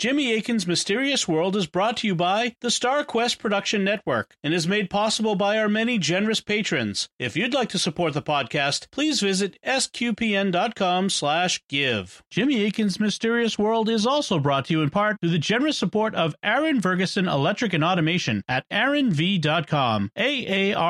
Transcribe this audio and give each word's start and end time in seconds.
Jimmy 0.00 0.32
Akin's 0.32 0.66
Mysterious 0.66 1.28
World 1.28 1.54
is 1.54 1.66
brought 1.66 1.98
to 1.98 2.06
you 2.06 2.14
by 2.14 2.56
the 2.62 2.70
Star 2.70 3.04
Quest 3.04 3.38
Production 3.38 3.84
Network 3.84 4.34
and 4.42 4.54
is 4.54 4.66
made 4.66 4.88
possible 4.88 5.34
by 5.34 5.58
our 5.58 5.68
many 5.68 5.98
generous 5.98 6.40
patrons. 6.40 7.10
If 7.18 7.36
you'd 7.36 7.52
like 7.52 7.68
to 7.68 7.78
support 7.78 8.14
the 8.14 8.22
podcast, 8.22 8.90
please 8.90 9.20
visit 9.20 9.58
sqpn.com 9.62 11.10
slash 11.10 11.62
give. 11.68 12.22
Jimmy 12.30 12.64
Akin's 12.64 12.98
Mysterious 12.98 13.58
World 13.58 13.90
is 13.90 14.06
also 14.06 14.38
brought 14.38 14.64
to 14.64 14.72
you 14.72 14.80
in 14.80 14.88
part 14.88 15.20
through 15.20 15.32
the 15.32 15.38
generous 15.38 15.76
support 15.76 16.14
of 16.14 16.34
Aaron 16.42 16.80
Ferguson 16.80 17.28
Electric 17.28 17.74
and 17.74 17.84
Automation 17.84 18.42
at 18.48 18.64
aaronv.com, 18.70 20.12
A-A-R-O-N-V.com, 20.16 20.84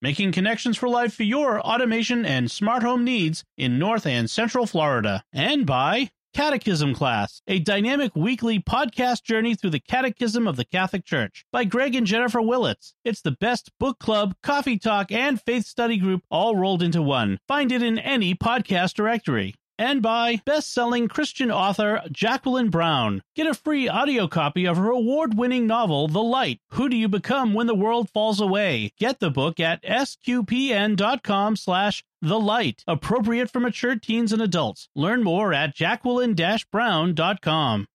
making 0.00 0.32
connections 0.32 0.78
for 0.78 0.88
life 0.88 1.12
for 1.12 1.24
your 1.24 1.60
automation 1.60 2.24
and 2.24 2.50
smart 2.50 2.82
home 2.82 3.04
needs 3.04 3.44
in 3.58 3.78
North 3.78 4.06
and 4.06 4.30
Central 4.30 4.64
Florida. 4.64 5.22
And 5.34 5.66
by 5.66 6.12
Catechism 6.32 6.94
Class, 6.94 7.42
a 7.46 7.58
dynamic 7.58 8.16
weekly 8.16 8.58
podcast 8.58 9.22
journey 9.22 9.54
through 9.54 9.70
the 9.70 9.80
Catechism 9.80 10.46
of 10.46 10.56
the 10.56 10.64
Catholic 10.64 11.04
Church 11.04 11.44
by 11.52 11.64
Greg 11.64 11.94
and 11.94 12.06
Jennifer 12.06 12.40
Willits. 12.40 12.94
It's 13.04 13.20
the 13.20 13.36
best 13.38 13.70
book 13.78 13.98
club, 13.98 14.34
coffee 14.42 14.78
talk, 14.78 15.12
and 15.12 15.40
faith 15.42 15.66
study 15.66 15.98
group 15.98 16.22
all 16.30 16.56
rolled 16.56 16.82
into 16.82 17.02
one. 17.02 17.38
Find 17.46 17.70
it 17.70 17.82
in 17.82 17.98
any 17.98 18.34
podcast 18.34 18.94
directory 18.94 19.54
and 19.78 20.02
by 20.02 20.40
best-selling 20.44 21.08
Christian 21.08 21.50
author 21.50 22.02
Jacqueline 22.10 22.70
Brown. 22.70 23.22
Get 23.34 23.46
a 23.46 23.54
free 23.54 23.88
audio 23.88 24.28
copy 24.28 24.66
of 24.66 24.76
her 24.76 24.90
award-winning 24.90 25.66
novel, 25.66 26.08
The 26.08 26.22
Light. 26.22 26.60
Who 26.72 26.88
do 26.88 26.96
you 26.96 27.08
become 27.08 27.54
when 27.54 27.66
the 27.66 27.74
world 27.74 28.10
falls 28.10 28.40
away? 28.40 28.92
Get 28.98 29.20
the 29.20 29.30
book 29.30 29.60
at 29.60 29.82
sqpn.com 29.82 31.56
slash 31.56 32.04
the 32.20 32.38
Light, 32.38 32.84
appropriate 32.86 33.50
for 33.50 33.60
mature 33.60 33.96
teens 33.96 34.32
and 34.32 34.40
adults. 34.40 34.88
Learn 34.94 35.22
more 35.22 35.52
at 35.52 35.74
jacqueline-brown.com. 35.74 37.86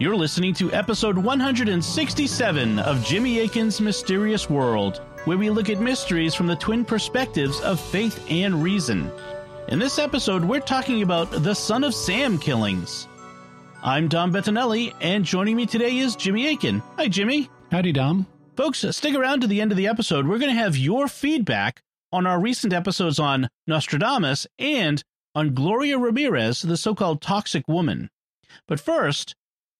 You're 0.00 0.14
listening 0.14 0.54
to 0.54 0.72
episode 0.72 1.18
167 1.18 2.78
of 2.78 3.04
Jimmy 3.04 3.40
Akin's 3.40 3.80
Mysterious 3.80 4.48
World, 4.48 4.98
where 5.24 5.36
we 5.36 5.50
look 5.50 5.70
at 5.70 5.80
mysteries 5.80 6.36
from 6.36 6.46
the 6.46 6.54
twin 6.54 6.84
perspectives 6.84 7.60
of 7.62 7.80
faith 7.80 8.24
and 8.30 8.62
reason. 8.62 9.10
In 9.66 9.80
this 9.80 9.98
episode, 9.98 10.44
we're 10.44 10.60
talking 10.60 11.02
about 11.02 11.32
the 11.42 11.52
Son 11.52 11.82
of 11.82 11.96
Sam 11.96 12.38
killings. 12.38 13.08
I'm 13.82 14.06
Dom 14.06 14.32
Bettinelli, 14.32 14.94
and 15.00 15.24
joining 15.24 15.56
me 15.56 15.66
today 15.66 15.98
is 15.98 16.14
Jimmy 16.14 16.46
Akin. 16.46 16.80
Hi, 16.96 17.08
Jimmy. 17.08 17.50
Howdy, 17.72 17.90
Dom. 17.90 18.24
Folks, 18.56 18.84
stick 18.92 19.16
around 19.16 19.40
to 19.40 19.48
the 19.48 19.60
end 19.60 19.72
of 19.72 19.76
the 19.76 19.88
episode. 19.88 20.28
We're 20.28 20.38
going 20.38 20.54
to 20.54 20.62
have 20.62 20.76
your 20.76 21.08
feedback 21.08 21.82
on 22.12 22.24
our 22.24 22.40
recent 22.40 22.72
episodes 22.72 23.18
on 23.18 23.48
Nostradamus 23.66 24.46
and 24.60 25.02
on 25.34 25.54
Gloria 25.54 25.98
Ramirez, 25.98 26.62
the 26.62 26.76
so 26.76 26.94
called 26.94 27.20
toxic 27.20 27.66
woman. 27.66 28.10
But 28.68 28.78
first, 28.78 29.34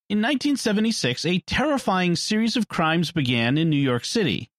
in 0.09 0.19
1976, 0.19 1.27
a 1.27 1.41
terrifying 1.41 2.17
series 2.17 2.57
of 2.57 2.69
crimes 2.69 3.13
began 3.13 3.59
in 3.59 3.69
New 3.69 3.77
York 3.77 4.05
City. 4.05 4.51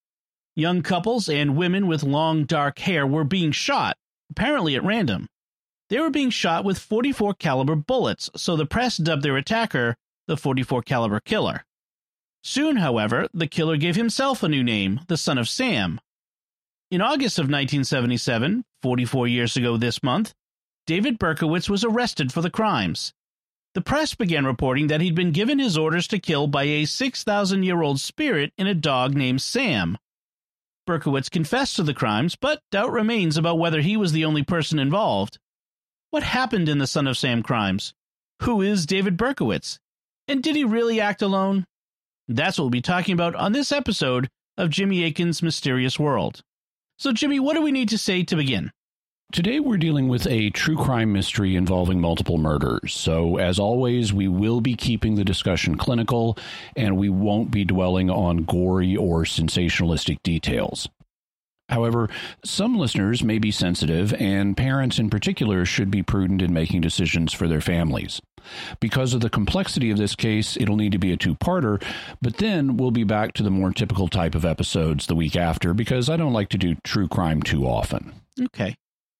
Young 0.55 0.81
couples 0.83 1.27
and 1.27 1.57
women 1.57 1.87
with 1.87 2.03
long 2.03 2.45
dark 2.45 2.79
hair 2.79 3.07
were 3.07 3.23
being 3.23 3.51
shot, 3.51 3.97
apparently 4.29 4.75
at 4.75 4.83
random. 4.83 5.27
They 5.89 5.99
were 5.99 6.11
being 6.11 6.29
shot 6.29 6.63
with 6.63 6.77
44 6.77 7.33
caliber 7.33 7.75
bullets, 7.75 8.29
so 8.35 8.55
the 8.55 8.65
press 8.65 8.97
dubbed 8.97 9.23
their 9.23 9.37
attacker 9.37 9.95
the 10.29 10.37
44 10.37 10.83
caliber 10.83 11.19
killer. 11.19 11.65
Soon, 12.43 12.77
however, 12.77 13.27
the 13.33 13.47
killer 13.47 13.77
gave 13.77 13.95
himself 13.95 14.43
a 14.43 14.47
new 14.47 14.63
name, 14.63 15.01
the 15.07 15.17
Son 15.17 15.39
of 15.39 15.49
Sam. 15.49 15.99
In 16.91 17.01
August 17.01 17.39
of 17.39 17.45
1977, 17.45 18.63
44 18.83 19.27
years 19.27 19.57
ago 19.57 19.75
this 19.75 20.03
month, 20.03 20.35
David 20.85 21.17
Berkowitz 21.17 21.67
was 21.67 21.83
arrested 21.83 22.31
for 22.31 22.41
the 22.41 22.51
crimes. 22.51 23.13
The 23.75 23.81
press 23.81 24.15
began 24.15 24.45
reporting 24.45 24.87
that 24.87 25.01
he'd 25.01 25.15
been 25.15 25.31
given 25.31 25.59
his 25.59 25.77
orders 25.77 26.07
to 26.07 26.19
kill 26.19 26.47
by 26.47 26.63
a 26.63 26.85
6,000 26.85 27.63
year 27.63 27.81
old 27.81 27.99
spirit 27.99 28.51
in 28.57 28.65
a 28.65 28.73
dog 28.73 29.13
named 29.15 29.41
Sam. 29.41 29.97
Berkowitz 30.87 31.29
confessed 31.29 31.75
to 31.75 31.83
the 31.83 31.93
crimes, 31.93 32.35
but 32.35 32.61
doubt 32.71 32.91
remains 32.91 33.37
about 33.37 33.59
whether 33.59 33.81
he 33.81 33.95
was 33.95 34.11
the 34.11 34.25
only 34.25 34.43
person 34.43 34.79
involved. 34.79 35.37
What 36.09 36.23
happened 36.23 36.67
in 36.67 36.79
the 36.79 36.87
Son 36.87 37.05
of 37.05 37.17
Sam 37.17 37.43
crimes? 37.43 37.93
Who 38.41 38.61
is 38.63 38.87
David 38.87 39.15
Berkowitz? 39.15 39.77
And 40.27 40.41
did 40.41 40.55
he 40.55 40.63
really 40.63 40.99
act 40.99 41.21
alone? 41.21 41.65
That's 42.27 42.57
what 42.57 42.65
we'll 42.65 42.71
be 42.71 42.81
talking 42.81 43.13
about 43.13 43.35
on 43.35 43.51
this 43.51 43.71
episode 43.71 44.29
of 44.57 44.71
Jimmy 44.71 45.03
Akin's 45.03 45.43
Mysterious 45.43 45.99
World. 45.99 46.41
So, 46.97 47.11
Jimmy, 47.11 47.39
what 47.39 47.53
do 47.55 47.61
we 47.61 47.71
need 47.71 47.89
to 47.89 47.97
say 47.97 48.23
to 48.23 48.35
begin? 48.35 48.71
Today 49.31 49.59
we're 49.59 49.77
dealing 49.77 50.07
with 50.07 50.25
a 50.25 50.49
true 50.49 50.75
crime 50.75 51.13
mystery 51.13 51.55
involving 51.55 52.01
multiple 52.01 52.39
murders. 52.39 52.95
So, 52.95 53.37
as 53.37 53.59
always, 53.59 54.11
we 54.11 54.27
will 54.27 54.59
be 54.59 54.73
keeping 54.73 55.13
the 55.13 55.23
discussion 55.23 55.77
clinical 55.77 56.35
and 56.75 56.97
we 56.97 57.09
won't 57.09 57.51
be 57.51 57.63
dwelling 57.63 58.09
on 58.09 58.43
gory 58.43 58.97
or 58.97 59.25
sensationalistic 59.25 60.23
details. 60.23 60.89
However, 61.69 62.09
some 62.43 62.75
listeners 62.79 63.23
may 63.23 63.37
be 63.37 63.51
sensitive, 63.51 64.15
and 64.15 64.57
parents 64.57 64.97
in 64.97 65.11
particular 65.11 65.63
should 65.63 65.91
be 65.91 66.01
prudent 66.01 66.41
in 66.41 66.51
making 66.51 66.81
decisions 66.81 67.31
for 67.31 67.47
their 67.47 67.61
families. 67.61 68.19
Because 68.79 69.13
of 69.13 69.21
the 69.21 69.29
complexity 69.29 69.91
of 69.91 69.99
this 69.99 70.15
case, 70.15 70.57
it'll 70.57 70.75
need 70.75 70.93
to 70.93 70.97
be 70.97 71.11
a 71.11 71.17
two 71.17 71.35
parter, 71.35 71.79
but 72.19 72.37
then 72.37 72.77
we'll 72.77 72.89
be 72.89 73.03
back 73.03 73.33
to 73.33 73.43
the 73.43 73.51
more 73.51 73.71
typical 73.71 74.07
type 74.07 74.33
of 74.33 74.43
episodes 74.43 75.05
the 75.05 75.13
week 75.13 75.35
after 75.35 75.75
because 75.75 76.09
I 76.09 76.17
don't 76.17 76.33
like 76.33 76.49
to 76.49 76.57
do 76.57 76.73
true 76.83 77.07
crime 77.07 77.43
too 77.43 77.67
often. 77.67 78.13
Okay. 78.41 78.75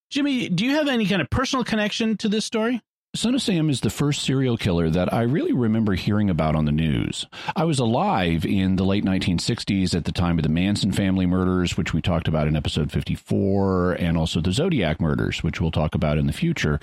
Jimmy, 0.10 0.50
do 0.50 0.66
you 0.66 0.72
have 0.72 0.88
any 0.88 1.06
kind 1.06 1.22
of 1.22 1.30
personal 1.30 1.64
connection 1.64 2.18
to 2.18 2.30
this 2.30 2.46
story? 2.46 2.82
Son 3.16 3.34
of 3.34 3.42
Sam 3.42 3.72
is 3.72 3.82
the 3.82 3.90
first 3.90 4.22
serial 4.22 4.56
killer 4.56 4.88
that 4.88 5.12
I 5.12 5.24
really 5.24 5.52
remember 5.52 5.96
hearing 5.96 6.30
about 6.30 6.56
on 6.56 6.66
the 6.66 6.72
news. 6.72 7.26
I 7.56 7.64
was 7.64 7.80
alive 7.80 8.46
in 8.46 8.76
the 8.76 8.86
late 8.86 9.04
1960s 9.04 9.96
at 9.96 10.06
the 10.06 10.12
time 10.12 10.38
of 10.38 10.44
the 10.44 10.50
Manson 10.50 10.92
family 10.92 11.26
murders, 11.26 11.76
which 11.76 11.92
we 11.92 12.04
talked 12.04 12.28
about 12.28 12.48
in 12.48 12.56
episode 12.56 12.92
54, 12.92 13.94
and 13.94 14.16
also 14.16 14.42
the 14.42 14.52
Zodiac 14.52 15.02
murders, 15.02 15.42
which 15.42 15.60
we'll 15.60 15.72
talk 15.72 15.96
about 15.96 16.20
in 16.20 16.28
the 16.28 16.34
future. 16.34 16.80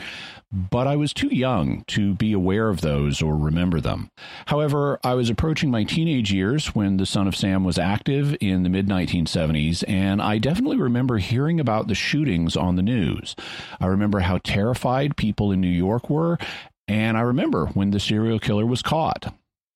But 0.52 0.88
I 0.88 0.96
was 0.96 1.12
too 1.12 1.28
young 1.28 1.84
to 1.88 2.14
be 2.14 2.32
aware 2.32 2.70
of 2.70 2.80
those 2.80 3.22
or 3.22 3.36
remember 3.36 3.80
them. 3.80 4.10
However, 4.46 4.98
I 5.04 5.14
was 5.14 5.30
approaching 5.30 5.70
my 5.70 5.84
teenage 5.84 6.32
years 6.32 6.74
when 6.74 6.96
the 6.96 7.06
Son 7.06 7.28
of 7.28 7.36
Sam 7.36 7.62
was 7.62 7.78
active 7.78 8.36
in 8.40 8.64
the 8.64 8.68
mid 8.68 8.88
1970s, 8.88 9.84
and 9.86 10.20
I 10.20 10.38
definitely 10.38 10.78
remember 10.78 11.18
hearing 11.18 11.60
about 11.60 11.86
the 11.86 11.94
shootings 11.94 12.56
on 12.56 12.74
the 12.74 12.82
news. 12.82 13.36
I 13.80 13.86
remember 13.86 14.20
how 14.20 14.38
terrified 14.38 15.16
people 15.16 15.52
in 15.52 15.60
New 15.60 15.68
York 15.68 16.10
were 16.10 16.15
were. 16.16 16.38
And 16.88 17.16
I 17.16 17.22
remember 17.22 17.66
when 17.66 17.90
the 17.90 18.00
serial 18.00 18.38
killer 18.38 18.66
was 18.66 18.82
caught. 18.82 19.34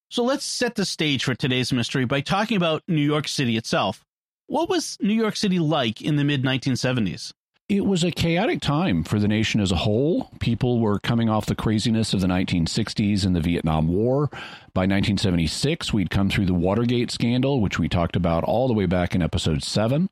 So 0.09 0.25
let's 0.25 0.45
set 0.45 0.75
the 0.75 0.85
stage 0.85 1.25
for 1.25 1.35
today's 1.35 1.73
mystery 1.73 2.05
by 2.05 2.21
talking 2.21 2.57
about 2.57 2.83
New 2.89 3.03
York 3.03 3.29
City 3.29 3.57
itself. 3.57 4.05
What 4.47 4.69
was 4.69 4.97
New 5.01 5.15
York 5.15 5.37
City 5.37 5.61
like 5.61 6.03
in 6.03 6.17
the 6.17 6.25
mid 6.25 6.43
1970s? 6.43 7.33
It 7.71 7.87
was 7.87 8.03
a 8.03 8.11
chaotic 8.11 8.61
time 8.61 9.05
for 9.05 9.21
the 9.21 9.29
nation 9.29 9.61
as 9.61 9.71
a 9.71 9.77
whole. 9.77 10.33
People 10.41 10.81
were 10.81 10.99
coming 10.99 11.29
off 11.29 11.47
the 11.47 11.55
craziness 11.55 12.13
of 12.13 12.21
the 12.21 12.27
1960s 12.27 13.25
and 13.25 13.37
the 13.37 13.41
Vietnam 13.41 13.87
War. 13.87 14.29
By 14.75 14.87
1976, 14.89 15.93
we'd 15.93 16.11
come 16.11 16.29
through 16.29 16.47
the 16.47 16.53
Watergate 16.53 17.13
scandal, 17.13 17.61
which 17.61 17.79
we 17.79 17.89
talked 17.89 18.17
about 18.17 18.43
all 18.43 18.67
the 18.67 18.75
way 18.75 18.87
back 18.87 19.15
in 19.15 19.23
episode 19.23 19.63
7. 19.63 20.11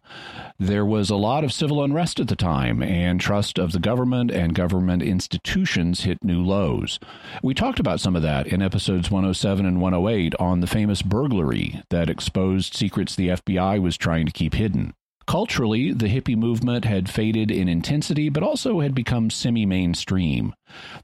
There 0.56 0.86
was 0.86 1.10
a 1.10 1.16
lot 1.16 1.42
of 1.42 1.52
civil 1.52 1.82
unrest 1.82 2.20
at 2.20 2.28
the 2.28 2.36
time, 2.36 2.80
and 2.80 3.20
trust 3.20 3.58
of 3.58 3.72
the 3.72 3.80
government 3.80 4.30
and 4.30 4.54
government 4.54 5.02
institutions 5.02 6.02
hit 6.02 6.22
new 6.22 6.40
lows. 6.40 7.00
We 7.42 7.54
talked 7.54 7.80
about 7.80 7.98
some 7.98 8.14
of 8.14 8.22
that 8.22 8.46
in 8.46 8.62
episodes 8.62 9.10
107 9.10 9.66
and 9.66 9.80
108 9.80 10.36
on 10.38 10.60
the 10.60 10.68
famous 10.68 11.02
burglary 11.02 11.82
that 11.90 12.08
exposed 12.08 12.74
secrets 12.74 13.16
the 13.16 13.30
FBI 13.30 13.82
was 13.82 13.96
trying 13.96 14.26
to 14.26 14.32
keep 14.32 14.54
hidden. 14.54 14.94
Culturally, 15.28 15.92
the 15.92 16.06
hippie 16.06 16.38
movement 16.38 16.86
had 16.86 17.10
faded 17.10 17.50
in 17.50 17.68
intensity, 17.68 18.30
but 18.30 18.42
also 18.42 18.80
had 18.80 18.94
become 18.94 19.28
semi 19.28 19.66
mainstream. 19.66 20.54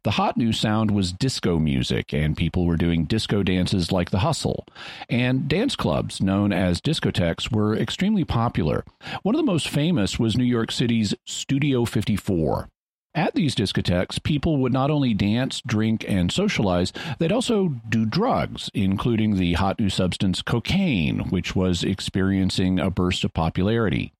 The 0.02 0.12
hot 0.12 0.38
new 0.38 0.50
sound 0.50 0.90
was 0.92 1.12
disco 1.12 1.58
music, 1.58 2.14
and 2.14 2.34
people 2.34 2.64
were 2.64 2.78
doing 2.78 3.04
disco 3.04 3.42
dances 3.42 3.92
like 3.92 4.08
the 4.08 4.20
hustle. 4.20 4.64
And 5.10 5.46
dance 5.46 5.76
clubs, 5.76 6.22
known 6.22 6.54
as 6.54 6.80
discotheques, 6.80 7.52
were 7.52 7.76
extremely 7.76 8.24
popular. 8.24 8.82
One 9.24 9.34
of 9.34 9.38
the 9.38 9.52
most 9.52 9.68
famous 9.68 10.18
was 10.18 10.38
New 10.38 10.44
York 10.44 10.72
City's 10.72 11.14
Studio 11.26 11.84
54. 11.84 12.70
At 13.16 13.34
these 13.34 13.54
discotheques, 13.54 14.20
people 14.20 14.56
would 14.56 14.72
not 14.72 14.90
only 14.90 15.14
dance, 15.14 15.62
drink, 15.64 16.04
and 16.08 16.32
socialize, 16.32 16.92
they'd 17.20 17.30
also 17.30 17.76
do 17.88 18.04
drugs, 18.04 18.70
including 18.74 19.36
the 19.36 19.52
hot 19.52 19.78
new 19.78 19.88
substance 19.88 20.42
cocaine, 20.42 21.20
which 21.30 21.54
was 21.54 21.84
experiencing 21.84 22.80
a 22.80 22.90
burst 22.90 23.22
of 23.22 23.32
popularity. 23.32 24.12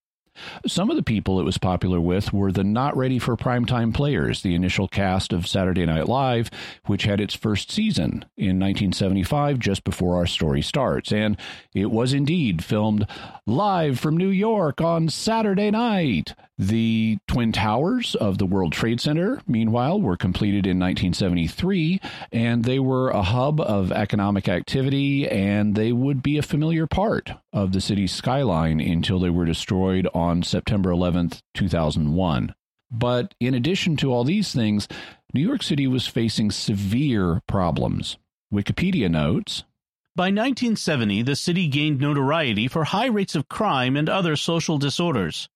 Some 0.67 0.91
of 0.91 0.97
the 0.97 1.03
people 1.03 1.41
it 1.41 1.45
was 1.45 1.59
popular 1.59 2.01
with 2.01 2.33
were 2.33 2.53
the 2.53 2.65
not 2.65 2.97
ready 2.97 3.19
for 3.19 3.37
primetime 3.37 3.95
players, 3.95 4.43
the 4.43 4.55
initial 4.55 4.89
cast 4.89 5.33
of 5.33 5.47
Saturday 5.47 5.87
Night 5.87 6.09
Live, 6.09 6.51
which 6.87 7.05
had 7.05 7.21
its 7.21 7.35
first 7.35 7.71
season 7.71 8.25
in 8.37 8.59
1975, 8.59 9.59
just 9.59 9.85
before 9.85 10.17
our 10.17 10.27
story 10.27 10.63
starts. 10.63 11.13
And 11.13 11.37
it 11.75 11.91
was 11.91 12.13
indeed 12.13 12.65
filmed 12.65 13.07
live 13.47 13.99
from 13.99 14.17
New 14.17 14.29
York 14.29 14.81
on 14.81 15.09
Saturday 15.09 15.71
night. 15.71 16.35
The 16.57 17.19
Twin 17.27 17.51
Towers 17.51 18.15
of 18.15 18.39
the 18.39 18.47
World 18.47 18.73
Trade 18.73 19.01
Center, 19.01 19.41
meanwhile, 19.45 20.01
were 20.01 20.17
completed 20.17 20.67
in 20.67 20.79
1973, 20.79 22.01
and 22.31 22.65
they 22.65 22.79
were 22.79 23.11
a 23.11 23.23
hub 23.23 23.61
of 23.61 23.91
economic 23.91 24.49
activity, 24.49 25.29
and 25.29 25.75
they 25.75 25.91
would 25.91 26.23
be 26.23 26.39
a 26.39 26.43
familiar 26.43 26.87
part 26.87 27.33
of 27.53 27.73
the 27.73 27.81
city's 27.81 28.13
skyline 28.13 28.81
until 28.81 29.19
they 29.19 29.31
were 29.31 29.45
destroyed 29.45 30.07
on 30.15 30.24
September 30.43 30.91
11th, 30.91 31.41
2001. 31.55 32.55
But 32.91 33.35
in 33.41 33.55
addition 33.55 33.97
to 33.99 34.12
all 34.12 34.25
these 34.25 34.53
things, 34.53 34.88
New 35.32 35.41
York 35.41 35.62
City 35.62 35.87
was 35.87 36.06
facing 36.06 36.50
severe 36.50 37.43
problems. 37.49 38.19
Wikipedia 38.53 39.11
notes 39.11 39.65
By 40.15 40.26
1970, 40.26 41.23
the 41.23 41.35
city 41.35 41.67
gained 41.67 42.00
notoriety 42.00 42.69
for 42.69 42.85
high 42.85 43.06
rates 43.06 43.35
of 43.35 43.49
crime 43.49 43.97
and 43.97 44.09
other 44.09 44.37
social 44.37 44.79
disorders. 44.79 45.49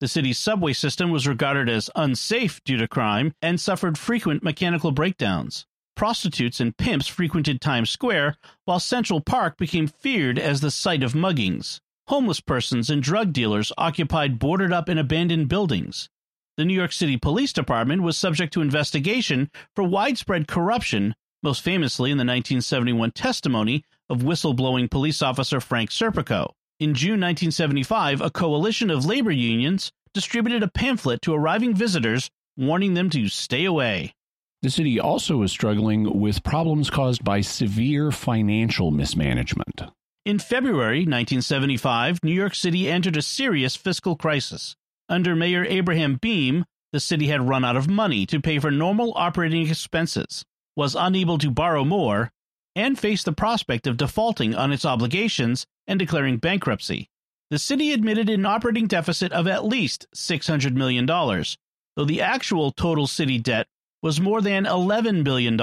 The 0.00 0.08
city's 0.08 0.38
subway 0.38 0.72
system 0.72 1.10
was 1.10 1.28
regarded 1.28 1.68
as 1.68 1.88
unsafe 1.94 2.62
due 2.64 2.76
to 2.76 2.88
crime 2.88 3.34
and 3.40 3.60
suffered 3.60 3.96
frequent 3.96 4.42
mechanical 4.42 4.90
breakdowns. 4.90 5.64
Prostitutes 5.94 6.60
and 6.60 6.76
pimps 6.76 7.06
frequented 7.06 7.60
Times 7.60 7.90
Square, 7.90 8.36
while 8.64 8.80
Central 8.80 9.20
Park 9.20 9.56
became 9.56 9.86
feared 9.86 10.38
as 10.38 10.60
the 10.60 10.70
site 10.70 11.02
of 11.02 11.12
muggings. 11.12 11.80
Homeless 12.12 12.40
persons 12.40 12.90
and 12.90 13.02
drug 13.02 13.32
dealers 13.32 13.72
occupied 13.78 14.38
boarded 14.38 14.70
up 14.70 14.90
and 14.90 15.00
abandoned 15.00 15.48
buildings. 15.48 16.10
The 16.58 16.64
New 16.66 16.74
York 16.74 16.92
City 16.92 17.16
Police 17.16 17.54
Department 17.54 18.02
was 18.02 18.18
subject 18.18 18.52
to 18.52 18.60
investigation 18.60 19.50
for 19.74 19.82
widespread 19.82 20.46
corruption, 20.46 21.14
most 21.42 21.62
famously 21.62 22.10
in 22.10 22.18
the 22.18 22.24
1971 22.24 23.12
testimony 23.12 23.86
of 24.10 24.18
whistleblowing 24.18 24.90
police 24.90 25.22
officer 25.22 25.58
Frank 25.58 25.88
Serpico. 25.88 26.50
In 26.78 26.92
June 26.92 27.18
1975, 27.18 28.20
a 28.20 28.28
coalition 28.28 28.90
of 28.90 29.06
labor 29.06 29.30
unions 29.30 29.90
distributed 30.12 30.62
a 30.62 30.68
pamphlet 30.68 31.22
to 31.22 31.32
arriving 31.32 31.74
visitors 31.74 32.28
warning 32.58 32.92
them 32.92 33.08
to 33.08 33.26
stay 33.28 33.64
away. 33.64 34.12
The 34.60 34.68
city 34.68 35.00
also 35.00 35.38
was 35.38 35.50
struggling 35.50 36.20
with 36.20 36.44
problems 36.44 36.90
caused 36.90 37.24
by 37.24 37.40
severe 37.40 38.10
financial 38.12 38.90
mismanagement. 38.90 39.84
In 40.24 40.38
February 40.38 41.00
1975, 41.00 42.22
New 42.22 42.30
York 42.30 42.54
City 42.54 42.88
entered 42.88 43.16
a 43.16 43.22
serious 43.22 43.74
fiscal 43.74 44.14
crisis. 44.14 44.76
Under 45.08 45.34
Mayor 45.34 45.64
Abraham 45.64 46.16
Beame, 46.16 46.62
the 46.92 47.00
city 47.00 47.26
had 47.26 47.48
run 47.48 47.64
out 47.64 47.74
of 47.74 47.90
money 47.90 48.24
to 48.26 48.40
pay 48.40 48.60
for 48.60 48.70
normal 48.70 49.12
operating 49.16 49.68
expenses, 49.68 50.44
was 50.76 50.94
unable 50.94 51.38
to 51.38 51.50
borrow 51.50 51.84
more, 51.84 52.30
and 52.76 52.96
faced 52.96 53.24
the 53.24 53.32
prospect 53.32 53.88
of 53.88 53.96
defaulting 53.96 54.54
on 54.54 54.70
its 54.70 54.84
obligations 54.84 55.66
and 55.88 55.98
declaring 55.98 56.36
bankruptcy. 56.36 57.08
The 57.50 57.58
city 57.58 57.92
admitted 57.92 58.30
an 58.30 58.46
operating 58.46 58.86
deficit 58.86 59.32
of 59.32 59.48
at 59.48 59.64
least 59.64 60.06
$600 60.14 60.74
million, 60.74 61.04
though 61.04 62.04
the 62.04 62.22
actual 62.22 62.70
total 62.70 63.08
city 63.08 63.40
debt 63.40 63.66
was 64.02 64.20
more 64.20 64.40
than 64.40 64.66
$11 64.66 65.24
billion, 65.24 65.60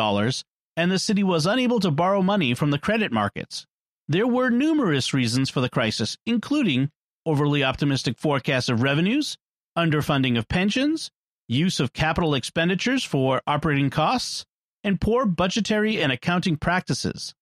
and 0.76 0.92
the 0.92 1.00
city 1.00 1.24
was 1.24 1.46
unable 1.46 1.80
to 1.80 1.92
borrow 1.92 2.22
money 2.22 2.54
from 2.54 2.72
the 2.72 2.78
credit 2.78 3.14
markets. 3.14 3.66
There 4.12 4.26
were 4.26 4.50
numerous 4.50 5.14
reasons 5.14 5.52
for 5.52 5.62
the 5.62 5.70
crisis, 5.70 6.18
including 6.26 6.90
overly 7.28 7.64
optimistic 7.64 8.18
forecasts 8.18 8.68
of 8.68 8.82
revenues, 8.82 9.38
underfunding 9.78 10.36
of 10.36 10.48
pensions, 10.48 11.12
use 11.48 11.80
of 11.80 11.94
capital 11.94 12.34
expenditures 12.34 13.04
for 13.04 13.44
operating 13.46 13.92
costs, 13.92 14.46
and 14.84 15.00
poor 15.00 15.28
budgetary 15.28 16.02
and 16.02 16.12
accounting 16.12 16.58
practices. 16.58 17.36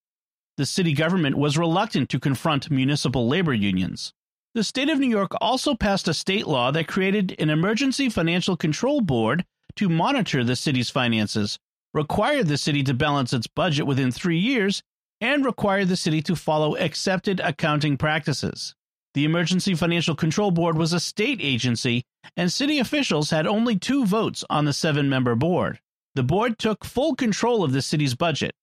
The 0.57 0.65
city 0.65 0.91
government 0.91 1.37
was 1.37 1.57
reluctant 1.57 2.09
to 2.09 2.19
confront 2.19 2.69
municipal 2.69 3.29
labor 3.29 3.53
unions. 3.53 4.11
The 4.53 4.65
state 4.65 4.89
of 4.89 4.99
New 4.99 5.09
York 5.09 5.31
also 5.39 5.73
passed 5.73 6.09
a 6.09 6.13
state 6.13 6.47
law 6.47 6.71
that 6.71 6.89
created 6.89 7.33
an 7.39 7.49
emergency 7.49 8.09
financial 8.09 8.57
control 8.57 8.99
board 8.99 9.45
to 9.77 9.87
monitor 9.87 10.43
the 10.43 10.57
city's 10.57 10.89
finances, 10.89 11.59
required 11.93 12.47
the 12.47 12.57
city 12.57 12.83
to 12.83 12.93
balance 12.93 13.31
its 13.31 13.47
budget 13.47 13.87
within 13.87 14.11
three 14.11 14.39
years, 14.39 14.83
and 15.21 15.45
required 15.45 15.87
the 15.87 15.95
city 15.95 16.21
to 16.21 16.35
follow 16.35 16.77
accepted 16.77 17.39
accounting 17.39 17.97
practices. 17.97 18.75
The 19.13 19.25
Emergency 19.25 19.73
Financial 19.73 20.15
Control 20.15 20.51
Board 20.51 20.77
was 20.77 20.93
a 20.93 20.99
state 20.99 21.39
agency, 21.41 22.03
and 22.35 22.51
city 22.51 22.77
officials 22.77 23.31
had 23.31 23.47
only 23.47 23.77
two 23.77 24.05
votes 24.05 24.43
on 24.49 24.65
the 24.65 24.73
seven 24.73 25.09
member 25.09 25.35
board. 25.35 25.79
The 26.13 26.23
board 26.23 26.59
took 26.59 26.85
full 26.85 27.15
control 27.15 27.63
of 27.63 27.71
the 27.71 27.81
city's 27.81 28.15
budget. 28.15 28.53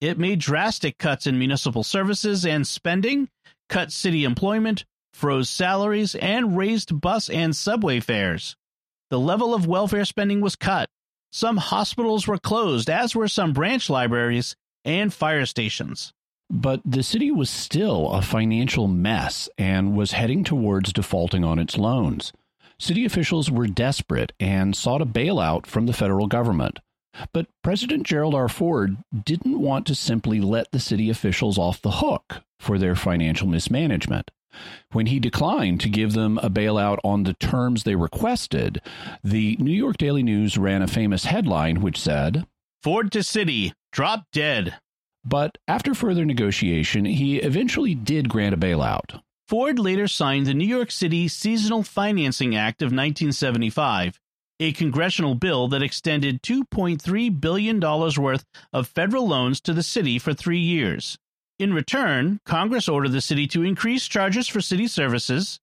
It 0.00 0.18
made 0.18 0.38
drastic 0.38 0.98
cuts 0.98 1.26
in 1.26 1.38
municipal 1.38 1.82
services 1.82 2.44
and 2.46 2.66
spending, 2.66 3.28
cut 3.68 3.90
city 3.90 4.24
employment, 4.24 4.84
froze 5.12 5.48
salaries, 5.48 6.14
and 6.14 6.56
raised 6.56 7.00
bus 7.00 7.30
and 7.30 7.54
subway 7.54 8.00
fares. 8.00 8.56
The 9.10 9.18
level 9.18 9.54
of 9.54 9.66
welfare 9.66 10.04
spending 10.04 10.40
was 10.40 10.56
cut. 10.56 10.88
Some 11.32 11.56
hospitals 11.56 12.28
were 12.28 12.38
closed, 12.38 12.88
as 12.88 13.14
were 13.14 13.28
some 13.28 13.52
branch 13.52 13.90
libraries 13.90 14.54
and 14.84 15.12
fire 15.12 15.46
stations. 15.46 16.12
But 16.50 16.80
the 16.84 17.02
city 17.02 17.30
was 17.30 17.50
still 17.50 18.10
a 18.10 18.22
financial 18.22 18.86
mess 18.86 19.48
and 19.56 19.96
was 19.96 20.12
heading 20.12 20.44
towards 20.44 20.92
defaulting 20.92 21.42
on 21.44 21.58
its 21.58 21.78
loans. 21.78 22.32
City 22.78 23.04
officials 23.04 23.50
were 23.50 23.66
desperate 23.66 24.32
and 24.38 24.76
sought 24.76 25.00
a 25.00 25.06
bailout 25.06 25.66
from 25.66 25.86
the 25.86 25.92
federal 25.92 26.26
government. 26.26 26.80
But 27.32 27.46
President 27.62 28.04
Gerald 28.04 28.34
R. 28.34 28.48
Ford 28.48 28.96
didn't 29.24 29.60
want 29.60 29.86
to 29.86 29.94
simply 29.94 30.40
let 30.40 30.72
the 30.72 30.80
city 30.80 31.08
officials 31.08 31.58
off 31.58 31.80
the 31.80 31.92
hook 31.92 32.42
for 32.58 32.78
their 32.78 32.96
financial 32.96 33.46
mismanagement. 33.46 34.30
When 34.92 35.06
he 35.06 35.18
declined 35.18 35.80
to 35.80 35.88
give 35.88 36.12
them 36.12 36.38
a 36.38 36.50
bailout 36.50 36.98
on 37.04 37.24
the 37.24 37.34
terms 37.34 37.82
they 37.82 37.96
requested, 37.96 38.80
the 39.22 39.56
New 39.58 39.72
York 39.72 39.96
Daily 39.96 40.22
News 40.22 40.56
ran 40.56 40.82
a 40.82 40.86
famous 40.86 41.24
headline 41.24 41.80
which 41.80 42.00
said, 42.00 42.46
Ford 42.84 43.10
to 43.12 43.22
city, 43.22 43.72
drop 43.92 44.26
dead. 44.30 44.74
But 45.24 45.56
after 45.66 45.94
further 45.94 46.26
negotiation, 46.26 47.06
he 47.06 47.38
eventually 47.38 47.94
did 47.94 48.28
grant 48.28 48.54
a 48.54 48.58
bailout. 48.58 49.22
Ford 49.48 49.78
later 49.78 50.06
signed 50.06 50.44
the 50.44 50.52
New 50.52 50.66
York 50.66 50.90
City 50.90 51.26
Seasonal 51.26 51.82
Financing 51.82 52.54
Act 52.54 52.82
of 52.82 52.88
1975, 52.88 54.20
a 54.60 54.72
congressional 54.72 55.34
bill 55.34 55.66
that 55.68 55.82
extended 55.82 56.42
$2.3 56.42 57.40
billion 57.40 57.80
worth 57.80 58.44
of 58.70 58.86
federal 58.86 59.26
loans 59.26 59.62
to 59.62 59.72
the 59.72 59.82
city 59.82 60.18
for 60.18 60.34
three 60.34 60.60
years. 60.60 61.16
In 61.58 61.72
return, 61.72 62.38
Congress 62.44 62.86
ordered 62.86 63.12
the 63.12 63.22
city 63.22 63.46
to 63.46 63.62
increase 63.62 64.06
charges 64.06 64.46
for 64.46 64.60
city 64.60 64.88
services, 64.88 65.58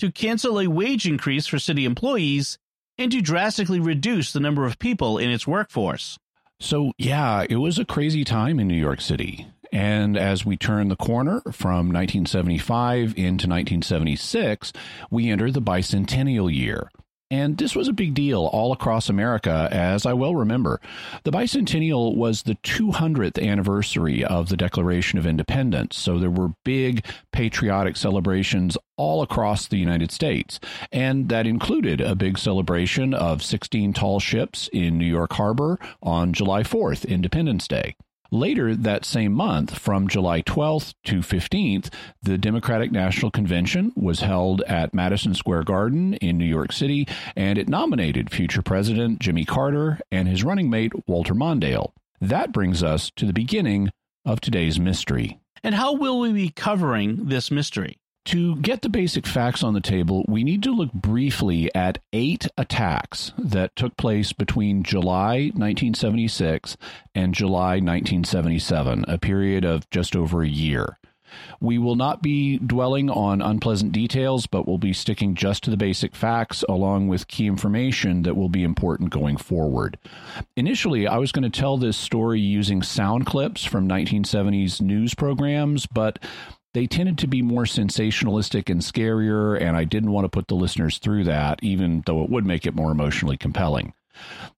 to 0.00 0.10
cancel 0.10 0.58
a 0.58 0.66
wage 0.66 1.06
increase 1.06 1.46
for 1.46 1.60
city 1.60 1.84
employees, 1.84 2.58
and 2.98 3.12
to 3.12 3.20
drastically 3.20 3.78
reduce 3.78 4.32
the 4.32 4.40
number 4.40 4.66
of 4.66 4.80
people 4.80 5.18
in 5.18 5.30
its 5.30 5.46
workforce. 5.46 6.18
So, 6.64 6.92
yeah, 6.96 7.44
it 7.46 7.56
was 7.56 7.78
a 7.78 7.84
crazy 7.84 8.24
time 8.24 8.58
in 8.58 8.66
New 8.66 8.74
York 8.74 9.02
City. 9.02 9.46
And 9.70 10.16
as 10.16 10.46
we 10.46 10.56
turn 10.56 10.88
the 10.88 10.96
corner 10.96 11.42
from 11.52 11.92
1975 11.92 13.10
into 13.18 13.46
1976, 13.46 14.72
we 15.10 15.28
enter 15.28 15.50
the 15.50 15.60
bicentennial 15.60 16.50
year. 16.50 16.88
And 17.34 17.58
this 17.58 17.74
was 17.74 17.88
a 17.88 17.92
big 17.92 18.14
deal 18.14 18.48
all 18.52 18.70
across 18.70 19.08
America, 19.08 19.68
as 19.72 20.06
I 20.06 20.12
well 20.12 20.36
remember. 20.36 20.80
The 21.24 21.32
bicentennial 21.32 22.14
was 22.14 22.42
the 22.42 22.54
200th 22.62 23.44
anniversary 23.44 24.24
of 24.24 24.50
the 24.50 24.56
Declaration 24.56 25.18
of 25.18 25.26
Independence, 25.26 25.98
so 25.98 26.20
there 26.20 26.30
were 26.30 26.52
big 26.64 27.04
patriotic 27.32 27.96
celebrations 27.96 28.78
all 28.96 29.20
across 29.20 29.66
the 29.66 29.78
United 29.78 30.12
States. 30.12 30.60
And 30.92 31.28
that 31.28 31.44
included 31.44 32.00
a 32.00 32.14
big 32.14 32.38
celebration 32.38 33.12
of 33.12 33.42
16 33.42 33.94
tall 33.94 34.20
ships 34.20 34.70
in 34.72 34.96
New 34.96 35.04
York 35.04 35.32
Harbor 35.32 35.80
on 36.04 36.34
July 36.34 36.62
4th, 36.62 37.04
Independence 37.04 37.66
Day. 37.66 37.96
Later 38.30 38.74
that 38.74 39.04
same 39.04 39.32
month, 39.32 39.78
from 39.78 40.08
July 40.08 40.42
12th 40.42 40.94
to 41.04 41.20
15th, 41.20 41.92
the 42.22 42.38
Democratic 42.38 42.90
National 42.90 43.30
Convention 43.30 43.92
was 43.94 44.20
held 44.20 44.62
at 44.62 44.94
Madison 44.94 45.34
Square 45.34 45.64
Garden 45.64 46.14
in 46.14 46.38
New 46.38 46.44
York 46.44 46.72
City, 46.72 47.06
and 47.36 47.58
it 47.58 47.68
nominated 47.68 48.30
future 48.30 48.62
President 48.62 49.20
Jimmy 49.20 49.44
Carter 49.44 50.00
and 50.10 50.26
his 50.26 50.42
running 50.42 50.70
mate 50.70 50.92
Walter 51.06 51.34
Mondale. 51.34 51.92
That 52.20 52.52
brings 52.52 52.82
us 52.82 53.10
to 53.16 53.26
the 53.26 53.32
beginning 53.32 53.90
of 54.24 54.40
today's 54.40 54.80
mystery. 54.80 55.38
And 55.62 55.74
how 55.74 55.92
will 55.92 56.18
we 56.18 56.32
be 56.32 56.50
covering 56.50 57.26
this 57.28 57.50
mystery? 57.50 57.98
To 58.26 58.56
get 58.56 58.80
the 58.80 58.88
basic 58.88 59.26
facts 59.26 59.62
on 59.62 59.74
the 59.74 59.82
table, 59.82 60.24
we 60.26 60.44
need 60.44 60.62
to 60.62 60.72
look 60.72 60.92
briefly 60.92 61.70
at 61.74 61.98
eight 62.14 62.46
attacks 62.56 63.32
that 63.36 63.76
took 63.76 63.98
place 63.98 64.32
between 64.32 64.82
July 64.82 65.50
1976 65.54 66.78
and 67.14 67.34
July 67.34 67.74
1977, 67.80 69.04
a 69.08 69.18
period 69.18 69.66
of 69.66 69.88
just 69.90 70.16
over 70.16 70.42
a 70.42 70.48
year. 70.48 70.98
We 71.60 71.78
will 71.78 71.96
not 71.96 72.22
be 72.22 72.58
dwelling 72.58 73.10
on 73.10 73.42
unpleasant 73.42 73.92
details, 73.92 74.46
but 74.46 74.66
we'll 74.66 74.78
be 74.78 74.92
sticking 74.92 75.34
just 75.34 75.64
to 75.64 75.70
the 75.70 75.76
basic 75.76 76.14
facts 76.14 76.64
along 76.68 77.08
with 77.08 77.28
key 77.28 77.46
information 77.46 78.22
that 78.22 78.36
will 78.36 78.48
be 78.48 78.62
important 78.62 79.10
going 79.10 79.36
forward. 79.36 79.98
Initially, 80.56 81.06
I 81.06 81.18
was 81.18 81.32
going 81.32 81.50
to 81.50 81.60
tell 81.60 81.76
this 81.76 81.96
story 81.96 82.40
using 82.40 82.82
sound 82.82 83.26
clips 83.26 83.64
from 83.64 83.88
1970s 83.88 84.80
news 84.80 85.14
programs, 85.14 85.86
but 85.86 86.18
they 86.74 86.86
tended 86.86 87.18
to 87.18 87.26
be 87.28 87.40
more 87.40 87.64
sensationalistic 87.64 88.68
and 88.68 88.80
scarier, 88.80 89.60
and 89.60 89.76
I 89.76 89.84
didn't 89.84 90.12
want 90.12 90.24
to 90.24 90.28
put 90.28 90.48
the 90.48 90.56
listeners 90.56 90.98
through 90.98 91.24
that, 91.24 91.60
even 91.62 92.02
though 92.04 92.22
it 92.22 92.30
would 92.30 92.44
make 92.44 92.66
it 92.66 92.74
more 92.74 92.90
emotionally 92.90 93.36
compelling. 93.36 93.94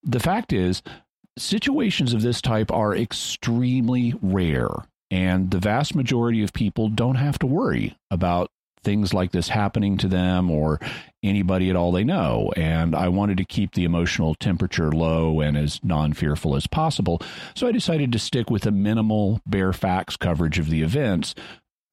The 0.02 0.20
fact 0.20 0.52
is, 0.52 0.82
situations 1.38 2.14
of 2.14 2.22
this 2.22 2.40
type 2.40 2.72
are 2.72 2.96
extremely 2.96 4.14
rare, 4.22 4.70
and 5.10 5.50
the 5.50 5.58
vast 5.58 5.94
majority 5.94 6.42
of 6.42 6.52
people 6.52 6.88
don't 6.88 7.16
have 7.16 7.38
to 7.40 7.46
worry 7.46 7.96
about 8.10 8.50
things 8.82 9.12
like 9.12 9.32
this 9.32 9.48
happening 9.48 9.98
to 9.98 10.06
them 10.06 10.48
or 10.48 10.80
anybody 11.22 11.68
at 11.68 11.76
all 11.76 11.90
they 11.90 12.04
know. 12.04 12.52
And 12.56 12.94
I 12.94 13.08
wanted 13.08 13.36
to 13.38 13.44
keep 13.44 13.74
the 13.74 13.84
emotional 13.84 14.36
temperature 14.36 14.92
low 14.92 15.40
and 15.40 15.56
as 15.56 15.80
non 15.82 16.12
fearful 16.12 16.54
as 16.54 16.68
possible. 16.68 17.20
So 17.56 17.66
I 17.66 17.72
decided 17.72 18.12
to 18.12 18.18
stick 18.20 18.48
with 18.48 18.64
a 18.64 18.70
minimal 18.70 19.40
bare 19.44 19.72
facts 19.72 20.16
coverage 20.16 20.60
of 20.60 20.70
the 20.70 20.82
events, 20.82 21.34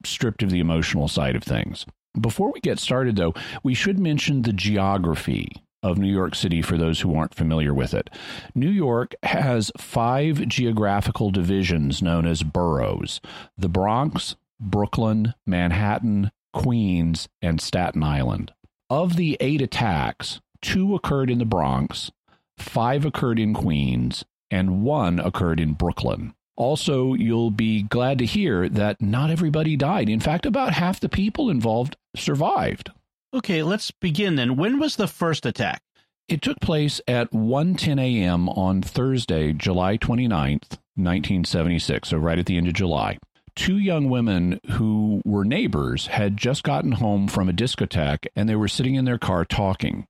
stripped 0.06 0.42
of 0.42 0.50
the 0.50 0.60
emotional 0.60 1.08
side 1.08 1.36
of 1.36 1.42
things. 1.42 1.86
Before 2.20 2.52
we 2.52 2.60
get 2.60 2.78
started, 2.78 3.16
though, 3.16 3.34
we 3.62 3.74
should 3.74 3.98
mention 3.98 4.42
the 4.42 4.52
geography 4.52 5.48
of 5.82 5.98
New 5.98 6.12
York 6.12 6.34
City 6.34 6.62
for 6.62 6.78
those 6.78 7.00
who 7.00 7.14
aren't 7.14 7.34
familiar 7.34 7.74
with 7.74 7.92
it. 7.92 8.08
New 8.54 8.70
York 8.70 9.14
has 9.22 9.70
five 9.76 10.48
geographical 10.48 11.30
divisions 11.30 12.02
known 12.02 12.26
as 12.26 12.42
boroughs 12.42 13.20
the 13.58 13.68
Bronx, 13.68 14.36
Brooklyn, 14.58 15.34
Manhattan, 15.46 16.30
Queens, 16.52 17.28
and 17.42 17.60
Staten 17.60 18.02
Island. 18.02 18.52
Of 18.88 19.16
the 19.16 19.36
eight 19.40 19.60
attacks, 19.60 20.40
two 20.62 20.94
occurred 20.94 21.28
in 21.28 21.38
the 21.38 21.44
Bronx, 21.44 22.10
five 22.56 23.04
occurred 23.04 23.38
in 23.38 23.52
Queens, 23.52 24.24
and 24.50 24.82
one 24.82 25.18
occurred 25.18 25.60
in 25.60 25.74
Brooklyn. 25.74 26.34
Also, 26.56 27.14
you'll 27.14 27.50
be 27.50 27.82
glad 27.82 28.18
to 28.18 28.26
hear 28.26 28.68
that 28.68 29.00
not 29.00 29.30
everybody 29.30 29.76
died. 29.76 30.08
In 30.08 30.20
fact, 30.20 30.46
about 30.46 30.72
half 30.74 31.00
the 31.00 31.08
people 31.08 31.50
involved 31.50 31.96
survived. 32.14 32.90
Okay, 33.32 33.62
let's 33.62 33.90
begin 33.90 34.36
then. 34.36 34.56
When 34.56 34.78
was 34.78 34.96
the 34.96 35.08
first 35.08 35.44
attack? 35.44 35.82
It 36.28 36.40
took 36.40 36.60
place 36.60 37.00
at 37.06 37.32
1:10 37.32 38.00
a.m. 38.00 38.48
on 38.48 38.80
Thursday, 38.80 39.52
July 39.52 39.98
29th, 39.98 40.78
1976, 40.94 42.08
so 42.08 42.16
right 42.16 42.38
at 42.38 42.46
the 42.46 42.56
end 42.56 42.68
of 42.68 42.74
July. 42.74 43.18
Two 43.56 43.78
young 43.78 44.08
women 44.08 44.60
who 44.72 45.20
were 45.24 45.44
neighbors 45.44 46.08
had 46.08 46.36
just 46.36 46.62
gotten 46.62 46.92
home 46.92 47.28
from 47.28 47.48
a 47.48 47.52
discotheque 47.52 48.26
and 48.34 48.48
they 48.48 48.56
were 48.56 48.68
sitting 48.68 48.94
in 48.94 49.04
their 49.04 49.18
car 49.18 49.44
talking. 49.44 50.06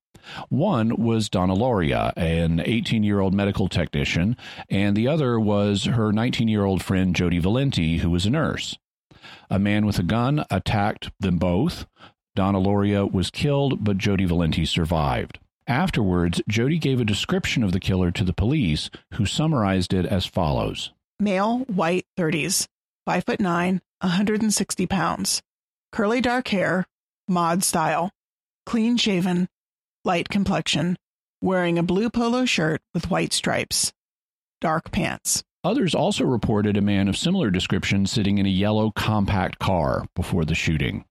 One 0.49 0.97
was 0.97 1.29
Donna 1.29 1.55
Lauria, 1.55 2.13
an 2.17 2.61
18 2.65 3.03
year 3.03 3.21
old 3.21 3.35
medical 3.35 3.69
technician, 3.69 4.37
and 4.69 4.97
the 4.97 5.09
other 5.09 5.39
was 5.39 5.85
her 5.85 6.13
19 6.13 6.49
year 6.49 6.65
old 6.65 6.83
friend 6.83 7.15
Jody 7.15 7.39
Valenti, 7.39 7.99
who 7.99 8.11
was 8.11 8.27
a 8.27 8.31
nurse. 8.31 8.79
A 9.51 9.59
man 9.59 9.87
with 9.87 9.99
a 9.99 10.03
gun 10.03 10.45
attacked 10.51 11.11
them 11.21 11.39
both. 11.39 11.87
Donna 12.35 12.59
Lauria 12.59 13.11
was 13.11 13.31
killed, 13.31 13.85
but 13.85 13.99
Jody 13.99 14.25
Valenti 14.25 14.65
survived. 14.65 15.39
Afterwards, 15.67 16.43
Jody 16.49 16.79
gave 16.79 17.01
a 17.01 17.05
description 17.05 17.63
of 17.63 17.73
the 17.73 17.81
killer 17.81 18.11
to 18.11 18.25
the 18.25 18.35
police, 18.35 18.91
who 19.15 19.25
summarized 19.25 19.95
it 19.95 20.05
as 20.05 20.27
follows 20.27 20.93
Male, 21.19 21.61
white, 21.61 22.07
30s, 22.19 22.67
5 23.07 23.25
foot 23.25 23.41
9, 23.41 23.81
160 24.01 24.87
pounds, 24.87 25.43
curly 25.93 26.21
dark 26.21 26.49
hair, 26.49 26.87
mod 27.29 27.63
style, 27.63 28.11
clean 28.67 28.97
shaven, 28.97 29.49
light 30.05 30.29
complexion, 30.29 30.97
wearing 31.41 31.79
a 31.79 31.83
blue 31.83 32.11
polo 32.11 32.45
shirt 32.45 32.81
with 32.93 33.11
white 33.11 33.33
stripes, 33.33 33.93
dark 34.61 34.91
pants. 34.93 35.43
Others 35.65 35.95
also 35.95 36.25
reported 36.25 36.77
a 36.77 36.83
man 36.83 37.09
of 37.09 37.17
similar 37.17 37.51
description 37.51 38.05
sitting 38.07 38.37
in 38.37 38.45
a 38.45 38.51
yellow 38.51 38.91
compact 38.91 39.59
car 39.59 40.05
before 40.15 40.45
the 40.45 40.55
shooting. 40.55 41.05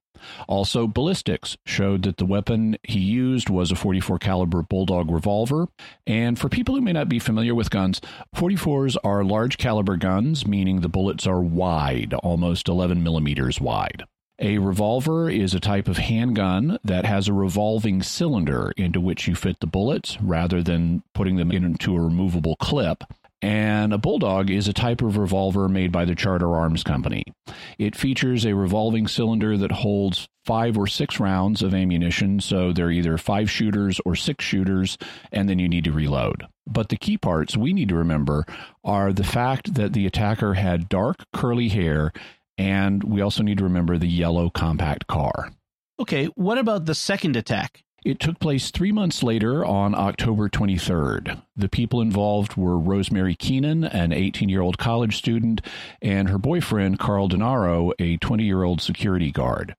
Also, 0.47 0.87
ballistics 0.87 1.57
showed 1.65 2.03
that 2.03 2.17
the 2.17 2.25
weapon 2.25 2.77
he 2.83 2.99
used 2.99 3.49
was 3.49 3.71
a 3.71 3.75
44 3.75 4.19
caliber 4.19 4.61
bulldog 4.61 5.11
revolver. 5.11 5.67
And 6.07 6.39
for 6.39 6.49
people 6.49 6.75
who 6.75 6.81
may 6.81 6.93
not 6.93 7.09
be 7.09 7.19
familiar 7.19 7.55
with 7.55 7.71
guns, 7.71 7.99
44s 8.35 8.95
are 9.03 9.23
large 9.23 9.57
caliber 9.57 9.97
guns, 9.97 10.47
meaning 10.47 10.79
the 10.79 10.87
bullets 10.87 11.27
are 11.27 11.41
wide, 11.41 12.13
almost 12.23 12.69
11 12.69 13.03
millimeters 13.03 13.59
wide. 13.59 14.03
A 14.39 14.57
revolver 14.57 15.29
is 15.29 15.53
a 15.53 15.59
type 15.59 15.87
of 15.87 15.97
handgun 15.97 16.79
that 16.83 17.05
has 17.05 17.27
a 17.27 17.33
revolving 17.33 18.01
cylinder 18.01 18.73
into 18.75 18.99
which 18.99 19.27
you 19.27 19.35
fit 19.35 19.59
the 19.59 19.67
bullets 19.67 20.19
rather 20.21 20.63
than 20.63 21.03
putting 21.13 21.35
them 21.35 21.51
into 21.51 21.95
a 21.95 22.01
removable 22.01 22.55
clip. 22.55 23.03
And 23.43 23.93
a 23.93 23.97
Bulldog 23.97 24.49
is 24.49 24.67
a 24.67 24.73
type 24.73 25.01
of 25.01 25.17
revolver 25.17 25.67
made 25.67 25.91
by 25.91 26.05
the 26.05 26.15
Charter 26.15 26.55
Arms 26.55 26.81
Company. 26.81 27.25
It 27.77 27.95
features 27.95 28.45
a 28.45 28.55
revolving 28.55 29.05
cylinder 29.07 29.57
that 29.57 29.71
holds 29.71 30.27
five 30.45 30.77
or 30.77 30.87
six 30.87 31.19
rounds 31.19 31.61
of 31.61 31.73
ammunition, 31.73 32.39
so 32.39 32.71
they're 32.71 32.89
either 32.89 33.17
five 33.17 33.51
shooters 33.51 33.99
or 34.05 34.15
six 34.15 34.45
shooters, 34.45 34.97
and 35.31 35.47
then 35.49 35.59
you 35.59 35.67
need 35.67 35.83
to 35.83 35.91
reload. 35.91 36.47
But 36.65 36.87
the 36.87 36.95
key 36.95 37.17
parts 37.17 37.57
we 37.57 37.73
need 37.73 37.89
to 37.89 37.95
remember 37.95 38.45
are 38.83 39.11
the 39.11 39.25
fact 39.25 39.73
that 39.75 39.91
the 39.91 40.05
attacker 40.05 40.53
had 40.53 40.87
dark, 40.87 41.25
curly 41.33 41.67
hair, 41.67 42.13
and 42.57 43.03
we 43.03 43.21
also 43.21 43.43
need 43.43 43.57
to 43.57 43.63
remember 43.63 43.97
the 43.97 44.07
yellow 44.07 44.49
compact 44.49 45.07
car. 45.07 45.51
Okay, 45.99 46.25
what 46.35 46.57
about 46.57 46.85
the 46.85 46.95
second 46.95 47.35
attack? 47.35 47.83
It 48.05 48.19
took 48.19 48.37
place 48.37 48.69
three 48.69 48.91
months 48.91 49.23
later 49.23 49.63
on 49.63 49.95
October 49.95 50.49
23rd. 50.49 51.41
The 51.55 51.69
people 51.69 52.01
involved 52.01 52.57
were 52.57 52.77
Rosemary 52.77 53.33
Keenan, 53.33 53.85
an 53.85 54.11
18 54.11 54.49
year 54.49 54.59
old 54.59 54.77
college 54.77 55.15
student, 55.15 55.61
and 56.01 56.27
her 56.27 56.37
boyfriend, 56.37 56.99
Carl 56.99 57.29
Denaro, 57.29 57.93
a 57.99 58.17
20 58.17 58.43
year 58.43 58.63
old 58.63 58.81
security 58.81 59.31
guard. 59.31 59.75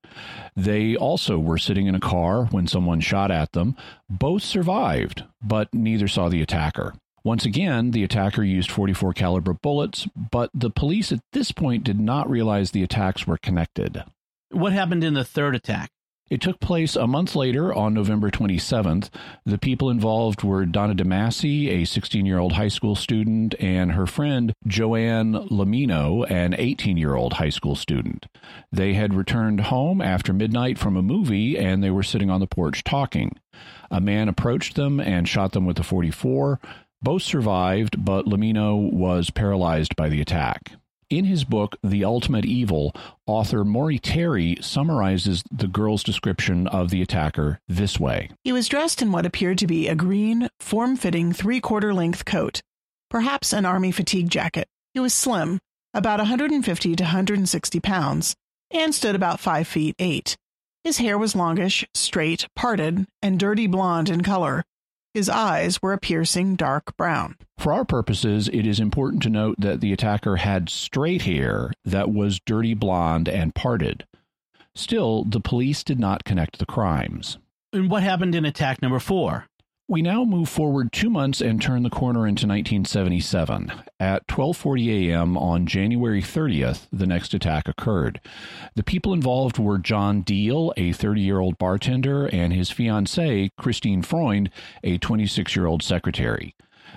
They 0.57 0.97
also 0.97 1.39
were 1.39 1.59
sitting 1.59 1.87
in 1.87 1.95
a 1.95 2.01
car 2.01 2.47
when 2.47 2.67
someone 2.67 3.01
shot 3.01 3.31
at 3.31 3.53
them. 3.53 3.77
Both 4.09 4.43
survived, 4.43 5.25
but 5.43 5.75
neither 5.75 6.09
saw 6.09 6.31
the 6.31 6.41
attacker. 6.41 6.95
Once 7.25 7.47
again, 7.47 7.93
the 7.93 8.05
attacker 8.05 8.45
used 8.45 8.71
44 8.71 9.15
caliber 9.15 9.55
bullets, 9.55 10.07
but 10.31 10.51
the 10.53 10.69
police 10.69 11.11
at 11.11 11.21
this 11.33 11.53
point 11.53 11.83
did 11.83 11.99
not 11.99 12.29
realize 12.29 12.71
the 12.71 12.83
attacks 12.83 13.27
were 13.27 13.39
connected. 13.39 14.05
What 14.51 14.75
happened 14.75 15.03
in 15.03 15.15
the 15.15 15.25
third 15.25 15.55
attack? 15.55 15.89
It 16.31 16.41
took 16.41 16.59
place 16.59 16.97
a 16.97 17.07
month 17.07 17.37
later 17.37 17.73
on 17.73 17.93
November 17.93 18.31
27th. 18.31 19.11
The 19.45 19.59
people 19.59 19.91
involved 19.91 20.43
were 20.43 20.65
Donna 20.65 20.95
DeMasi, 20.95 21.69
a 21.69 21.85
16 21.85 22.25
year 22.25 22.39
old 22.39 22.53
high 22.53 22.69
school 22.69 22.95
student, 22.95 23.55
and 23.61 23.93
her 23.93 24.07
friend 24.07 24.55
Joanne 24.67 25.35
Lomino, 25.35 26.29
an 26.31 26.55
18 26.57 26.97
year 26.97 27.15
old 27.15 27.35
high 27.35 27.51
school 27.51 27.77
student. 27.77 28.27
They 28.73 28.95
had 28.95 29.13
returned 29.13 29.61
home 29.61 30.01
after 30.01 30.33
midnight 30.33 30.79
from 30.79 30.97
a 30.97 31.03
movie 31.03 31.59
and 31.59 31.83
they 31.83 31.91
were 31.91 32.03
sitting 32.03 32.31
on 32.31 32.41
the 32.41 32.47
porch 32.47 32.85
talking. 32.85 33.39
A 33.91 34.01
man 34.01 34.29
approached 34.29 34.77
them 34.77 35.01
and 35.01 35.29
shot 35.29 35.53
them 35.53 35.67
with 35.67 35.79
a 35.79 35.85
44. 35.85 36.59
Both 37.05 37.21
survived, 37.21 38.03
but 38.03 38.25
Lomino 38.25 38.91
was 38.91 39.29
paralyzed 39.29 39.95
by 39.95 40.09
the 40.09 40.23
attack. 40.23 40.73
In 41.11 41.27
his 41.27 41.45
book, 41.45 41.77
The 41.85 42.03
Ultimate 42.03 42.47
Evil, 42.47 42.97
author 43.27 43.63
Maury 43.63 43.99
Terry 43.99 44.57
summarizes 44.63 45.45
the 45.53 45.69
girl's 45.69 46.03
description 46.03 46.67
of 46.67 46.89
the 46.89 47.03
attacker 47.03 47.61
this 47.69 48.01
way 48.01 48.31
He 48.43 48.53
was 48.53 48.69
dressed 48.69 49.03
in 49.03 49.13
what 49.13 49.27
appeared 49.27 49.59
to 49.59 49.67
be 49.67 49.87
a 49.87 49.95
green, 49.95 50.49
form 50.61 50.97
fitting, 50.97 51.35
three 51.35 51.61
quarter 51.61 51.93
length 51.93 52.25
coat, 52.25 52.63
perhaps 53.11 53.53
an 53.53 53.67
army 53.67 53.93
fatigue 53.93 54.31
jacket. 54.31 54.67
He 54.95 55.01
was 55.01 55.13
slim, 55.13 55.59
about 55.93 56.21
150 56.21 56.97
to 56.97 57.05
160 57.05 57.81
pounds, 57.81 58.35
and 58.71 58.95
stood 58.95 59.15
about 59.15 59.41
5 59.41 59.69
feet 59.69 59.95
8. 59.99 60.39
His 60.85 60.97
hair 60.97 61.19
was 61.19 61.37
longish, 61.37 61.85
straight, 61.93 62.49
parted, 62.57 63.07
and 63.21 63.39
dirty 63.39 63.67
blonde 63.67 64.09
in 64.09 64.23
color. 64.23 64.65
His 65.15 65.29
eyes 65.29 65.81
were 65.81 65.93
a 65.93 65.99
piercing 65.99 66.57
dark 66.57 66.97
brown. 66.97 67.37
For 67.57 67.73
our 67.73 67.85
purposes, 67.85 68.49
it 68.53 68.67
is 68.67 68.81
important 68.81 69.23
to 69.23 69.31
note 69.31 69.55
that 69.61 69.81
the 69.81 69.93
attacker 69.93 70.37
had 70.37 70.69
straight 70.69 71.23
hair 71.23 71.71
that 71.85 72.13
was 72.13 72.41
dirty 72.41 72.75
blonde 72.75 73.29
and 73.29 73.55
parted. 73.55 74.05
Still, 74.75 75.23
the 75.23 75.41
police 75.41 75.85
did 75.85 76.01
not 76.01 76.25
connect 76.25 76.59
the 76.59 76.67
crimes. 76.67 77.39
And 77.73 77.89
what 77.89 78.03
happened 78.03 78.35
in 78.35 78.45
attack 78.45 78.83
number 78.83 78.99
four? 78.99 79.47
We 79.87 80.01
now 80.01 80.25
move 80.25 80.49
forward 80.49 80.93
two 80.93 81.11
months 81.11 81.43
and 81.43 81.61
turn 81.61 81.83
the 81.83 81.91
corner 81.91 82.27
into 82.27 82.47
1977. 82.47 83.71
At 84.01 84.27
12:40 84.27 85.11
a.m. 85.11 85.37
on 85.37 85.67
January 85.67 86.23
30th, 86.23 86.87
the 86.91 87.07
next 87.07 87.35
attack 87.35 87.69
occurred. 87.69 88.19
The 88.77 88.83
people 88.83 89.13
involved 89.13 89.59
were 89.59 89.77
John 89.77 90.23
Diel, 90.23 90.73
a 90.79 90.95
30-year-old 90.95 91.59
bartender, 91.59 92.25
and 92.25 92.55
his 92.55 92.71
fiancée, 92.71 93.51
Christine 93.59 94.01
Freund, 94.01 94.49
a 94.83 94.99
26-year-old 94.99 95.83
secretary. 95.83 96.55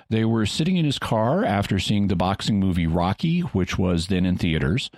They 0.09 0.23
were 0.23 0.45
sitting 0.45 0.77
in 0.77 0.85
his 0.85 0.97
car 0.97 1.43
after 1.43 1.79
seeing 1.79 2.07
the 2.07 2.15
boxing 2.15 2.57
movie 2.57 2.87
Rocky, 2.87 3.41
which 3.41 3.77
was 3.77 4.07
then 4.07 4.25
in 4.25 4.37
theaters. 4.37 4.89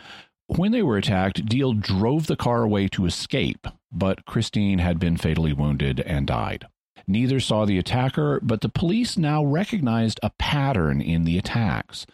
When 0.46 0.72
they 0.72 0.84
were 0.84 0.98
attacked, 0.98 1.44
Diel 1.44 1.74
drove 1.74 2.28
the 2.28 2.36
car 2.36 2.62
away 2.62 2.88
to 2.90 3.08
escape, 3.08 3.68
but 3.92 4.26
Christine 4.26 4.78
had 4.78 5.00
been 5.00 5.18
fatally 5.18 5.54
wounded 5.54 6.02
and 6.02 6.28
died. 6.28 6.68
Neither 7.10 7.40
saw 7.40 7.66
the 7.66 7.80
attacker, 7.80 8.40
but 8.44 8.62
the 8.62 8.70
police 8.70 9.18
now 9.18 9.44
recognized 9.44 10.20
a 10.22 10.30
pattern 10.38 11.02
in 11.02 11.24
the 11.24 11.40
attacks. 11.40 12.06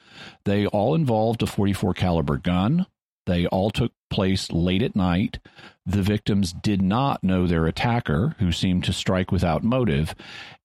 They 0.46 0.66
all 0.68 0.96
involved 0.96 1.44
a 1.44 1.48
44 1.48 1.94
caliber 1.94 2.38
gun. 2.38 2.86
They 3.25 3.46
all 3.48 3.72
took 3.72 3.92
place 4.10 4.54
late 4.54 4.82
at 4.82 4.96
night. 4.96 5.40
The 5.86 6.02
victims 6.02 6.54
did 6.54 6.82
not 6.82 7.25
know 7.25 7.46
their 7.46 7.66
attacker, 7.66 8.38
who 8.40 8.54
seemed 8.54 8.86
to 8.86 8.94
strike 8.94 9.34
without 9.34 9.66
motive, 9.66 10.16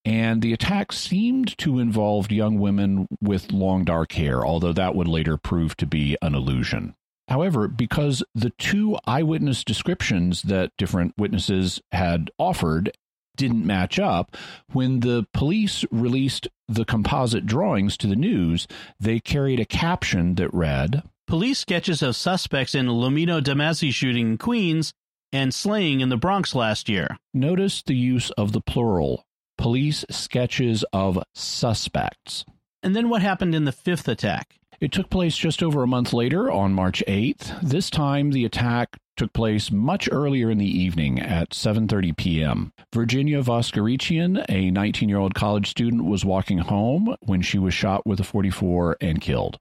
and 0.04 0.42
the 0.42 0.52
attack 0.52 0.92
seemed 0.92 1.58
to 1.58 1.80
involve 1.80 2.30
young 2.30 2.60
women 2.60 3.08
with 3.20 3.50
long 3.50 3.84
dark 3.84 4.12
hair, 4.12 4.46
although 4.46 4.72
that 4.72 4.94
would 4.94 5.08
later 5.08 5.38
prove 5.38 5.76
to 5.78 5.86
be 5.86 6.16
an 6.22 6.36
illusion. 6.36 6.94
However, 7.26 7.68
because 7.68 8.22
the 8.34 8.50
two 8.50 8.96
eyewitness 9.06 9.62
descriptions 9.64 10.42
that 10.42 10.72
different 10.76 11.14
witnesses 11.16 11.80
had 11.92 12.30
offered 12.38 12.90
didn't 13.40 13.66
match 13.66 13.98
up, 13.98 14.36
when 14.72 15.00
the 15.00 15.26
police 15.32 15.84
released 15.90 16.46
the 16.68 16.84
composite 16.84 17.46
drawings 17.46 17.96
to 17.96 18.06
the 18.06 18.14
news, 18.14 18.68
they 19.00 19.18
carried 19.18 19.58
a 19.58 19.64
caption 19.64 20.34
that 20.34 20.52
read 20.52 21.02
Police 21.26 21.60
sketches 21.60 22.02
of 22.02 22.16
suspects 22.16 22.74
in 22.74 22.86
Lomino 22.86 23.40
DeMasi 23.40 23.92
shooting 23.94 24.32
in 24.32 24.36
Queens 24.38 24.92
and 25.32 25.54
slaying 25.54 26.00
in 26.00 26.08
the 26.08 26.16
Bronx 26.16 26.56
last 26.56 26.88
year. 26.88 27.16
Notice 27.32 27.82
the 27.82 27.94
use 27.94 28.30
of 28.32 28.50
the 28.50 28.60
plural 28.60 29.24
police 29.56 30.04
sketches 30.10 30.84
of 30.92 31.22
suspects. 31.34 32.44
And 32.82 32.96
then 32.96 33.08
what 33.08 33.22
happened 33.22 33.54
in 33.54 33.64
the 33.64 33.72
fifth 33.72 34.08
attack? 34.08 34.58
It 34.80 34.90
took 34.90 35.08
place 35.08 35.36
just 35.36 35.62
over 35.62 35.82
a 35.82 35.86
month 35.86 36.12
later 36.12 36.50
on 36.50 36.72
March 36.72 37.02
8th. 37.06 37.60
This 37.62 37.90
time 37.90 38.32
the 38.32 38.44
attack 38.44 38.96
took 39.20 39.32
place 39.34 39.70
much 39.70 40.08
earlier 40.10 40.50
in 40.50 40.56
the 40.56 40.64
evening 40.64 41.20
at 41.20 41.50
7:30 41.50 42.16
p.m. 42.16 42.72
Virginia 42.94 43.42
Voskerichian, 43.42 44.42
a 44.48 44.70
19-year-old 44.70 45.34
college 45.34 45.68
student, 45.68 46.06
was 46.06 46.24
walking 46.24 46.56
home 46.56 47.14
when 47.20 47.42
she 47.42 47.58
was 47.58 47.74
shot 47.74 48.06
with 48.06 48.18
a 48.18 48.24
44 48.24 48.96
and 48.98 49.20
killed. 49.20 49.58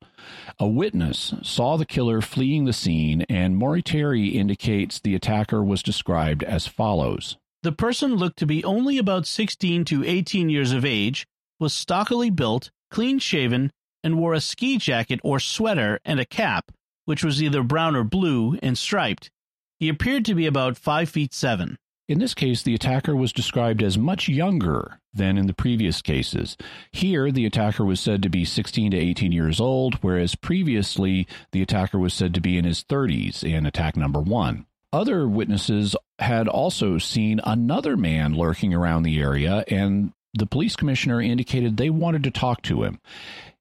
A 0.60 0.68
witness 0.70 1.34
saw 1.44 1.76
the 1.76 1.86
killer 1.86 2.22
fleeing 2.22 2.64
the 2.64 2.72
scene 2.72 3.24
and 3.24 3.58
Maury 3.58 3.82
Terry 3.82 4.30
indicates 4.30 4.98
the 4.98 5.14
attacker 5.14 5.62
was 5.62 5.84
described 5.84 6.42
as 6.42 6.66
follows. 6.66 7.36
The 7.62 7.74
person 7.74 8.16
looked 8.16 8.40
to 8.40 8.46
be 8.46 8.64
only 8.64 8.98
about 8.98 9.28
16 9.28 9.84
to 9.84 10.06
18 10.06 10.50
years 10.50 10.72
of 10.72 10.86
age, 10.86 11.28
was 11.60 11.74
stockily 11.74 12.30
built, 12.30 12.72
clean 12.90 13.20
shaven, 13.20 13.74
and 14.06 14.18
wore 14.18 14.34
a 14.34 14.40
ski 14.40 14.78
jacket 14.78 15.20
or 15.22 15.38
sweater 15.38 16.00
and 16.06 16.18
a 16.18 16.26
cap, 16.26 16.72
which 17.04 17.26
was 17.26 17.44
either 17.44 17.62
brown 17.62 17.94
or 17.98 18.06
blue 18.06 18.58
and 18.64 18.78
striped. 18.78 19.30
He 19.80 19.88
appeared 19.88 20.26
to 20.26 20.36
be 20.36 20.46
about 20.46 20.78
five 20.78 21.10
feet 21.10 21.34
seven. 21.34 21.78
In 22.10 22.20
this 22.20 22.34
case, 22.34 22.64
the 22.64 22.74
attacker 22.74 23.16
was 23.16 23.32
described 23.32 23.84
as 23.84 23.98
much 23.98 24.28
younger 24.28 25.00
than 25.14 25.38
in 25.38 25.48
the 25.48 25.54
previous 25.54 26.02
cases. 26.02 26.58
Here, 26.92 27.32
the 27.32 27.46
attacker 27.46 27.86
was 27.86 28.00
said 28.00 28.24
to 28.24 28.30
be 28.30 28.46
16 28.46 28.92
to 28.92 28.98
18 28.98 29.32
years 29.32 29.60
old, 29.60 29.96
whereas 30.02 30.36
previously 30.36 31.28
the 31.52 31.62
attacker 31.62 32.00
was 32.00 32.14
said 32.14 32.34
to 32.34 32.42
be 32.42 32.58
in 32.58 32.66
his 32.66 32.84
30s 32.84 33.44
in 33.44 33.66
attack 33.66 33.96
number 33.96 34.20
one. 34.20 34.66
Other 34.92 35.28
witnesses 35.28 35.96
had 36.18 36.48
also 36.48 36.98
seen 36.98 37.40
another 37.44 37.96
man 37.96 38.34
lurking 38.34 38.74
around 38.74 39.04
the 39.04 39.22
area, 39.22 39.64
and 39.68 40.12
the 40.34 40.48
police 40.48 40.76
commissioner 40.76 41.22
indicated 41.22 41.78
they 41.78 41.92
wanted 41.92 42.24
to 42.24 42.32
talk 42.32 42.64
to 42.64 42.84
him. 42.84 43.00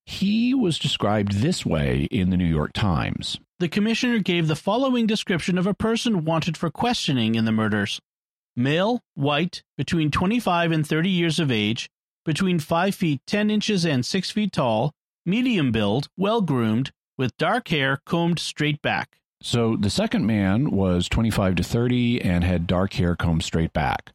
He 0.08 0.54
was 0.54 0.78
described 0.78 1.32
this 1.32 1.66
way 1.66 2.08
in 2.10 2.30
the 2.30 2.38
New 2.38 2.46
York 2.46 2.72
Times. 2.72 3.38
The 3.58 3.68
commissioner 3.68 4.20
gave 4.20 4.48
the 4.48 4.56
following 4.56 5.06
description 5.06 5.58
of 5.58 5.66
a 5.66 5.74
person 5.74 6.24
wanted 6.24 6.56
for 6.56 6.70
questioning 6.70 7.34
in 7.34 7.44
the 7.44 7.52
murders 7.52 8.00
male, 8.56 9.02
white, 9.14 9.62
between 9.76 10.10
25 10.10 10.72
and 10.72 10.86
30 10.86 11.10
years 11.10 11.38
of 11.38 11.50
age, 11.50 11.90
between 12.24 12.58
5 12.58 12.94
feet 12.94 13.20
10 13.26 13.50
inches 13.50 13.84
and 13.84 14.04
6 14.04 14.30
feet 14.30 14.52
tall, 14.52 14.92
medium 15.26 15.72
build, 15.72 16.08
well 16.16 16.40
groomed, 16.40 16.90
with 17.18 17.36
dark 17.36 17.68
hair 17.68 18.00
combed 18.06 18.38
straight 18.38 18.80
back. 18.80 19.18
So 19.42 19.76
the 19.76 19.90
second 19.90 20.26
man 20.26 20.70
was 20.70 21.06
25 21.10 21.56
to 21.56 21.62
30 21.62 22.22
and 22.22 22.44
had 22.44 22.66
dark 22.66 22.94
hair 22.94 23.14
combed 23.14 23.44
straight 23.44 23.74
back. 23.74 24.12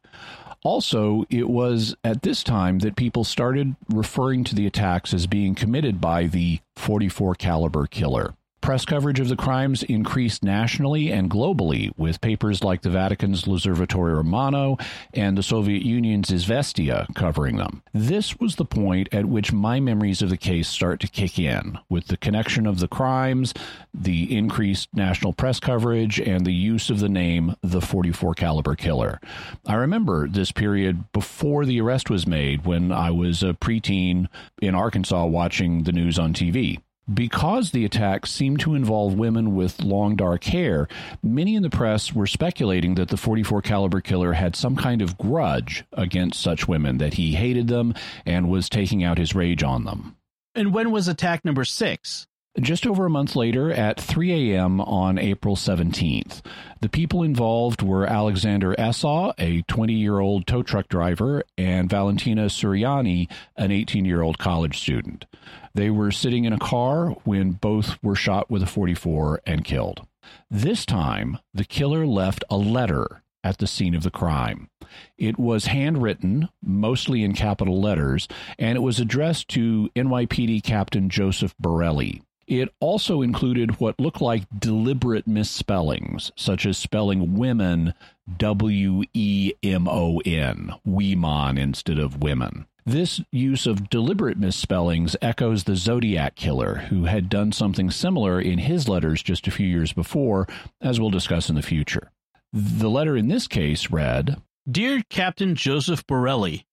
Also, 0.64 1.24
it 1.28 1.48
was 1.48 1.94
at 2.02 2.22
this 2.22 2.42
time 2.42 2.78
that 2.78 2.96
people 2.96 3.22
started 3.22 3.76
referring 3.90 4.44
to 4.44 4.54
the 4.54 4.66
attacks 4.66 5.12
as 5.12 5.26
being 5.26 5.54
committed 5.54 6.00
by 6.00 6.26
the 6.26 6.58
44 6.76 7.34
caliber 7.34 7.86
killer. 7.86 8.34
Press 8.64 8.86
coverage 8.86 9.20
of 9.20 9.28
the 9.28 9.36
crimes 9.36 9.82
increased 9.82 10.42
nationally 10.42 11.12
and 11.12 11.30
globally, 11.30 11.92
with 11.98 12.22
papers 12.22 12.64
like 12.64 12.80
the 12.80 12.88
Vatican's 12.88 13.46
L'Osservatore 13.46 14.16
Romano 14.16 14.78
and 15.12 15.36
the 15.36 15.42
Soviet 15.42 15.82
Union's 15.82 16.30
Izvestia 16.30 17.14
covering 17.14 17.58
them. 17.58 17.82
This 17.92 18.40
was 18.40 18.56
the 18.56 18.64
point 18.64 19.10
at 19.12 19.26
which 19.26 19.52
my 19.52 19.80
memories 19.80 20.22
of 20.22 20.30
the 20.30 20.38
case 20.38 20.66
start 20.66 21.00
to 21.00 21.08
kick 21.08 21.38
in, 21.38 21.78
with 21.90 22.06
the 22.06 22.16
connection 22.16 22.66
of 22.66 22.78
the 22.78 22.88
crimes, 22.88 23.52
the 23.92 24.34
increased 24.34 24.88
national 24.94 25.34
press 25.34 25.60
coverage, 25.60 26.18
and 26.18 26.46
the 26.46 26.54
use 26.54 26.88
of 26.88 27.00
the 27.00 27.08
name 27.10 27.56
the 27.60 27.82
44 27.82 28.32
caliber 28.32 28.76
killer. 28.76 29.20
I 29.66 29.74
remember 29.74 30.26
this 30.26 30.52
period 30.52 31.12
before 31.12 31.66
the 31.66 31.82
arrest 31.82 32.08
was 32.08 32.26
made 32.26 32.64
when 32.64 32.92
I 32.92 33.10
was 33.10 33.42
a 33.42 33.52
preteen 33.52 34.28
in 34.62 34.74
Arkansas 34.74 35.26
watching 35.26 35.82
the 35.82 35.92
news 35.92 36.18
on 36.18 36.32
TV. 36.32 36.80
Because 37.12 37.70
the 37.70 37.84
attacks 37.84 38.30
seemed 38.30 38.60
to 38.60 38.74
involve 38.74 39.14
women 39.14 39.54
with 39.54 39.82
long 39.82 40.16
dark 40.16 40.44
hair, 40.44 40.88
many 41.22 41.54
in 41.54 41.62
the 41.62 41.68
press 41.68 42.14
were 42.14 42.26
speculating 42.26 42.94
that 42.94 43.08
the 43.08 43.18
44 43.18 43.60
caliber 43.60 44.00
killer 44.00 44.32
had 44.32 44.56
some 44.56 44.74
kind 44.74 45.02
of 45.02 45.18
grudge 45.18 45.84
against 45.92 46.40
such 46.40 46.66
women 46.66 46.98
that 46.98 47.14
he 47.14 47.34
hated 47.34 47.68
them 47.68 47.94
and 48.24 48.48
was 48.48 48.70
taking 48.70 49.04
out 49.04 49.18
his 49.18 49.34
rage 49.34 49.62
on 49.62 49.84
them. 49.84 50.16
And 50.54 50.72
when 50.72 50.90
was 50.90 51.06
attack 51.06 51.44
number 51.44 51.64
6? 51.64 52.26
Just 52.60 52.86
over 52.86 53.04
a 53.04 53.10
month 53.10 53.34
later, 53.34 53.72
at 53.72 54.00
3 54.00 54.52
a.m. 54.52 54.80
on 54.80 55.18
April 55.18 55.56
17th, 55.56 56.40
the 56.80 56.88
people 56.88 57.24
involved 57.24 57.82
were 57.82 58.06
Alexander 58.06 58.76
Esau, 58.78 59.32
a 59.38 59.62
20 59.62 59.92
year 59.92 60.20
old 60.20 60.46
tow 60.46 60.62
truck 60.62 60.86
driver, 60.86 61.42
and 61.58 61.90
Valentina 61.90 62.46
Suriani, 62.46 63.28
an 63.56 63.72
18 63.72 64.04
year 64.04 64.22
old 64.22 64.38
college 64.38 64.78
student. 64.78 65.26
They 65.74 65.90
were 65.90 66.12
sitting 66.12 66.44
in 66.44 66.52
a 66.52 66.58
car 66.60 67.08
when 67.24 67.52
both 67.52 68.00
were 68.04 68.14
shot 68.14 68.48
with 68.48 68.62
a 68.62 68.66
44 68.66 69.40
and 69.44 69.64
killed. 69.64 70.06
This 70.48 70.86
time, 70.86 71.38
the 71.52 71.64
killer 71.64 72.06
left 72.06 72.44
a 72.48 72.56
letter 72.56 73.24
at 73.42 73.58
the 73.58 73.66
scene 73.66 73.96
of 73.96 74.04
the 74.04 74.12
crime. 74.12 74.70
It 75.18 75.40
was 75.40 75.66
handwritten, 75.66 76.48
mostly 76.62 77.24
in 77.24 77.32
capital 77.32 77.80
letters, 77.80 78.28
and 78.60 78.76
it 78.76 78.80
was 78.80 79.00
addressed 79.00 79.48
to 79.48 79.90
NYPD 79.96 80.62
Captain 80.62 81.10
Joseph 81.10 81.56
Borelli. 81.58 82.22
It 82.46 82.68
also 82.80 83.22
included 83.22 83.80
what 83.80 83.98
looked 83.98 84.20
like 84.20 84.44
deliberate 84.58 85.26
misspellings, 85.26 86.32
such 86.36 86.66
as 86.66 86.76
spelling 86.76 87.36
women 87.36 87.94
W 88.36 89.02
E 89.12 89.52
M 89.62 89.88
O 89.88 90.18
N, 90.24 90.74
Weemon 90.86 91.58
instead 91.58 91.98
of 91.98 92.22
women. 92.22 92.66
This 92.86 93.22
use 93.32 93.66
of 93.66 93.88
deliberate 93.88 94.36
misspellings 94.36 95.16
echoes 95.22 95.64
the 95.64 95.74
Zodiac 95.74 96.34
killer, 96.34 96.74
who 96.90 97.04
had 97.04 97.30
done 97.30 97.50
something 97.50 97.90
similar 97.90 98.38
in 98.38 98.58
his 98.58 98.88
letters 98.88 99.22
just 99.22 99.46
a 99.46 99.50
few 99.50 99.66
years 99.66 99.94
before, 99.94 100.46
as 100.82 101.00
we'll 101.00 101.08
discuss 101.08 101.48
in 101.48 101.54
the 101.54 101.62
future. 101.62 102.10
The 102.52 102.90
letter 102.90 103.16
in 103.16 103.28
this 103.28 103.48
case 103.48 103.90
read 103.90 104.36
Dear 104.70 105.02
Captain 105.08 105.54
Joseph 105.54 106.06
Borelli, 106.06 106.66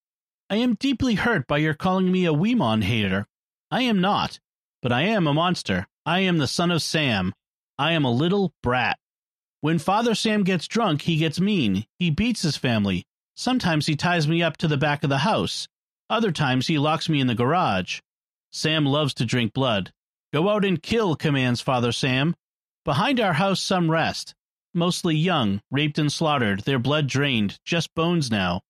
I 0.50 0.58
am 0.58 0.76
deeply 0.76 1.16
hurt 1.16 1.48
by 1.48 1.60
your 1.60 1.74
calling 1.74 2.12
me 2.12 2.26
a 2.26 2.34
Weemon 2.34 2.84
hater. 2.84 3.28
I 3.72 3.84
am 3.84 4.02
not, 4.02 4.42
but 4.82 4.92
I 4.92 5.04
am 5.04 5.28
a 5.28 5.34
monster. 5.34 5.88
I 6.06 6.22
am 6.22 6.38
the 6.38 6.48
son 6.48 6.72
of 6.72 6.82
Sam. 6.82 7.34
I 7.78 7.94
am 7.94 8.06
a 8.06 8.12
little 8.12 8.54
brat. 8.64 8.98
When 9.62 9.78
Father 9.78 10.16
Sam 10.16 10.44
gets 10.44 10.68
drunk, 10.68 11.04
he 11.04 11.18
gets 11.18 11.40
mean. 11.40 11.86
He 12.00 12.10
beats 12.10 12.42
his 12.42 12.58
family. 12.58 13.04
Sometimes 13.36 13.86
he 13.86 13.96
ties 13.96 14.28
me 14.28 14.42
up 14.42 14.58
to 14.58 14.68
the 14.68 14.78
back 14.78 15.04
of 15.04 15.10
the 15.10 15.20
house. 15.20 15.68
Other 16.10 16.32
times 16.32 16.68
he 16.68 16.78
locks 16.78 17.08
me 17.08 17.22
in 17.22 17.28
the 17.28 17.36
garage. 17.36 18.00
Sam 18.52 18.86
loves 18.86 19.14
to 19.16 19.26
drink 19.26 19.54
blood. 19.54 19.92
Go 20.34 20.50
out 20.50 20.66
and 20.66 20.82
kill, 20.82 21.16
commands 21.16 21.62
Father 21.62 21.92
Sam. 21.92 22.36
Behind 22.84 23.20
our 23.20 23.34
house 23.34 23.62
some 23.62 23.92
rest. 23.92 24.34
Mostly 24.74 25.16
young, 25.16 25.62
raped 25.70 26.00
and 26.00 26.12
slaughtered, 26.12 26.62
their 26.62 26.80
blood 26.80 27.08
drained, 27.08 27.60
just 27.66 27.94
bones 27.94 28.32
now. 28.32 28.62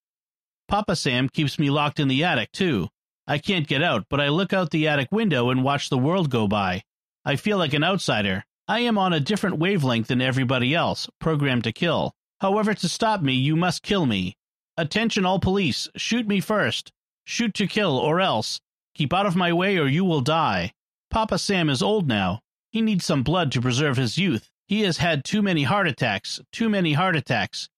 Papa 0.68 0.96
Sam 0.96 1.30
keeps 1.30 1.60
me 1.60 1.70
locked 1.70 2.00
in 2.00 2.08
the 2.08 2.24
attic, 2.24 2.52
too. 2.52 2.90
I 3.32 3.38
can't 3.38 3.66
get 3.66 3.82
out, 3.82 4.08
but 4.10 4.20
I 4.20 4.28
look 4.28 4.52
out 4.52 4.72
the 4.72 4.90
attic 4.90 5.10
window 5.10 5.52
and 5.52 5.64
watch 5.64 5.88
the 5.88 5.98
world 5.98 6.30
go 6.30 6.50
by. 6.50 6.84
I 7.24 7.38
feel 7.38 7.58
like 7.58 7.72
an 7.72 7.82
outsider. 7.82 8.44
I 8.68 8.82
am 8.82 8.98
on 8.98 9.14
a 9.14 9.22
different 9.22 9.58
wavelength 9.58 10.08
than 10.08 10.22
everybody 10.22 10.76
else, 10.76 11.08
programmed 11.18 11.64
to 11.64 11.72
kill. 11.72 12.12
However, 12.42 12.74
to 12.74 12.90
stop 12.90 13.22
me, 13.22 13.32
you 13.32 13.56
must 13.56 13.84
kill 13.84 14.06
me. 14.06 14.36
Attention, 14.76 15.26
all 15.26 15.40
police, 15.40 15.88
shoot 15.96 16.28
me 16.28 16.42
first. 16.42 16.92
Shoot 17.24 17.54
to 17.54 17.68
kill, 17.68 17.98
or 17.98 18.20
else. 18.20 18.60
Keep 18.96 19.14
out 19.14 19.26
of 19.26 19.38
my 19.38 19.54
way, 19.54 19.78
or 19.78 19.88
you 19.88 20.04
will 20.04 20.20
die. 20.20 20.74
Papa 21.10 21.38
Sam 21.40 21.70
is 21.70 21.82
old 21.82 22.10
now. 22.10 22.42
He 22.70 22.82
needs 22.82 23.06
some 23.06 23.24
blood 23.24 23.50
to 23.54 23.62
preserve 23.62 23.96
his 23.96 24.18
youth. 24.18 24.50
He 24.68 24.82
has 24.82 24.98
had 24.98 25.24
too 25.24 25.42
many 25.42 25.64
heart 25.64 25.88
attacks, 25.88 26.42
too 26.52 26.68
many 26.68 26.92
heart 26.92 27.16
attacks. 27.16 27.70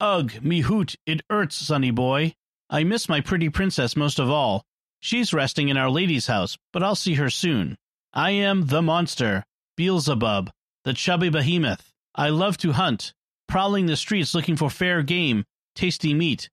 Ugh, 0.00 0.42
me 0.42 0.62
hoot, 0.62 0.96
it 1.06 1.20
hurts, 1.30 1.54
sonny 1.54 1.92
boy. 1.92 2.34
I 2.68 2.82
miss 2.82 3.08
my 3.08 3.20
pretty 3.20 3.50
princess 3.50 3.94
most 3.94 4.18
of 4.18 4.28
all. 4.28 4.64
She's 5.00 5.32
resting 5.32 5.68
in 5.68 5.76
Our 5.76 5.90
Lady's 5.90 6.26
house, 6.26 6.56
but 6.72 6.82
I'll 6.82 6.94
see 6.94 7.14
her 7.14 7.30
soon. 7.30 7.76
I 8.12 8.30
am 8.30 8.66
the 8.66 8.82
monster, 8.82 9.44
Beelzebub, 9.76 10.50
the 10.84 10.94
chubby 10.94 11.28
behemoth. 11.28 11.92
I 12.14 12.30
love 12.30 12.56
to 12.58 12.72
hunt, 12.72 13.12
prowling 13.46 13.86
the 13.86 13.96
streets 13.96 14.34
looking 14.34 14.56
for 14.56 14.70
fair 14.70 15.02
game, 15.02 15.44
tasty 15.74 16.14
meat. 16.14 16.48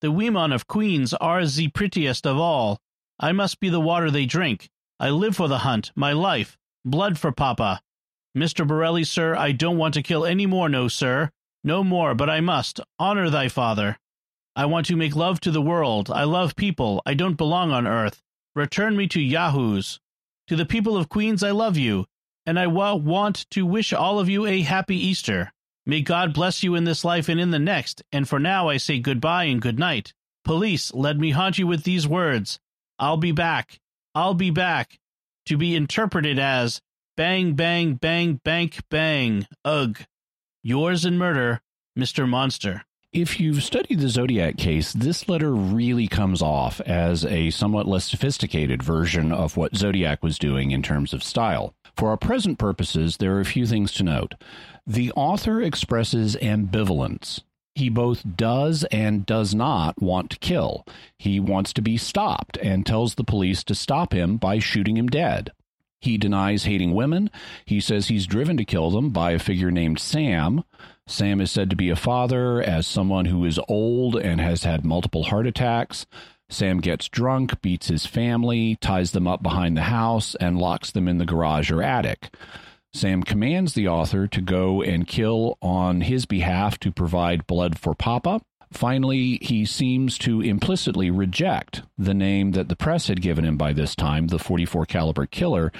The 0.00 0.10
women 0.10 0.52
of 0.52 0.66
queens 0.66 1.14
are 1.14 1.46
the 1.46 1.68
prettiest 1.68 2.26
of 2.26 2.36
all. 2.36 2.78
I 3.18 3.32
must 3.32 3.60
be 3.60 3.68
the 3.68 3.80
water 3.80 4.10
they 4.10 4.26
drink. 4.26 4.68
I 4.98 5.10
live 5.10 5.36
for 5.36 5.48
the 5.48 5.58
hunt, 5.58 5.92
my 5.94 6.12
life, 6.12 6.58
blood 6.84 7.18
for 7.18 7.32
papa. 7.32 7.80
Mr. 8.36 8.66
Borelli, 8.66 9.04
sir, 9.04 9.36
I 9.36 9.52
don't 9.52 9.78
want 9.78 9.94
to 9.94 10.02
kill 10.02 10.24
any 10.24 10.46
more, 10.46 10.68
no, 10.68 10.88
sir. 10.88 11.30
No 11.62 11.84
more, 11.84 12.14
but 12.14 12.28
I 12.28 12.40
must. 12.40 12.80
Honor 12.98 13.30
thy 13.30 13.48
father. 13.48 13.98
I 14.56 14.66
want 14.66 14.86
to 14.86 14.96
make 14.96 15.16
love 15.16 15.40
to 15.40 15.50
the 15.50 15.62
world. 15.62 16.10
I 16.10 16.24
love 16.24 16.54
people. 16.54 17.02
I 17.04 17.14
don't 17.14 17.36
belong 17.36 17.72
on 17.72 17.86
earth. 17.86 18.22
Return 18.54 18.96
me 18.96 19.08
to 19.08 19.20
Yahoos. 19.20 19.98
To 20.48 20.56
the 20.56 20.66
people 20.66 20.96
of 20.96 21.08
Queens, 21.08 21.42
I 21.42 21.50
love 21.50 21.76
you, 21.76 22.06
and 22.46 22.58
I 22.58 22.66
wa- 22.66 22.94
want 22.94 23.50
to 23.50 23.66
wish 23.66 23.92
all 23.92 24.20
of 24.20 24.28
you 24.28 24.46
a 24.46 24.62
happy 24.62 24.96
Easter. 24.96 25.52
May 25.86 26.02
God 26.02 26.32
bless 26.32 26.62
you 26.62 26.74
in 26.74 26.84
this 26.84 27.04
life 27.04 27.28
and 27.28 27.40
in 27.40 27.50
the 27.50 27.58
next, 27.58 28.02
and 28.12 28.28
for 28.28 28.38
now 28.38 28.68
I 28.68 28.76
say 28.76 29.00
goodbye 29.00 29.44
and 29.44 29.60
good 29.60 29.78
night. 29.78 30.12
Police, 30.44 30.94
let 30.94 31.18
me 31.18 31.30
haunt 31.30 31.58
you 31.58 31.66
with 31.66 31.84
these 31.84 32.06
words. 32.06 32.60
I'll 32.98 33.16
be 33.16 33.32
back. 33.32 33.80
I'll 34.14 34.34
be 34.34 34.50
back. 34.50 34.98
To 35.46 35.56
be 35.56 35.74
interpreted 35.74 36.38
as 36.38 36.80
bang, 37.16 37.54
bang, 37.54 37.94
bang, 37.94 38.40
bank, 38.44 38.80
bang. 38.88 39.46
Ugh. 39.64 39.98
Yours 40.62 41.04
in 41.04 41.18
murder, 41.18 41.60
Mr. 41.98 42.28
Monster. 42.28 42.84
If 43.14 43.38
you've 43.38 43.62
studied 43.62 44.00
the 44.00 44.08
Zodiac 44.08 44.56
case, 44.56 44.92
this 44.92 45.28
letter 45.28 45.54
really 45.54 46.08
comes 46.08 46.42
off 46.42 46.80
as 46.80 47.24
a 47.24 47.50
somewhat 47.50 47.86
less 47.86 48.06
sophisticated 48.06 48.82
version 48.82 49.30
of 49.30 49.56
what 49.56 49.76
Zodiac 49.76 50.20
was 50.20 50.36
doing 50.36 50.72
in 50.72 50.82
terms 50.82 51.14
of 51.14 51.22
style. 51.22 51.76
For 51.96 52.08
our 52.08 52.16
present 52.16 52.58
purposes, 52.58 53.18
there 53.18 53.36
are 53.36 53.40
a 53.40 53.44
few 53.44 53.66
things 53.66 53.92
to 53.92 54.02
note. 54.02 54.34
The 54.84 55.12
author 55.12 55.62
expresses 55.62 56.34
ambivalence. 56.42 57.40
He 57.76 57.88
both 57.88 58.24
does 58.36 58.82
and 58.90 59.24
does 59.24 59.54
not 59.54 60.02
want 60.02 60.30
to 60.30 60.38
kill. 60.40 60.84
He 61.16 61.38
wants 61.38 61.72
to 61.74 61.82
be 61.82 61.96
stopped 61.96 62.56
and 62.56 62.84
tells 62.84 63.14
the 63.14 63.22
police 63.22 63.62
to 63.64 63.76
stop 63.76 64.12
him 64.12 64.38
by 64.38 64.58
shooting 64.58 64.96
him 64.96 65.06
dead. 65.06 65.52
He 66.00 66.18
denies 66.18 66.64
hating 66.64 66.92
women. 66.92 67.30
He 67.64 67.80
says 67.80 68.08
he's 68.08 68.26
driven 68.26 68.56
to 68.56 68.64
kill 68.64 68.90
them 68.90 69.10
by 69.10 69.30
a 69.30 69.38
figure 69.38 69.70
named 69.70 70.00
Sam. 70.00 70.64
Sam 71.06 71.40
is 71.40 71.50
said 71.50 71.68
to 71.70 71.76
be 71.76 71.90
a 71.90 71.96
father, 71.96 72.62
as 72.62 72.86
someone 72.86 73.26
who 73.26 73.44
is 73.44 73.60
old 73.68 74.16
and 74.16 74.40
has 74.40 74.64
had 74.64 74.84
multiple 74.84 75.24
heart 75.24 75.46
attacks. 75.46 76.06
Sam 76.48 76.80
gets 76.80 77.08
drunk, 77.08 77.60
beats 77.60 77.88
his 77.88 78.06
family, 78.06 78.76
ties 78.76 79.10
them 79.10 79.26
up 79.26 79.42
behind 79.42 79.76
the 79.76 79.82
house, 79.82 80.34
and 80.36 80.58
locks 80.58 80.90
them 80.90 81.06
in 81.08 81.18
the 81.18 81.26
garage 81.26 81.70
or 81.70 81.82
attic. 81.82 82.34
Sam 82.94 83.22
commands 83.22 83.74
the 83.74 83.88
author 83.88 84.26
to 84.28 84.40
go 84.40 84.80
and 84.80 85.06
kill 85.06 85.58
on 85.60 86.02
his 86.02 86.26
behalf 86.26 86.78
to 86.80 86.92
provide 86.92 87.46
blood 87.46 87.78
for 87.78 87.94
Papa. 87.94 88.40
Finally, 88.72 89.38
he 89.42 89.64
seems 89.64 90.16
to 90.18 90.40
implicitly 90.40 91.10
reject 91.10 91.82
the 91.98 92.14
name 92.14 92.52
that 92.52 92.68
the 92.68 92.76
press 92.76 93.08
had 93.08 93.20
given 93.20 93.44
him 93.44 93.56
by 93.56 93.72
this 93.72 93.94
time, 93.94 94.28
the 94.28 94.38
44 94.38 94.86
caliber 94.86 95.26
killer. 95.26 95.70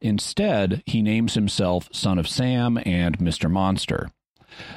Instead, 0.00 0.82
he 0.86 1.02
names 1.02 1.34
himself 1.34 1.88
Son 1.92 2.18
of 2.18 2.28
Sam 2.28 2.78
and 2.84 3.18
Mr. 3.18 3.50
Monster. 3.50 4.10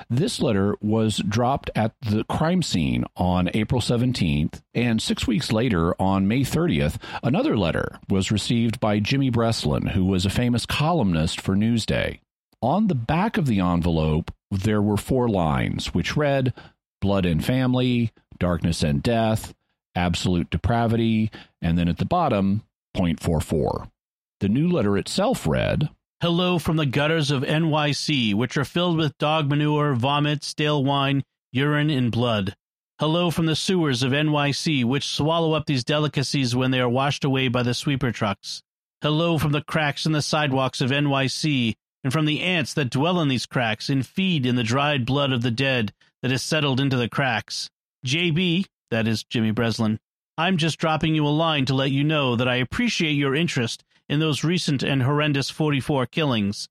This 0.09 0.41
letter 0.41 0.75
was 0.81 1.17
dropped 1.17 1.69
at 1.75 1.93
the 2.01 2.23
crime 2.25 2.61
scene 2.61 3.05
on 3.15 3.49
April 3.53 3.81
17th, 3.81 4.61
and 4.73 5.01
six 5.01 5.27
weeks 5.27 5.51
later, 5.51 5.99
on 5.99 6.27
May 6.27 6.41
30th, 6.41 6.97
another 7.23 7.57
letter 7.57 7.99
was 8.09 8.31
received 8.31 8.79
by 8.79 8.99
Jimmy 8.99 9.29
Breslin, 9.29 9.87
who 9.87 10.05
was 10.05 10.25
a 10.25 10.29
famous 10.29 10.65
columnist 10.65 11.41
for 11.41 11.55
Newsday. 11.55 12.19
On 12.61 12.87
the 12.87 12.95
back 12.95 13.37
of 13.37 13.45
the 13.45 13.59
envelope, 13.59 14.31
there 14.51 14.81
were 14.81 14.97
four 14.97 15.27
lines, 15.27 15.93
which 15.93 16.15
read 16.15 16.53
Blood 17.01 17.25
and 17.25 17.43
Family, 17.43 18.11
Darkness 18.39 18.83
and 18.83 19.03
Death, 19.03 19.53
Absolute 19.95 20.49
Depravity, 20.49 21.31
and 21.61 21.77
then 21.77 21.87
at 21.87 21.97
the 21.97 22.05
bottom, 22.05 22.63
0.44. 22.95 23.89
The 24.39 24.49
new 24.49 24.69
letter 24.69 24.97
itself 24.97 25.47
read 25.47 25.89
Hello 26.21 26.57
from 26.57 26.77
the 26.77 26.85
gutters 26.85 27.29
of 27.29 27.43
NYC, 27.43 28.33
which 28.33 28.55
are 28.55 28.63
filled 28.63 28.95
with 28.95 29.17
dog 29.17 29.49
manure, 29.49 29.93
vomit, 29.93 30.45
stale 30.45 30.81
wine, 30.81 31.25
urine, 31.51 31.89
and 31.89 32.09
blood. 32.09 32.55
Hello 32.99 33.29
from 33.29 33.47
the 33.47 33.55
sewers 33.55 34.01
of 34.01 34.13
NYC, 34.13 34.85
which 34.85 35.09
swallow 35.09 35.51
up 35.51 35.65
these 35.65 35.83
delicacies 35.83 36.55
when 36.55 36.71
they 36.71 36.79
are 36.79 36.87
washed 36.87 37.25
away 37.25 37.49
by 37.49 37.63
the 37.63 37.73
sweeper 37.73 38.13
trucks. 38.13 38.63
Hello 39.01 39.37
from 39.37 39.51
the 39.51 39.61
cracks 39.61 40.05
in 40.05 40.13
the 40.13 40.21
sidewalks 40.21 40.79
of 40.79 40.89
NYC, 40.89 41.75
and 42.01 42.13
from 42.13 42.23
the 42.23 42.41
ants 42.41 42.73
that 42.75 42.91
dwell 42.91 43.19
in 43.19 43.27
these 43.27 43.45
cracks 43.45 43.89
and 43.89 44.07
feed 44.07 44.45
in 44.45 44.55
the 44.55 44.63
dried 44.63 45.05
blood 45.05 45.33
of 45.33 45.41
the 45.41 45.51
dead 45.51 45.91
that 46.21 46.31
is 46.31 46.41
settled 46.41 46.79
into 46.79 46.95
the 46.95 47.09
cracks. 47.09 47.69
JB, 48.05 48.65
that 48.89 49.05
is 49.05 49.25
Jimmy 49.25 49.51
Breslin, 49.51 49.99
I'm 50.37 50.55
just 50.55 50.79
dropping 50.79 51.13
you 51.13 51.27
a 51.27 51.29
line 51.29 51.65
to 51.65 51.73
let 51.73 51.91
you 51.91 52.05
know 52.05 52.37
that 52.37 52.47
I 52.47 52.55
appreciate 52.55 53.13
your 53.13 53.35
interest 53.35 53.83
in 54.09 54.19
those 54.19 54.43
recent 54.43 54.83
and 54.83 55.03
horrendous 55.03 55.49
44 55.49 56.05
killings. 56.07 56.67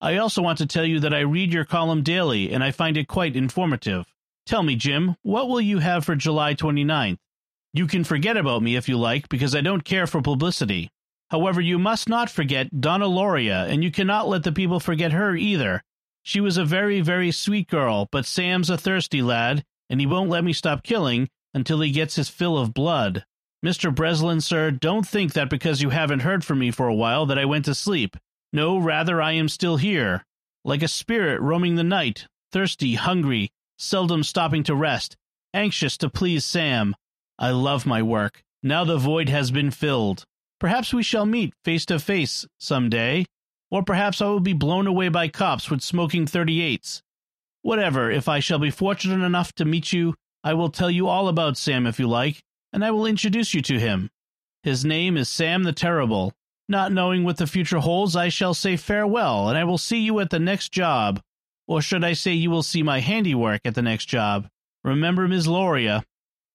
I 0.00 0.16
also 0.16 0.42
want 0.42 0.58
to 0.58 0.66
tell 0.66 0.84
you 0.84 1.00
that 1.00 1.14
I 1.14 1.20
read 1.20 1.52
your 1.52 1.64
column 1.64 2.02
daily 2.02 2.52
and 2.52 2.64
I 2.64 2.72
find 2.72 2.96
it 2.96 3.06
quite 3.06 3.36
informative. 3.36 4.06
Tell 4.46 4.62
me, 4.62 4.74
Jim, 4.74 5.16
what 5.22 5.48
will 5.48 5.60
you 5.60 5.78
have 5.78 6.04
for 6.04 6.16
July 6.16 6.54
29th? 6.54 7.18
You 7.72 7.86
can 7.86 8.04
forget 8.04 8.36
about 8.36 8.62
me 8.62 8.76
if 8.76 8.88
you 8.88 8.98
like, 8.98 9.28
because 9.28 9.54
I 9.54 9.60
don't 9.60 9.84
care 9.84 10.06
for 10.06 10.20
publicity. 10.20 10.90
However, 11.30 11.60
you 11.60 11.78
must 11.78 12.08
not 12.08 12.28
forget 12.28 12.80
Donna 12.80 13.06
Lauria, 13.06 13.66
and 13.66 13.82
you 13.82 13.90
cannot 13.90 14.28
let 14.28 14.42
the 14.42 14.52
people 14.52 14.80
forget 14.80 15.12
her 15.12 15.34
either. 15.34 15.82
She 16.22 16.40
was 16.40 16.58
a 16.58 16.64
very, 16.64 17.00
very 17.00 17.30
sweet 17.30 17.68
girl, 17.68 18.08
but 18.12 18.26
Sam's 18.26 18.68
a 18.68 18.76
thirsty 18.76 19.22
lad, 19.22 19.64
and 19.88 20.00
he 20.00 20.06
won't 20.06 20.28
let 20.28 20.44
me 20.44 20.52
stop 20.52 20.82
killing 20.82 21.30
until 21.54 21.80
he 21.80 21.90
gets 21.90 22.16
his 22.16 22.28
fill 22.28 22.58
of 22.58 22.74
blood. 22.74 23.24
Mr. 23.64 23.94
Breslin, 23.94 24.40
sir, 24.40 24.72
don't 24.72 25.06
think 25.06 25.34
that 25.34 25.48
because 25.48 25.82
you 25.82 25.90
haven't 25.90 26.20
heard 26.20 26.44
from 26.44 26.58
me 26.58 26.72
for 26.72 26.88
a 26.88 26.94
while 26.94 27.26
that 27.26 27.38
I 27.38 27.44
went 27.44 27.64
to 27.66 27.74
sleep. 27.74 28.16
No, 28.52 28.76
rather, 28.76 29.22
I 29.22 29.32
am 29.32 29.48
still 29.48 29.76
here, 29.76 30.24
like 30.64 30.82
a 30.82 30.88
spirit 30.88 31.40
roaming 31.40 31.76
the 31.76 31.84
night, 31.84 32.26
thirsty, 32.50 32.94
hungry, 32.94 33.50
seldom 33.78 34.24
stopping 34.24 34.64
to 34.64 34.74
rest, 34.74 35.16
anxious 35.54 35.96
to 35.98 36.10
please 36.10 36.44
Sam. 36.44 36.94
I 37.38 37.50
love 37.50 37.86
my 37.86 38.02
work. 38.02 38.42
Now 38.64 38.84
the 38.84 38.98
void 38.98 39.28
has 39.28 39.50
been 39.50 39.70
filled. 39.70 40.24
Perhaps 40.58 40.92
we 40.92 41.02
shall 41.02 41.26
meet 41.26 41.54
face 41.64 41.86
to 41.86 41.98
face 41.98 42.46
some 42.58 42.88
day, 42.88 43.26
or 43.70 43.82
perhaps 43.82 44.20
I 44.20 44.26
will 44.26 44.40
be 44.40 44.52
blown 44.52 44.86
away 44.86 45.08
by 45.08 45.28
cops 45.28 45.70
with 45.70 45.82
smoking 45.82 46.26
38s. 46.26 47.00
Whatever, 47.62 48.10
if 48.10 48.28
I 48.28 48.40
shall 48.40 48.58
be 48.58 48.70
fortunate 48.70 49.24
enough 49.24 49.52
to 49.54 49.64
meet 49.64 49.92
you, 49.92 50.14
I 50.44 50.54
will 50.54 50.68
tell 50.68 50.90
you 50.90 51.08
all 51.08 51.28
about 51.28 51.56
Sam 51.56 51.86
if 51.86 51.98
you 51.98 52.08
like, 52.08 52.42
and 52.72 52.84
I 52.84 52.90
will 52.90 53.06
introduce 53.06 53.54
you 53.54 53.62
to 53.62 53.78
him. 53.78 54.10
His 54.62 54.84
name 54.84 55.16
is 55.16 55.28
Sam 55.28 55.64
the 55.64 55.72
Terrible. 55.72 56.32
Not 56.68 56.92
knowing 56.92 57.24
what 57.24 57.36
the 57.36 57.46
future 57.46 57.80
holds, 57.80 58.16
I 58.16 58.28
shall 58.28 58.54
say 58.54 58.76
farewell, 58.76 59.48
and 59.48 59.58
I 59.58 59.64
will 59.64 59.78
see 59.78 59.98
you 59.98 60.20
at 60.20 60.30
the 60.30 60.38
next 60.38 60.70
job. 60.70 61.20
Or 61.66 61.82
should 61.82 62.04
I 62.04 62.12
say 62.12 62.32
you 62.32 62.50
will 62.50 62.62
see 62.62 62.82
my 62.82 63.00
handiwork 63.00 63.62
at 63.64 63.74
the 63.74 63.82
next 63.82 64.06
job? 64.06 64.48
Remember 64.84 65.28
Miss 65.28 65.46
Lauria. 65.46 66.04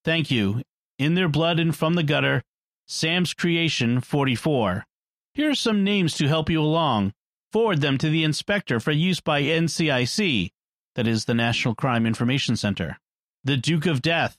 Thank 0.03 0.31
you. 0.31 0.61
In 0.97 1.15
their 1.15 1.27
blood 1.27 1.59
and 1.59 1.75
from 1.75 1.93
the 1.93 2.03
gutter, 2.03 2.43
Sam's 2.87 3.33
Creation 3.33 4.01
44. 4.01 4.85
Here 5.33 5.49
are 5.49 5.55
some 5.55 5.83
names 5.83 6.15
to 6.15 6.27
help 6.27 6.49
you 6.49 6.61
along. 6.61 7.13
Forward 7.51 7.81
them 7.81 7.97
to 7.99 8.09
the 8.09 8.23
inspector 8.23 8.79
for 8.79 8.91
use 8.91 9.19
by 9.19 9.41
NCIC, 9.41 10.51
that 10.95 11.07
is 11.07 11.25
the 11.25 11.33
National 11.33 11.75
Crime 11.75 12.05
Information 12.05 12.55
Center. 12.55 12.97
The 13.43 13.57
Duke 13.57 13.85
of 13.85 14.01
Death, 14.01 14.37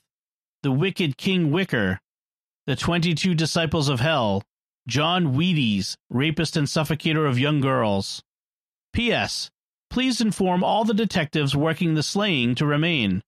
the 0.61 0.71
Wicked 0.71 1.17
King 1.17 1.51
Wicker, 1.51 1.99
the 2.67 2.75
22 2.75 3.33
Disciples 3.33 3.89
of 3.89 3.99
Hell, 3.99 4.43
John 4.87 5.33
Wheaties, 5.33 5.95
rapist 6.09 6.57
and 6.57 6.67
suffocator 6.67 7.27
of 7.27 7.39
young 7.39 7.61
girls. 7.61 8.21
P.S. 8.93 9.49
Please 9.89 10.19
inform 10.19 10.63
all 10.63 10.83
the 10.83 10.93
detectives 10.93 11.55
working 11.55 11.93
the 11.93 12.03
slaying 12.03 12.55
to 12.55 12.65
remain. 12.65 13.21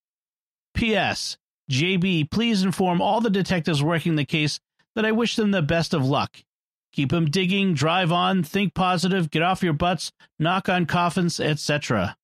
P.S. 0.74 1.38
JB, 1.70 2.30
please 2.32 2.64
inform 2.64 3.02
all 3.02 3.22
the 3.22 3.30
detectives 3.30 3.82
working 3.82 4.16
the 4.16 4.26
case 4.26 4.60
that 4.96 5.06
I 5.06 5.12
wish 5.12 5.36
them 5.36 5.52
the 5.52 5.62
best 5.62 5.94
of 5.94 6.06
luck. 6.06 6.44
Keep 6.92 7.14
'em 7.14 7.30
digging, 7.30 7.74
drive 7.74 8.12
on, 8.12 8.44
think 8.44 8.74
positive, 8.74 9.32
get 9.32 9.42
off 9.42 9.64
your 9.64 9.74
butts, 9.74 10.12
knock 10.38 10.68
on 10.68 10.86
coffins, 10.86 11.40
etc. 11.40 12.18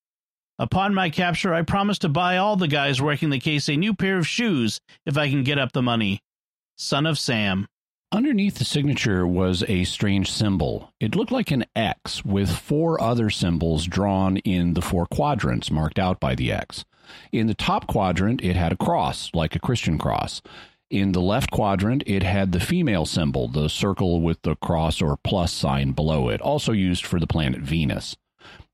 Upon 0.60 0.96
my 0.96 1.12
capture, 1.12 1.54
I 1.54 1.62
promise 1.62 2.00
to 2.00 2.10
buy 2.10 2.38
all 2.38 2.56
the 2.56 2.67
guys 2.67 3.00
working 3.00 3.30
the 3.30 3.39
case 3.39 3.70
a 3.70 3.76
new 3.76 3.93
pair 3.93 4.17
of 4.17 4.28
shoes 4.28 4.82
if 5.06 5.15
I 5.15 5.30
can 5.30 5.43
get 5.43 5.60
up 5.60 5.72
the 5.72 5.84
money. 5.84 6.20
Son 6.76 7.06
of 7.06 7.20
Sam. 7.20 7.67
Underneath 8.12 8.56
the 8.56 8.65
signature 8.65 9.28
was 9.28 9.63
a 9.67 9.84
strange 9.84 10.32
symbol. 10.32 10.91
It 11.00 11.15
looked 11.15 11.32
like 11.32 11.52
an 11.52 11.65
X 11.76 12.26
with 12.26 12.50
four 12.50 13.00
other 13.00 13.30
symbols 13.30 13.86
drawn 13.86 14.38
in 14.38 14.74
the 14.74 14.82
four 14.82 15.06
quadrants 15.06 15.70
marked 15.70 16.00
out 16.00 16.20
by 16.20 16.34
the 16.34 16.52
X. 16.52 16.86
In 17.32 17.46
the 17.46 17.54
top 17.54 17.86
quadrant, 17.86 18.43
it 18.43 18.56
had 18.56 18.72
a 18.72 18.78
cross, 18.78 19.30
like 19.36 19.56
a 19.56 19.60
Christian 19.60 20.00
cross. 20.00 20.41
In 20.89 21.12
the 21.12 21.22
left 21.22 21.52
quadrant, 21.52 22.02
it 22.08 22.24
had 22.24 22.52
the 22.52 22.60
female 22.60 23.06
symbol, 23.06 23.48
the 23.48 23.67
circle 23.67 24.22
with 24.22 24.41
the 24.41 24.56
cross 24.56 25.04
or 25.04 25.17
plus 25.17 25.54
sign 25.54 25.91
below 25.91 26.30
it, 26.30 26.41
also 26.41 26.72
used 26.72 27.06
for 27.06 27.20
the 27.20 27.28
planet 27.28 27.62
Venus. 27.62 28.15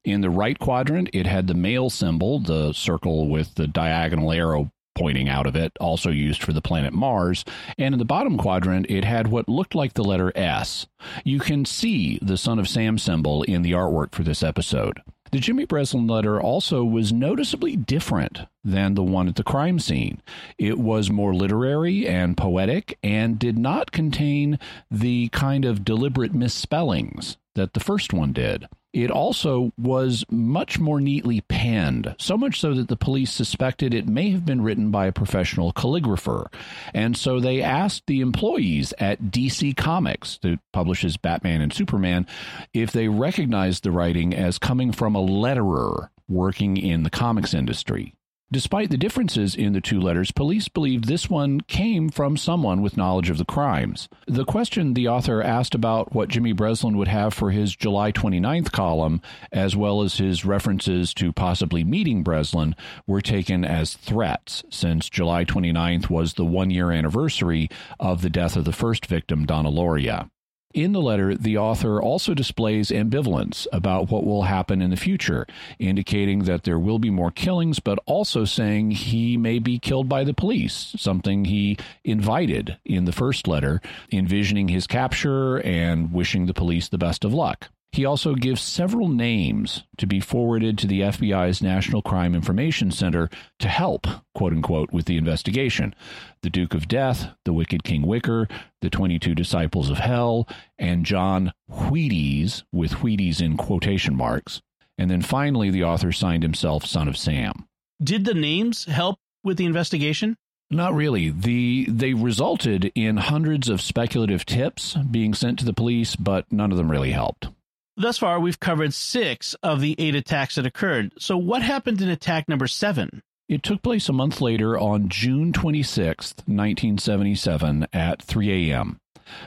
In 0.04 0.22
the 0.22 0.30
right 0.30 0.60
quadrant, 0.60 1.10
it 1.14 1.26
had 1.26 1.48
the 1.48 1.54
male 1.54 1.90
symbol, 1.90 2.40
the 2.40 2.74
circle 2.74 3.30
with 3.30 3.56
the 3.56 3.68
diagonal 3.68 4.32
arrow 4.32 4.72
pointing 4.96 5.30
out 5.30 5.48
of 5.48 5.56
it, 5.56 5.72
also 5.80 6.10
used 6.10 6.44
for 6.44 6.54
the 6.54 6.62
planet 6.62 6.94
Mars. 6.94 7.46
And 7.78 7.96
in 7.96 8.00
the 8.00 8.06
bottom 8.06 8.38
quadrant, 8.38 8.86
it 8.90 9.06
had 9.06 9.28
what 9.28 9.50
looked 9.50 9.74
like 9.74 9.94
the 9.94 10.04
letter 10.04 10.32
S. 10.36 10.88
You 11.24 11.40
can 11.40 11.66
see 11.66 12.20
the 12.22 12.38
Son 12.38 12.60
of 12.60 12.68
Sam 12.68 12.98
symbol 12.98 13.44
in 13.44 13.62
the 13.62 13.72
artwork 13.72 14.14
for 14.14 14.24
this 14.24 14.44
episode. 14.44 15.02
The 15.32 15.40
Jimmy 15.40 15.66
Breslin 15.66 16.06
letter 16.06 16.40
also 16.40 16.84
was 16.84 17.12
noticeably 17.12 17.76
different 17.76 18.42
than 18.64 18.94
the 18.94 19.02
one 19.02 19.28
at 19.28 19.36
the 19.36 19.44
crime 19.44 19.80
scene. 19.80 20.22
It 20.60 20.78
was 20.78 21.10
more 21.10 21.34
literary 21.34 22.08
and 22.08 22.38
poetic 22.38 23.00
and 23.02 23.40
did 23.40 23.58
not 23.58 23.92
contain 23.92 24.60
the 24.92 25.30
kind 25.30 25.66
of 25.66 25.84
deliberate 25.84 26.36
misspellings 26.36 27.38
that 27.56 27.74
the 27.74 27.80
first 27.80 28.14
one 28.14 28.32
did. 28.32 28.68
It 28.94 29.10
also 29.10 29.72
was 29.76 30.24
much 30.30 30.80
more 30.80 31.02
neatly 31.02 31.42
penned, 31.42 32.16
so 32.20 32.38
much 32.38 32.60
so 32.60 32.76
that 32.76 32.88
the 32.88 32.96
police 32.96 33.32
suspected 33.32 33.92
it 33.94 34.08
may 34.08 34.30
have 34.30 34.46
been 34.46 34.62
written 34.62 34.92
by 34.92 35.08
a 35.08 35.12
professional 35.12 35.74
calligrapher. 35.74 36.54
And 36.94 37.18
so 37.18 37.40
they 37.40 37.64
asked 37.64 38.04
the 38.06 38.22
employees 38.22 38.94
at 39.00 39.24
DC 39.24 39.76
Comics, 39.76 40.38
that 40.44 40.60
publishes 40.72 41.18
Batman 41.18 41.62
and 41.62 41.74
Superman, 41.74 42.28
if 42.74 42.92
they 42.92 43.08
recognized 43.08 43.84
the 43.84 43.92
writing 43.92 44.36
as 44.36 44.60
coming 44.60 44.92
from 44.92 45.16
a 45.16 45.26
letterer 45.26 46.10
working 46.30 46.78
in 46.78 47.02
the 47.04 47.10
comics 47.10 47.54
industry. 47.54 48.14
Despite 48.54 48.92
the 48.92 48.98
differences 48.98 49.56
in 49.56 49.74
the 49.74 49.82
two 49.82 50.00
letters, 50.00 50.30
police 50.30 50.68
believed 50.68 51.06
this 51.06 51.28
one 51.28 51.62
came 51.62 52.10
from 52.10 52.38
someone 52.38 52.84
with 52.84 52.96
knowledge 52.96 53.32
of 53.32 53.40
the 53.40 53.46
crimes. 53.46 54.08
The 54.28 54.46
question 54.46 54.94
the 54.94 55.08
author 55.08 55.42
asked 55.42 55.74
about 55.74 56.14
what 56.14 56.30
Jimmy 56.30 56.52
Breslin 56.52 56.96
would 56.98 57.08
have 57.08 57.34
for 57.34 57.50
his 57.50 57.76
July 57.76 58.12
29th 58.12 58.72
column, 58.72 59.24
as 59.52 59.76
well 59.76 60.04
as 60.04 60.20
his 60.20 60.46
references 60.46 61.16
to 61.16 61.34
possibly 61.34 61.84
meeting 61.84 62.22
Breslin, 62.22 62.76
were 63.08 63.22
taken 63.22 63.66
as 63.66 63.96
threats, 63.96 64.64
since 64.70 65.10
July 65.10 65.46
29th 65.46 66.12
was 66.12 66.36
the 66.36 66.46
one 66.46 66.70
year 66.70 66.92
anniversary 66.92 67.72
of 68.00 68.22
the 68.22 68.30
death 68.30 68.56
of 68.56 68.66
the 68.66 68.72
first 68.72 69.08
victim, 69.08 69.48
Donna 69.48 69.72
Lauria. 69.72 70.30
In 70.74 70.92
the 70.92 71.02
letter, 71.02 71.36
the 71.36 71.58
author 71.58 72.02
also 72.02 72.34
displays 72.34 72.90
ambivalence 72.90 73.68
about 73.72 74.10
what 74.10 74.26
will 74.26 74.44
happen 74.44 74.82
in 74.82 74.90
the 74.90 74.98
future, 74.98 75.46
indicating 75.78 76.46
that 76.46 76.64
there 76.64 76.80
will 76.80 76.98
be 76.98 77.12
more 77.12 77.30
killings, 77.30 77.80
but 77.80 78.00
also 78.08 78.44
saying 78.44 78.92
he 78.92 79.38
may 79.38 79.60
be 79.60 79.78
killed 79.78 80.10
by 80.10 80.24
the 80.24 80.34
police, 80.34 80.96
something 80.98 81.46
he 81.46 81.78
invited 82.04 82.78
in 82.86 83.06
the 83.06 83.12
first 83.12 83.48
letter, 83.48 83.82
envisioning 84.12 84.68
his 84.68 84.88
capture 84.88 85.58
and 85.58 86.12
wishing 86.12 86.48
the 86.48 86.56
police 86.56 86.90
the 86.90 86.98
best 86.98 87.24
of 87.24 87.36
luck. 87.36 87.70
He 87.94 88.06
also 88.06 88.34
gives 88.34 88.60
several 88.60 89.08
names 89.08 89.84
to 90.00 90.08
be 90.08 90.20
forwarded 90.20 90.80
to 90.80 90.88
the 90.88 91.02
FBI's 91.02 91.62
National 91.62 92.02
Crime 92.02 92.34
Information 92.34 92.90
Center 92.90 93.30
to 93.60 93.68
help, 93.68 94.08
quote 94.34 94.52
unquote, 94.52 94.92
with 94.92 95.06
the 95.06 95.16
investigation. 95.16 95.94
The 96.42 96.50
Duke 96.50 96.74
of 96.74 96.88
Death, 96.88 97.28
the 97.46 97.54
Wicked 97.54 97.84
King 97.84 98.02
Wicker, 98.02 98.48
the 98.82 98.90
22 98.90 99.36
Disciples 99.36 99.92
of 99.92 100.00
Hell, 100.00 100.48
and 100.80 101.06
John 101.06 101.54
Wheaties, 101.70 102.64
with 102.74 102.94
Wheaties 102.94 103.40
in 103.40 103.58
quotation 103.58 104.16
marks. 104.16 104.64
And 104.98 105.12
then 105.12 105.22
finally, 105.22 105.70
the 105.70 105.84
author 105.84 106.12
signed 106.12 106.42
himself 106.42 106.88
Son 106.88 107.08
of 107.08 107.16
Sam. 107.16 107.68
Did 108.04 108.26
the 108.26 108.34
names 108.34 108.86
help 108.86 109.20
with 109.44 109.58
the 109.58 109.66
investigation? 109.66 110.36
Not 110.72 110.96
really. 110.96 111.30
The 111.30 111.86
they 111.88 112.16
resulted 112.16 112.92
in 112.96 113.18
hundreds 113.18 113.70
of 113.70 113.82
speculative 113.82 114.48
tips 114.48 114.96
being 114.96 115.36
sent 115.36 115.60
to 115.60 115.66
the 115.66 115.74
police, 115.74 116.16
but 116.16 116.52
none 116.52 116.72
of 116.72 116.78
them 116.78 116.90
really 116.90 117.12
helped. 117.12 117.50
Thus 117.96 118.18
far, 118.18 118.40
we've 118.40 118.60
covered 118.60 118.94
six 118.94 119.54
of 119.62 119.80
the 119.80 119.96
eight 120.00 120.16
attacks 120.16 120.56
that 120.56 120.66
occurred. 120.66 121.14
So, 121.20 121.38
what 121.38 121.62
happened 121.62 122.02
in 122.02 122.10
attack 122.10 122.50
number 122.50 122.68
seven? 122.68 123.22
It 123.48 123.62
took 123.62 123.84
place 123.84 124.10
a 124.10 124.14
month 124.14 124.42
later 124.42 124.80
on 124.80 125.10
June 125.10 125.54
26, 125.54 126.34
1977, 126.48 127.88
at 127.94 128.22
3 128.22 128.72
a.m. 128.72 128.98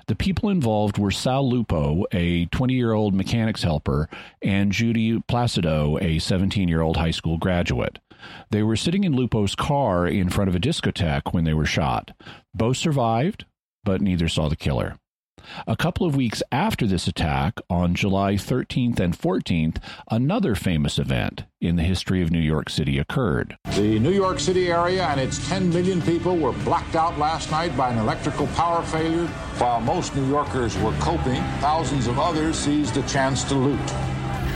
The 0.06 0.14
people 0.14 0.48
involved 0.48 0.96
were 0.96 1.10
Sal 1.10 1.48
Lupo, 1.48 2.04
a 2.12 2.46
20 2.46 2.74
year 2.74 2.92
old 2.92 3.14
mechanics 3.14 3.64
helper, 3.64 4.08
and 4.40 4.70
Judy 4.70 5.20
Placido, 5.22 5.98
a 6.00 6.18
17 6.20 6.68
year 6.68 6.82
old 6.82 6.96
high 6.96 7.10
school 7.10 7.38
graduate. 7.38 7.98
They 8.50 8.62
were 8.62 8.76
sitting 8.76 9.04
in 9.04 9.16
Lupo's 9.16 9.54
car 9.54 10.06
in 10.06 10.30
front 10.30 10.48
of 10.48 10.54
a 10.54 10.60
discotheque 10.60 11.32
when 11.32 11.44
they 11.44 11.54
were 11.54 11.66
shot. 11.66 12.12
Both 12.54 12.76
survived, 12.76 13.44
but 13.84 14.00
neither 14.00 14.28
saw 14.28 14.48
the 14.48 14.56
killer. 14.56 14.96
A 15.66 15.76
couple 15.76 16.06
of 16.06 16.16
weeks 16.16 16.42
after 16.52 16.86
this 16.86 17.06
attack, 17.06 17.60
on 17.68 17.94
July 17.94 18.34
13th 18.34 19.00
and 19.00 19.16
14th, 19.16 19.76
another 20.10 20.54
famous 20.54 20.98
event 20.98 21.44
in 21.60 21.76
the 21.76 21.82
history 21.82 22.22
of 22.22 22.30
New 22.30 22.40
York 22.40 22.68
City 22.68 22.98
occurred. 22.98 23.56
The 23.76 23.98
New 23.98 24.10
York 24.10 24.38
City 24.38 24.70
area 24.70 25.04
and 25.06 25.20
its 25.20 25.48
10 25.48 25.70
million 25.70 26.02
people 26.02 26.36
were 26.36 26.52
blacked 26.52 26.94
out 26.94 27.18
last 27.18 27.50
night 27.50 27.76
by 27.76 27.90
an 27.90 27.98
electrical 27.98 28.46
power 28.48 28.82
failure. 28.82 29.26
While 29.58 29.80
most 29.80 30.14
New 30.14 30.28
Yorkers 30.28 30.76
were 30.78 30.92
coping, 30.94 31.42
thousands 31.60 32.06
of 32.06 32.18
others 32.18 32.56
seized 32.56 32.96
a 32.96 33.02
chance 33.08 33.44
to 33.44 33.54
loot. 33.54 33.92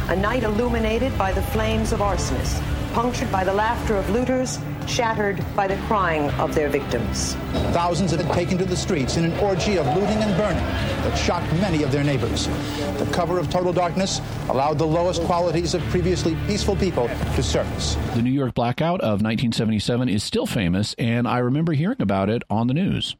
A 0.08 0.16
night 0.16 0.42
illuminated 0.42 1.16
by 1.16 1.32
the 1.32 1.42
flames 1.42 1.92
of 1.92 2.00
arsonists, 2.00 2.60
punctured 2.92 3.30
by 3.30 3.44
the 3.44 3.52
laughter 3.52 3.96
of 3.96 4.08
looters, 4.10 4.58
shattered 4.86 5.44
by 5.54 5.66
the 5.66 5.76
crying 5.86 6.30
of 6.32 6.54
their 6.54 6.68
victims. 6.68 7.34
Thousands 7.72 8.10
had 8.10 8.20
taken 8.32 8.58
to 8.58 8.64
the 8.64 8.76
streets 8.76 9.16
in 9.16 9.24
an 9.24 9.38
orgy 9.40 9.78
of 9.78 9.86
looting 9.86 10.18
and 10.18 10.36
burning 10.36 10.64
that 10.64 11.16
shocked 11.16 11.50
many 11.54 11.82
of 11.82 11.92
their 11.92 12.04
neighbors. 12.04 12.46
The 12.98 13.08
cover 13.12 13.38
of 13.38 13.50
total 13.50 13.72
darkness 13.72 14.20
allowed 14.48 14.78
the 14.78 14.86
lowest 14.86 15.22
qualities 15.22 15.74
of 15.74 15.82
previously 15.84 16.36
peaceful 16.46 16.76
people 16.76 17.08
to 17.08 17.42
surface. 17.42 17.96
The 18.14 18.22
New 18.22 18.30
York 18.32 18.54
blackout 18.54 19.00
of 19.00 19.22
1977 19.22 20.08
is 20.08 20.24
still 20.24 20.46
famous, 20.46 20.94
and 20.98 21.28
I 21.28 21.38
remember 21.38 21.72
hearing 21.72 22.00
about 22.02 22.28
it 22.28 22.42
on 22.50 22.66
the 22.66 22.74
news. 22.74 23.16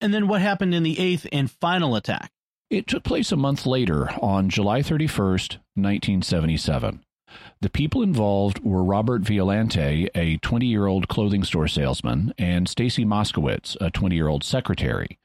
And 0.00 0.14
then 0.14 0.28
what 0.28 0.40
happened 0.40 0.74
in 0.74 0.82
the 0.82 0.98
eighth 0.98 1.26
and 1.30 1.50
final 1.50 1.94
attack? 1.94 2.30
It 2.70 2.86
took 2.86 3.02
place 3.02 3.32
a 3.32 3.36
month 3.36 3.66
later 3.66 4.10
on 4.22 4.48
July 4.48 4.80
31st, 4.80 5.58
1977. 5.74 7.04
The 7.62 7.68
people 7.68 8.02
involved 8.02 8.60
were 8.60 8.82
Robert 8.82 9.20
Violante, 9.20 10.08
a 10.14 10.38
20 10.38 10.64
year 10.64 10.86
old 10.86 11.08
clothing 11.08 11.44
store 11.44 11.68
salesman, 11.68 12.32
and 12.38 12.66
Stacy 12.66 13.04
Moskowitz, 13.04 13.76
a 13.82 13.90
20 13.90 14.14
year 14.16 14.28
old 14.28 14.42
secretary. 14.42 15.18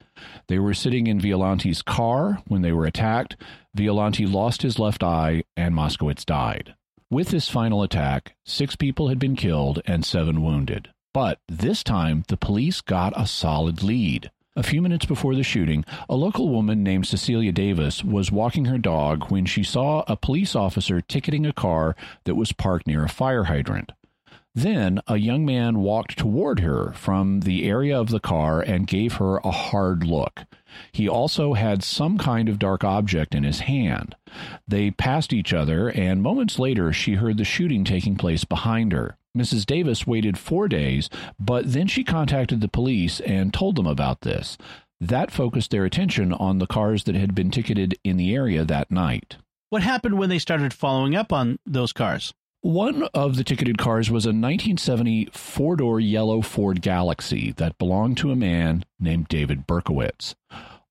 They 0.47 0.59
were 0.59 0.73
sitting 0.73 1.07
in 1.07 1.21
Violante's 1.21 1.81
car 1.81 2.39
when 2.45 2.61
they 2.61 2.73
were 2.73 2.85
attacked. 2.85 3.37
Violante 3.73 4.25
lost 4.25 4.63
his 4.63 4.77
left 4.77 5.01
eye, 5.01 5.43
and 5.55 5.73
Moskowitz 5.73 6.25
died. 6.25 6.75
With 7.09 7.29
this 7.29 7.47
final 7.47 7.83
attack, 7.83 8.35
six 8.45 8.75
people 8.75 9.07
had 9.07 9.19
been 9.19 9.37
killed 9.37 9.81
and 9.85 10.03
seven 10.03 10.41
wounded. 10.41 10.89
But 11.13 11.39
this 11.47 11.85
time, 11.85 12.25
the 12.27 12.35
police 12.35 12.81
got 12.81 13.13
a 13.15 13.27
solid 13.27 13.81
lead. 13.81 14.29
A 14.57 14.63
few 14.63 14.81
minutes 14.81 15.05
before 15.05 15.35
the 15.35 15.43
shooting, 15.43 15.83
a 16.07 16.15
local 16.15 16.47
woman 16.47 16.81
named 16.81 17.07
Cecilia 17.07 17.51
Davis 17.51 18.05
was 18.05 18.31
walking 18.31 18.65
her 18.65 18.77
dog 18.77 19.29
when 19.29 19.45
she 19.45 19.63
saw 19.63 20.05
a 20.07 20.15
police 20.15 20.55
officer 20.55 21.01
ticketing 21.01 21.45
a 21.45 21.51
car 21.51 21.93
that 22.23 22.35
was 22.35 22.53
parked 22.53 22.87
near 22.87 23.03
a 23.03 23.09
fire 23.09 23.43
hydrant. 23.43 23.91
Then 24.53 25.01
a 25.07 25.17
young 25.17 25.45
man 25.45 25.79
walked 25.79 26.17
toward 26.17 26.61
her 26.61 26.93
from 26.93 27.41
the 27.41 27.67
area 27.67 27.99
of 27.99 28.07
the 28.07 28.21
car 28.21 28.61
and 28.61 28.87
gave 28.87 29.15
her 29.15 29.39
a 29.39 29.51
hard 29.51 30.05
look. 30.05 30.45
He 30.93 31.09
also 31.09 31.53
had 31.53 31.83
some 31.83 32.17
kind 32.17 32.47
of 32.47 32.57
dark 32.57 32.85
object 32.85 33.35
in 33.35 33.43
his 33.43 33.59
hand. 33.59 34.15
They 34.65 34.89
passed 34.89 35.33
each 35.33 35.53
other, 35.53 35.89
and 35.89 36.23
moments 36.23 36.59
later 36.59 36.93
she 36.93 37.15
heard 37.15 37.35
the 37.35 37.43
shooting 37.43 37.83
taking 37.83 38.15
place 38.15 38.45
behind 38.45 38.93
her. 38.93 39.17
Mrs. 39.35 39.65
Davis 39.65 40.07
waited 40.07 40.37
four 40.37 40.67
days, 40.67 41.09
but 41.39 41.71
then 41.71 41.87
she 41.87 42.03
contacted 42.03 42.61
the 42.61 42.67
police 42.67 43.19
and 43.21 43.53
told 43.53 43.75
them 43.75 43.87
about 43.87 44.21
this. 44.21 44.57
That 45.01 45.31
focused 45.31 45.71
their 45.71 45.85
attention 45.85 46.33
on 46.33 46.59
the 46.59 46.67
cars 46.67 47.03
that 47.03 47.15
had 47.15 47.35
been 47.35 47.51
ticketed 47.51 47.97
in 48.03 48.17
the 48.17 48.33
area 48.33 48.63
that 48.63 48.89
night. 48.89 49.37
What 49.69 49.83
happened 49.83 50.17
when 50.17 50.29
they 50.29 50.39
started 50.39 50.73
following 50.73 51.15
up 51.15 51.33
on 51.33 51.59
those 51.65 51.91
cars? 51.91 52.33
One 52.61 53.03
of 53.13 53.35
the 53.35 53.43
ticketed 53.43 53.77
cars 53.77 54.09
was 54.09 54.25
a 54.25 54.29
1970 54.29 55.29
four 55.33 55.75
door 55.75 55.99
yellow 55.99 56.41
Ford 56.41 56.81
Galaxie 56.81 57.51
that 57.57 57.77
belonged 57.77 58.17
to 58.17 58.31
a 58.31 58.35
man 58.35 58.85
named 58.99 59.27
David 59.27 59.67
Berkowitz. 59.67 60.33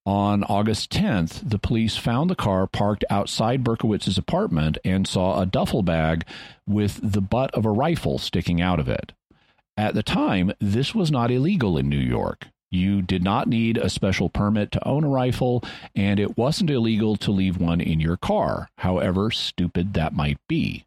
On 0.06 0.44
August 0.44 0.90
10th, 0.92 1.48
the 1.48 1.58
police 1.58 1.96
found 1.96 2.28
the 2.28 2.34
car 2.34 2.66
parked 2.66 3.04
outside 3.08 3.64
Berkowitz's 3.64 4.18
apartment 4.18 4.76
and 4.84 5.08
saw 5.08 5.40
a 5.40 5.46
duffel 5.46 5.82
bag 5.82 6.26
with 6.66 7.00
the 7.02 7.22
butt 7.22 7.50
of 7.54 7.64
a 7.64 7.70
rifle 7.70 8.18
sticking 8.18 8.60
out 8.60 8.78
of 8.78 8.88
it. 8.88 9.12
At 9.78 9.94
the 9.94 10.02
time, 10.02 10.52
this 10.60 10.94
was 10.94 11.10
not 11.10 11.30
illegal 11.30 11.78
in 11.78 11.88
New 11.88 11.96
York. 11.96 12.48
You 12.70 13.00
did 13.00 13.22
not 13.22 13.48
need 13.48 13.78
a 13.78 13.88
special 13.88 14.28
permit 14.28 14.72
to 14.72 14.86
own 14.86 15.04
a 15.04 15.08
rifle, 15.08 15.64
and 15.94 16.20
it 16.20 16.36
wasn't 16.36 16.70
illegal 16.70 17.16
to 17.16 17.30
leave 17.30 17.56
one 17.56 17.80
in 17.80 17.98
your 17.98 18.18
car, 18.18 18.68
however 18.78 19.30
stupid 19.30 19.94
that 19.94 20.12
might 20.12 20.38
be. 20.48 20.84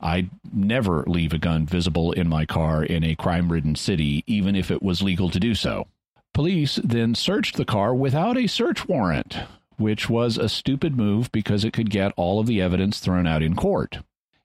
I'd 0.00 0.30
never 0.52 1.04
leave 1.06 1.32
a 1.32 1.38
gun 1.38 1.64
visible 1.64 2.12
in 2.12 2.28
my 2.28 2.44
car 2.44 2.84
in 2.84 3.02
a 3.02 3.16
crime 3.16 3.50
ridden 3.50 3.76
city, 3.76 4.24
even 4.26 4.54
if 4.54 4.70
it 4.70 4.82
was 4.82 5.02
legal 5.02 5.30
to 5.30 5.40
do 5.40 5.54
so. 5.54 5.86
Police 6.34 6.76
then 6.84 7.14
searched 7.14 7.56
the 7.56 7.64
car 7.64 7.94
without 7.94 8.36
a 8.36 8.46
search 8.46 8.86
warrant, 8.86 9.36
which 9.76 10.08
was 10.08 10.38
a 10.38 10.48
stupid 10.48 10.96
move 10.96 11.32
because 11.32 11.64
it 11.64 11.72
could 11.72 11.90
get 11.90 12.12
all 12.16 12.40
of 12.40 12.46
the 12.46 12.60
evidence 12.60 13.00
thrown 13.00 13.26
out 13.26 13.42
in 13.42 13.54
court. 13.54 13.98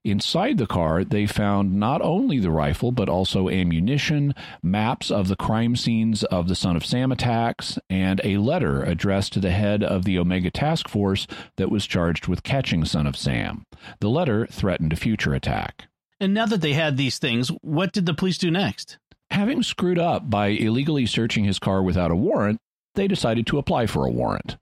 Inside 0.04 0.58
the 0.58 0.66
car, 0.66 1.02
they 1.02 1.24
found 1.24 1.72
not 1.72 2.02
only 2.02 2.38
the 2.38 2.50
rifle, 2.50 2.92
but 2.92 3.08
also 3.08 3.48
ammunition, 3.48 4.34
maps 4.62 5.10
of 5.10 5.28
the 5.28 5.36
crime 5.36 5.76
scenes 5.76 6.24
of 6.24 6.46
the 6.46 6.54
Son 6.54 6.76
of 6.76 6.84
Sam 6.84 7.10
attacks, 7.10 7.78
and 7.88 8.20
a 8.22 8.36
letter 8.36 8.82
addressed 8.82 9.32
to 9.32 9.40
the 9.40 9.50
head 9.50 9.82
of 9.82 10.04
the 10.04 10.18
Omega 10.18 10.50
Task 10.50 10.88
Force 10.88 11.26
that 11.56 11.70
was 11.70 11.86
charged 11.86 12.28
with 12.28 12.42
catching 12.42 12.84
Son 12.84 13.06
of 13.06 13.16
Sam. 13.16 13.64
The 14.00 14.10
letter 14.10 14.46
threatened 14.46 14.92
a 14.92 14.96
future 14.96 15.32
attack. 15.32 15.86
And 16.20 16.34
now 16.34 16.46
that 16.46 16.60
they 16.60 16.74
had 16.74 16.98
these 16.98 17.18
things, 17.18 17.48
what 17.62 17.92
did 17.92 18.04
the 18.04 18.14
police 18.14 18.36
do 18.36 18.50
next? 18.50 18.98
Having 19.34 19.64
screwed 19.64 19.98
up 19.98 20.30
by 20.30 20.46
illegally 20.46 21.06
searching 21.06 21.42
his 21.42 21.58
car 21.58 21.82
without 21.82 22.12
a 22.12 22.16
warrant, 22.16 22.60
they 22.94 23.08
decided 23.08 23.48
to 23.48 23.58
apply 23.58 23.88
for 23.88 24.06
a 24.06 24.10
warrant. 24.10 24.58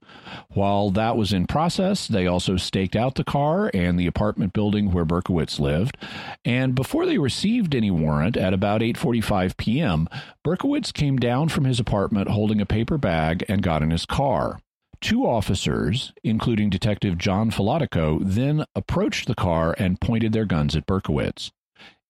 While 0.49 0.89
that 0.89 1.15
was 1.15 1.31
in 1.31 1.45
process, 1.45 2.07
they 2.07 2.25
also 2.25 2.57
staked 2.57 2.95
out 2.95 3.13
the 3.13 3.23
car 3.23 3.69
and 3.71 3.99
the 3.99 4.07
apartment 4.07 4.51
building 4.51 4.91
where 4.91 5.05
Berkowitz 5.05 5.59
lived. 5.59 5.95
And 6.43 6.73
before 6.73 7.05
they 7.05 7.19
received 7.19 7.75
any 7.75 7.91
warrant 7.91 8.35
at 8.35 8.51
about 8.51 8.81
8:45 8.81 9.57
p.m., 9.57 10.09
Berkowitz 10.43 10.91
came 10.91 11.17
down 11.17 11.49
from 11.49 11.65
his 11.65 11.79
apartment 11.79 12.29
holding 12.29 12.59
a 12.59 12.65
paper 12.65 12.97
bag 12.97 13.45
and 13.47 13.61
got 13.61 13.83
in 13.83 13.91
his 13.91 14.07
car. 14.07 14.59
Two 15.01 15.23
officers, 15.23 16.13
including 16.23 16.71
Detective 16.71 17.19
John 17.19 17.51
Falotico, 17.51 18.21
then 18.23 18.65
approached 18.73 19.27
the 19.27 19.35
car 19.35 19.75
and 19.77 20.01
pointed 20.01 20.33
their 20.33 20.45
guns 20.45 20.75
at 20.75 20.87
Berkowitz. 20.87 21.51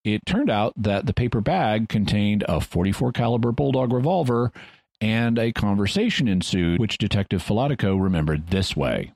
It 0.04 0.26
turned 0.26 0.50
out 0.50 0.74
that 0.76 1.06
the 1.06 1.14
paper 1.14 1.40
bag 1.40 1.88
contained 1.88 2.44
a 2.50 2.60
44 2.60 3.14
caliber 3.14 3.54
Bulldog 3.54 3.94
revolver 3.94 4.52
and 5.00 5.40
a 5.40 5.54
conversation 5.54 6.28
ensued, 6.28 6.80
which 6.80 6.98
Detective 6.98 7.42
Falotico 7.42 8.02
remembered 8.02 8.48
this 8.48 8.76
way. 8.76 9.14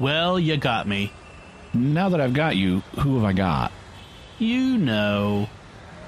Well, 0.00 0.40
you 0.40 0.56
got 0.56 0.88
me. 0.88 1.12
Now 1.72 2.08
that 2.08 2.20
I've 2.20 2.34
got 2.34 2.56
you, 2.56 2.80
who 2.98 3.14
have 3.14 3.24
I 3.24 3.32
got? 3.32 3.70
You 4.40 4.76
know. 4.76 5.48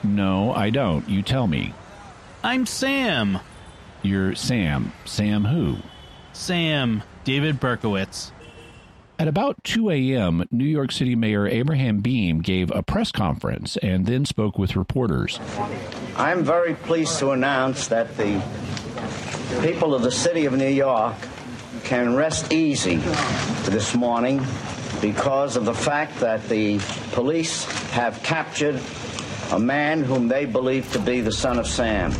No, 0.02 0.52
I 0.52 0.70
don't. 0.70 1.08
You 1.08 1.22
tell 1.22 1.46
me. 1.46 1.72
I'm 2.42 2.66
Sam. 2.66 3.38
You're 4.02 4.34
Sam. 4.34 4.92
Sam 5.04 5.44
who? 5.44 5.76
Sam. 6.32 7.04
David 7.22 7.60
Berkowitz. 7.60 8.32
At 9.20 9.26
about 9.26 9.64
2 9.64 9.90
a.m., 9.90 10.44
New 10.52 10.64
York 10.64 10.92
City 10.92 11.16
Mayor 11.16 11.48
Abraham 11.48 12.00
Beame 12.00 12.40
gave 12.40 12.70
a 12.70 12.84
press 12.84 13.10
conference 13.10 13.76
and 13.78 14.06
then 14.06 14.24
spoke 14.24 14.56
with 14.58 14.76
reporters. 14.76 15.40
I'm 16.16 16.44
very 16.44 16.74
pleased 16.74 17.18
to 17.18 17.32
announce 17.32 17.88
that 17.88 18.16
the 18.16 18.40
people 19.60 19.92
of 19.92 20.02
the 20.02 20.12
city 20.12 20.44
of 20.44 20.52
New 20.52 20.68
York 20.68 21.16
can 21.82 22.14
rest 22.14 22.52
easy 22.52 22.96
this 23.64 23.92
morning 23.92 24.40
because 25.00 25.56
of 25.56 25.64
the 25.64 25.74
fact 25.74 26.20
that 26.20 26.48
the 26.48 26.78
police 27.10 27.64
have 27.90 28.22
captured 28.22 28.80
a 29.50 29.58
man 29.58 30.04
whom 30.04 30.28
they 30.28 30.44
believe 30.44 30.92
to 30.92 31.00
be 31.00 31.22
the 31.22 31.32
son 31.32 31.58
of 31.58 31.66
Sam. 31.66 32.12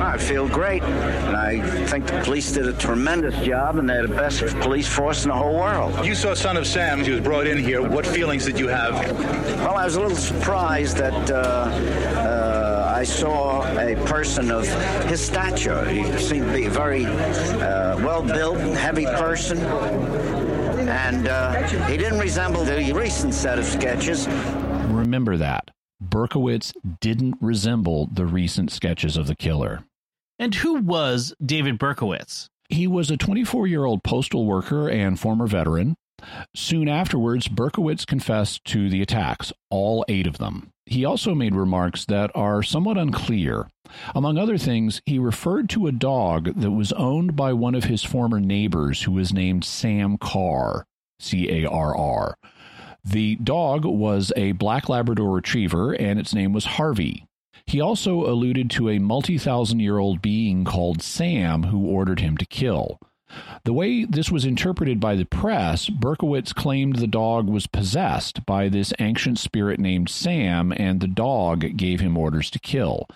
I 0.00 0.18
feel 0.18 0.48
great, 0.48 0.82
and 0.82 1.36
I 1.36 1.60
think 1.86 2.06
the 2.06 2.20
police 2.22 2.52
did 2.52 2.66
a 2.66 2.72
tremendous 2.72 3.34
job, 3.44 3.76
and 3.76 3.88
they're 3.88 4.06
the 4.06 4.14
best 4.14 4.44
police 4.60 4.88
force 4.88 5.24
in 5.24 5.30
the 5.30 5.36
whole 5.36 5.54
world. 5.54 6.04
You 6.04 6.14
saw 6.14 6.34
Son 6.34 6.56
of 6.56 6.66
Sam. 6.66 7.02
He 7.04 7.10
was 7.10 7.20
brought 7.20 7.46
in 7.46 7.58
here. 7.58 7.82
What 7.82 8.06
feelings 8.06 8.44
did 8.44 8.58
you 8.58 8.68
have? 8.68 8.94
Well, 9.58 9.76
I 9.76 9.84
was 9.84 9.96
a 9.96 10.00
little 10.00 10.16
surprised 10.16 10.96
that 10.96 11.30
uh, 11.30 11.36
uh, 11.36 12.94
I 12.96 13.04
saw 13.04 13.62
a 13.78 13.94
person 14.06 14.50
of 14.50 14.66
his 15.04 15.24
stature. 15.24 15.88
He 15.88 16.04
seemed 16.18 16.46
to 16.48 16.52
be 16.52 16.66
a 16.66 16.70
very 16.70 17.06
uh, 17.06 17.96
well-built, 17.98 18.58
heavy 18.76 19.04
person. 19.04 19.58
And 20.88 21.28
uh, 21.28 21.62
he 21.86 21.96
didn't 21.96 22.18
resemble 22.18 22.64
the 22.64 22.92
recent 22.92 23.32
set 23.32 23.58
of 23.58 23.64
sketches. 23.64 24.26
Remember 24.88 25.36
that. 25.36 25.70
Berkowitz 26.00 26.72
didn't 27.00 27.36
resemble 27.40 28.08
the 28.12 28.26
recent 28.26 28.70
sketches 28.72 29.16
of 29.16 29.26
the 29.26 29.36
killer. 29.36 29.84
And 30.38 30.54
who 30.54 30.74
was 30.80 31.34
David 31.44 31.78
Berkowitz? 31.78 32.48
He 32.68 32.86
was 32.86 33.10
a 33.10 33.16
24 33.16 33.66
year 33.66 33.84
old 33.84 34.02
postal 34.02 34.46
worker 34.46 34.88
and 34.88 35.18
former 35.18 35.46
veteran. 35.46 35.96
Soon 36.54 36.88
afterwards, 36.88 37.48
Berkowitz 37.48 38.06
confessed 38.06 38.64
to 38.66 38.88
the 38.88 39.02
attacks, 39.02 39.52
all 39.70 40.04
eight 40.08 40.26
of 40.26 40.38
them. 40.38 40.70
He 40.86 41.04
also 41.04 41.34
made 41.34 41.54
remarks 41.54 42.04
that 42.06 42.30
are 42.34 42.62
somewhat 42.62 42.98
unclear. 42.98 43.68
Among 44.14 44.38
other 44.38 44.58
things, 44.58 45.00
he 45.06 45.18
referred 45.18 45.68
to 45.70 45.86
a 45.86 45.92
dog 45.92 46.60
that 46.60 46.70
was 46.70 46.92
owned 46.92 47.36
by 47.36 47.52
one 47.52 47.74
of 47.74 47.84
his 47.84 48.02
former 48.02 48.40
neighbors 48.40 49.02
who 49.02 49.12
was 49.12 49.32
named 49.32 49.64
Sam 49.64 50.18
Carr, 50.18 50.86
C 51.18 51.48
A 51.50 51.68
R 51.68 51.96
R. 51.96 52.36
The 53.04 53.36
dog 53.36 53.84
was 53.84 54.32
a 54.36 54.52
black 54.52 54.88
Labrador 54.88 55.30
retriever, 55.30 55.92
and 55.92 56.18
its 56.18 56.34
name 56.34 56.52
was 56.52 56.64
Harvey. 56.64 57.26
He 57.66 57.80
also 57.80 58.26
alluded 58.26 58.70
to 58.72 58.88
a 58.88 58.98
multi 58.98 59.38
thousand 59.38 59.80
year 59.80 59.98
old 59.98 60.20
being 60.20 60.64
called 60.64 61.02
Sam 61.02 61.64
who 61.64 61.86
ordered 61.86 62.20
him 62.20 62.36
to 62.38 62.46
kill. 62.46 62.98
The 63.64 63.72
way 63.72 64.04
this 64.04 64.30
was 64.30 64.44
interpreted 64.44 64.98
by 64.98 65.14
the 65.14 65.24
press, 65.24 65.88
Berkowitz 65.88 66.52
claimed 66.52 66.96
the 66.96 67.06
dog 67.06 67.48
was 67.48 67.68
possessed 67.68 68.44
by 68.44 68.68
this 68.68 68.92
ancient 68.98 69.38
spirit 69.38 69.78
named 69.78 70.08
Sam, 70.08 70.72
and 70.76 71.00
the 71.00 71.06
dog 71.06 71.76
gave 71.76 72.00
him 72.00 72.16
orders 72.16 72.50
to 72.50 72.58
kill. 72.58 73.06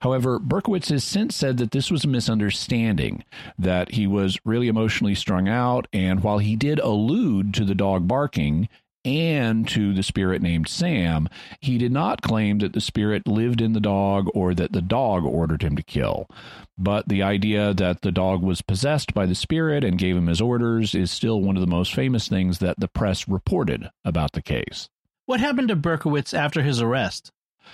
However, 0.00 0.38
Berkowitz 0.38 0.88
has 0.88 1.04
since 1.04 1.36
said 1.36 1.58
that 1.58 1.72
this 1.72 1.90
was 1.90 2.04
a 2.04 2.08
misunderstanding, 2.08 3.24
that 3.58 3.92
he 3.92 4.06
was 4.06 4.38
really 4.44 4.68
emotionally 4.68 5.14
strung 5.14 5.48
out, 5.48 5.86
and 5.92 6.22
while 6.22 6.38
he 6.38 6.56
did 6.56 6.78
allude 6.78 7.52
to 7.54 7.64
the 7.64 7.74
dog 7.74 8.08
barking, 8.08 8.68
and 9.04 9.66
to 9.68 9.94
the 9.94 10.02
spirit 10.02 10.42
named 10.42 10.68
Sam, 10.68 11.28
he 11.60 11.78
did 11.78 11.92
not 11.92 12.22
claim 12.22 12.58
that 12.58 12.72
the 12.72 12.80
spirit 12.80 13.26
lived 13.26 13.60
in 13.60 13.72
the 13.72 13.80
dog 13.80 14.28
or 14.34 14.54
that 14.54 14.72
the 14.72 14.82
dog 14.82 15.24
ordered 15.24 15.62
him 15.62 15.76
to 15.76 15.82
kill. 15.82 16.28
But 16.76 17.08
the 17.08 17.22
idea 17.22 17.74
that 17.74 18.02
the 18.02 18.12
dog 18.12 18.42
was 18.42 18.62
possessed 18.62 19.14
by 19.14 19.26
the 19.26 19.34
spirit 19.34 19.84
and 19.84 19.98
gave 19.98 20.16
him 20.16 20.26
his 20.26 20.40
orders 20.40 20.94
is 20.94 21.10
still 21.10 21.40
one 21.40 21.56
of 21.56 21.60
the 21.60 21.66
most 21.66 21.94
famous 21.94 22.28
things 22.28 22.58
that 22.58 22.78
the 22.78 22.88
press 22.88 23.28
reported 23.28 23.90
about 24.04 24.32
the 24.32 24.42
case. 24.42 24.88
What 25.26 25.40
happened 25.40 25.68
to 25.68 25.76
Berkowitz 25.76 26.32
after 26.32 26.62
his 26.62 26.80
arrest? 26.80 27.32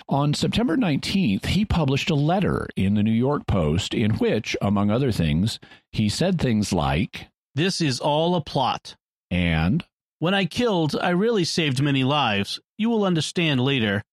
On 0.09 0.33
September 0.33 0.75
19th, 0.75 1.45
he 1.45 1.63
published 1.63 2.09
a 2.09 2.15
letter 2.15 2.67
in 2.75 2.95
the 2.95 3.03
New 3.03 3.11
York 3.11 3.47
Post 3.47 3.93
in 3.93 4.11
which, 4.15 4.57
among 4.61 4.91
other 4.91 5.11
things, 5.11 5.59
he 5.91 6.09
said 6.09 6.39
things 6.39 6.73
like, 6.73 7.29
This 7.55 7.79
is 7.79 7.99
all 7.99 8.35
a 8.35 8.41
plot. 8.41 8.95
And 9.31 9.85
when 10.19 10.33
I 10.33 10.45
killed, 10.45 10.95
I 11.01 11.09
really 11.09 11.43
saved 11.43 11.81
many 11.81 12.03
lives. 12.03 12.59
You 12.77 12.89
will 12.89 13.03
understand 13.03 13.59
later. 13.59 14.03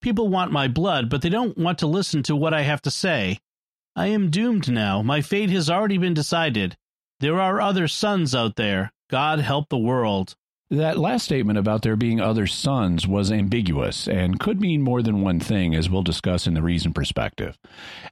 People 0.00 0.28
want 0.28 0.50
my 0.50 0.66
blood, 0.66 1.08
but 1.08 1.22
they 1.22 1.28
don't 1.28 1.56
want 1.56 1.78
to 1.78 1.86
listen 1.86 2.22
to 2.24 2.36
what 2.36 2.52
I 2.52 2.62
have 2.62 2.82
to 2.82 2.90
say. 2.90 3.38
I 3.94 4.08
am 4.08 4.30
doomed 4.30 4.70
now. 4.70 5.02
My 5.02 5.20
fate 5.20 5.50
has 5.50 5.70
already 5.70 5.98
been 5.98 6.14
decided. 6.14 6.76
There 7.20 7.40
are 7.40 7.60
other 7.60 7.86
sons 7.86 8.34
out 8.34 8.56
there. 8.56 8.92
God 9.08 9.38
help 9.40 9.68
the 9.68 9.78
world. 9.78 10.34
That 10.72 10.96
last 10.96 11.26
statement 11.26 11.58
about 11.58 11.82
there 11.82 11.96
being 11.96 12.18
other 12.18 12.46
sons 12.46 13.06
was 13.06 13.30
ambiguous 13.30 14.08
and 14.08 14.40
could 14.40 14.58
mean 14.58 14.80
more 14.80 15.02
than 15.02 15.20
one 15.20 15.38
thing, 15.38 15.74
as 15.74 15.90
we'll 15.90 16.02
discuss 16.02 16.46
in 16.46 16.54
the 16.54 16.62
reason 16.62 16.94
perspective. 16.94 17.58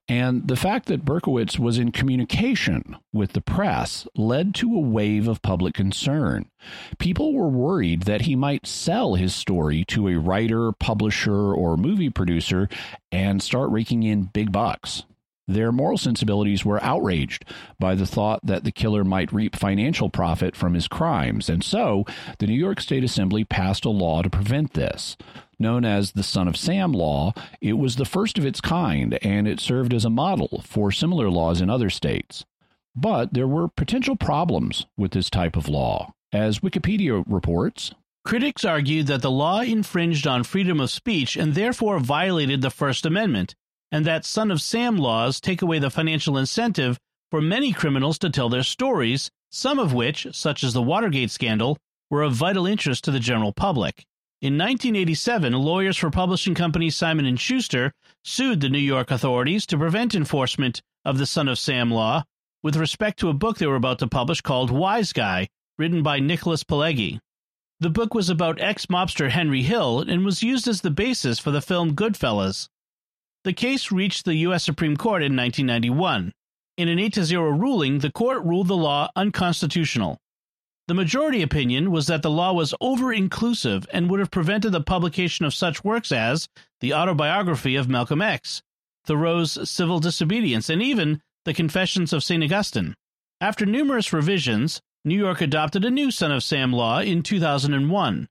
And 0.06 0.46
the 0.46 0.56
fact 0.56 0.84
that 0.88 1.06
Berkowitz 1.06 1.58
was 1.58 1.78
in 1.78 1.90
communication 1.90 2.96
with 3.14 3.32
the 3.32 3.40
press 3.40 4.06
led 4.14 4.54
to 4.56 4.74
a 4.74 4.78
wave 4.78 5.26
of 5.26 5.40
public 5.40 5.72
concern. 5.72 6.50
People 6.98 7.32
were 7.32 7.48
worried 7.48 8.02
that 8.02 8.22
he 8.22 8.36
might 8.36 8.66
sell 8.66 9.14
his 9.14 9.34
story 9.34 9.82
to 9.86 10.08
a 10.08 10.18
writer, 10.18 10.70
publisher, 10.70 11.54
or 11.54 11.78
movie 11.78 12.10
producer 12.10 12.68
and 13.10 13.42
start 13.42 13.70
raking 13.70 14.02
in 14.02 14.24
big 14.24 14.52
bucks. 14.52 15.04
Their 15.50 15.72
moral 15.72 15.98
sensibilities 15.98 16.64
were 16.64 16.80
outraged 16.80 17.44
by 17.80 17.96
the 17.96 18.06
thought 18.06 18.38
that 18.46 18.62
the 18.62 18.70
killer 18.70 19.02
might 19.02 19.32
reap 19.32 19.56
financial 19.56 20.08
profit 20.08 20.54
from 20.54 20.74
his 20.74 20.86
crimes, 20.86 21.48
and 21.48 21.64
so 21.64 22.04
the 22.38 22.46
New 22.46 22.54
York 22.54 22.80
State 22.80 23.02
Assembly 23.02 23.42
passed 23.44 23.84
a 23.84 23.90
law 23.90 24.22
to 24.22 24.30
prevent 24.30 24.74
this. 24.74 25.16
Known 25.58 25.84
as 25.84 26.12
the 26.12 26.22
Son 26.22 26.46
of 26.46 26.56
Sam 26.56 26.92
Law, 26.92 27.34
it 27.60 27.72
was 27.72 27.96
the 27.96 28.04
first 28.04 28.38
of 28.38 28.46
its 28.46 28.60
kind, 28.60 29.18
and 29.22 29.48
it 29.48 29.58
served 29.58 29.92
as 29.92 30.04
a 30.04 30.10
model 30.10 30.62
for 30.64 30.92
similar 30.92 31.28
laws 31.28 31.60
in 31.60 31.68
other 31.68 31.90
states. 31.90 32.44
But 32.94 33.34
there 33.34 33.48
were 33.48 33.66
potential 33.66 34.14
problems 34.14 34.86
with 34.96 35.10
this 35.10 35.28
type 35.28 35.56
of 35.56 35.68
law. 35.68 36.14
As 36.32 36.60
Wikipedia 36.60 37.24
reports, 37.26 37.92
Critics 38.24 38.64
argued 38.64 39.08
that 39.08 39.22
the 39.22 39.30
law 39.30 39.62
infringed 39.62 40.26
on 40.26 40.44
freedom 40.44 40.78
of 40.78 40.90
speech 40.90 41.36
and 41.36 41.54
therefore 41.54 41.98
violated 41.98 42.60
the 42.60 42.70
First 42.70 43.04
Amendment 43.04 43.56
and 43.92 44.04
that 44.04 44.24
son 44.24 44.50
of 44.50 44.60
Sam 44.60 44.96
laws 44.96 45.40
take 45.40 45.62
away 45.62 45.78
the 45.78 45.90
financial 45.90 46.38
incentive 46.38 46.98
for 47.30 47.40
many 47.40 47.72
criminals 47.72 48.18
to 48.18 48.30
tell 48.30 48.48
their 48.48 48.62
stories, 48.62 49.30
some 49.50 49.78
of 49.78 49.92
which, 49.92 50.26
such 50.32 50.64
as 50.64 50.72
the 50.72 50.82
Watergate 50.82 51.30
scandal, 51.30 51.78
were 52.10 52.22
of 52.22 52.32
vital 52.32 52.66
interest 52.66 53.04
to 53.04 53.10
the 53.10 53.20
general 53.20 53.52
public. 53.52 54.04
In 54.42 54.56
1987, 54.56 55.52
lawyers 55.52 55.96
for 55.96 56.10
publishing 56.10 56.54
company 56.54 56.90
Simon 56.90 57.36
& 57.36 57.38
Schuster 57.38 57.92
sued 58.24 58.60
the 58.60 58.68
New 58.68 58.78
York 58.78 59.10
authorities 59.10 59.66
to 59.66 59.78
prevent 59.78 60.14
enforcement 60.14 60.80
of 61.04 61.18
the 61.18 61.26
Son 61.26 61.46
of 61.46 61.58
Sam 61.58 61.90
law 61.90 62.24
with 62.62 62.76
respect 62.76 63.18
to 63.20 63.28
a 63.28 63.34
book 63.34 63.58
they 63.58 63.66
were 63.66 63.76
about 63.76 63.98
to 64.00 64.06
publish 64.06 64.40
called 64.40 64.70
Wise 64.70 65.12
Guy, 65.12 65.48
written 65.78 66.02
by 66.02 66.20
Nicholas 66.20 66.64
Pileggi. 66.64 67.18
The 67.80 67.90
book 67.90 68.12
was 68.12 68.28
about 68.28 68.60
ex-mobster 68.60 69.30
Henry 69.30 69.62
Hill 69.62 70.00
and 70.00 70.24
was 70.24 70.42
used 70.42 70.68
as 70.68 70.82
the 70.82 70.90
basis 70.90 71.38
for 71.38 71.50
the 71.50 71.62
film 71.62 71.94
Goodfellas. 71.94 72.68
The 73.44 73.52
case 73.54 73.90
reached 73.90 74.24
the 74.26 74.34
U.S. 74.36 74.64
Supreme 74.64 74.96
Court 74.96 75.22
in 75.22 75.34
1991. 75.34 76.32
In 76.76 76.88
an 76.88 76.98
8 76.98 77.14
0 77.14 77.50
ruling, 77.50 77.98
the 77.98 78.12
court 78.12 78.44
ruled 78.44 78.68
the 78.68 78.76
law 78.76 79.08
unconstitutional. 79.16 80.18
The 80.88 80.94
majority 80.94 81.40
opinion 81.40 81.90
was 81.90 82.06
that 82.08 82.22
the 82.22 82.30
law 82.30 82.52
was 82.52 82.74
over 82.80 83.12
inclusive 83.12 83.86
and 83.92 84.10
would 84.10 84.20
have 84.20 84.30
prevented 84.30 84.72
the 84.72 84.80
publication 84.80 85.46
of 85.46 85.54
such 85.54 85.84
works 85.84 86.10
as 86.10 86.48
the 86.80 86.92
autobiography 86.92 87.76
of 87.76 87.88
Malcolm 87.88 88.20
X, 88.20 88.60
Thoreau's 89.06 89.70
Civil 89.70 90.00
Disobedience, 90.00 90.68
and 90.68 90.82
even 90.82 91.22
the 91.44 91.54
Confessions 91.54 92.12
of 92.12 92.24
St. 92.24 92.42
Augustine. 92.42 92.94
After 93.40 93.64
numerous 93.64 94.12
revisions, 94.12 94.80
New 95.04 95.16
York 95.16 95.40
adopted 95.40 95.84
a 95.84 95.90
new 95.90 96.10
Son 96.10 96.32
of 96.32 96.42
Sam 96.42 96.72
law 96.72 97.00
in 97.00 97.22
2001. 97.22 98.28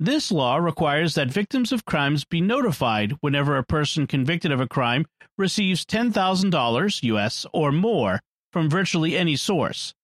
This 0.00 0.32
law 0.32 0.56
requires 0.56 1.14
that 1.14 1.30
victims 1.30 1.70
of 1.70 1.84
crimes 1.84 2.24
be 2.24 2.40
notified 2.40 3.12
whenever 3.20 3.56
a 3.56 3.64
person 3.64 4.06
convicted 4.06 4.50
of 4.50 4.60
a 4.60 4.66
crime 4.66 5.06
receives 5.38 5.84
$10,000 5.84 7.02
US 7.04 7.46
or 7.52 7.70
more 7.70 8.20
from 8.52 8.68
virtually 8.68 9.16
any 9.16 9.36
source. 9.36 9.94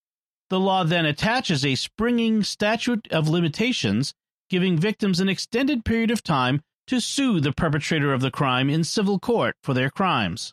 The 0.48 0.60
law 0.60 0.84
then 0.84 1.06
attaches 1.06 1.64
a 1.64 1.74
springing 1.74 2.42
statute 2.42 3.08
of 3.10 3.28
limitations, 3.28 4.14
giving 4.48 4.78
victims 4.78 5.20
an 5.20 5.28
extended 5.28 5.84
period 5.84 6.10
of 6.10 6.22
time 6.22 6.60
to 6.86 7.00
sue 7.00 7.40
the 7.40 7.52
perpetrator 7.52 8.12
of 8.12 8.20
the 8.20 8.32
crime 8.32 8.68
in 8.70 8.82
civil 8.84 9.18
court 9.18 9.56
for 9.62 9.74
their 9.74 9.90
crimes. 9.90 10.52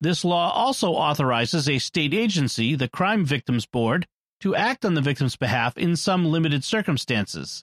This 0.00 0.24
law 0.24 0.50
also 0.50 0.92
authorizes 0.92 1.68
a 1.68 1.78
state 1.78 2.12
agency, 2.12 2.74
the 2.74 2.88
Crime 2.88 3.24
Victims 3.24 3.66
Board, 3.66 4.08
to 4.40 4.56
act 4.56 4.84
on 4.84 4.94
the 4.94 5.00
victim's 5.00 5.36
behalf 5.36 5.78
in 5.78 5.94
some 5.94 6.24
limited 6.24 6.64
circumstances. 6.64 7.62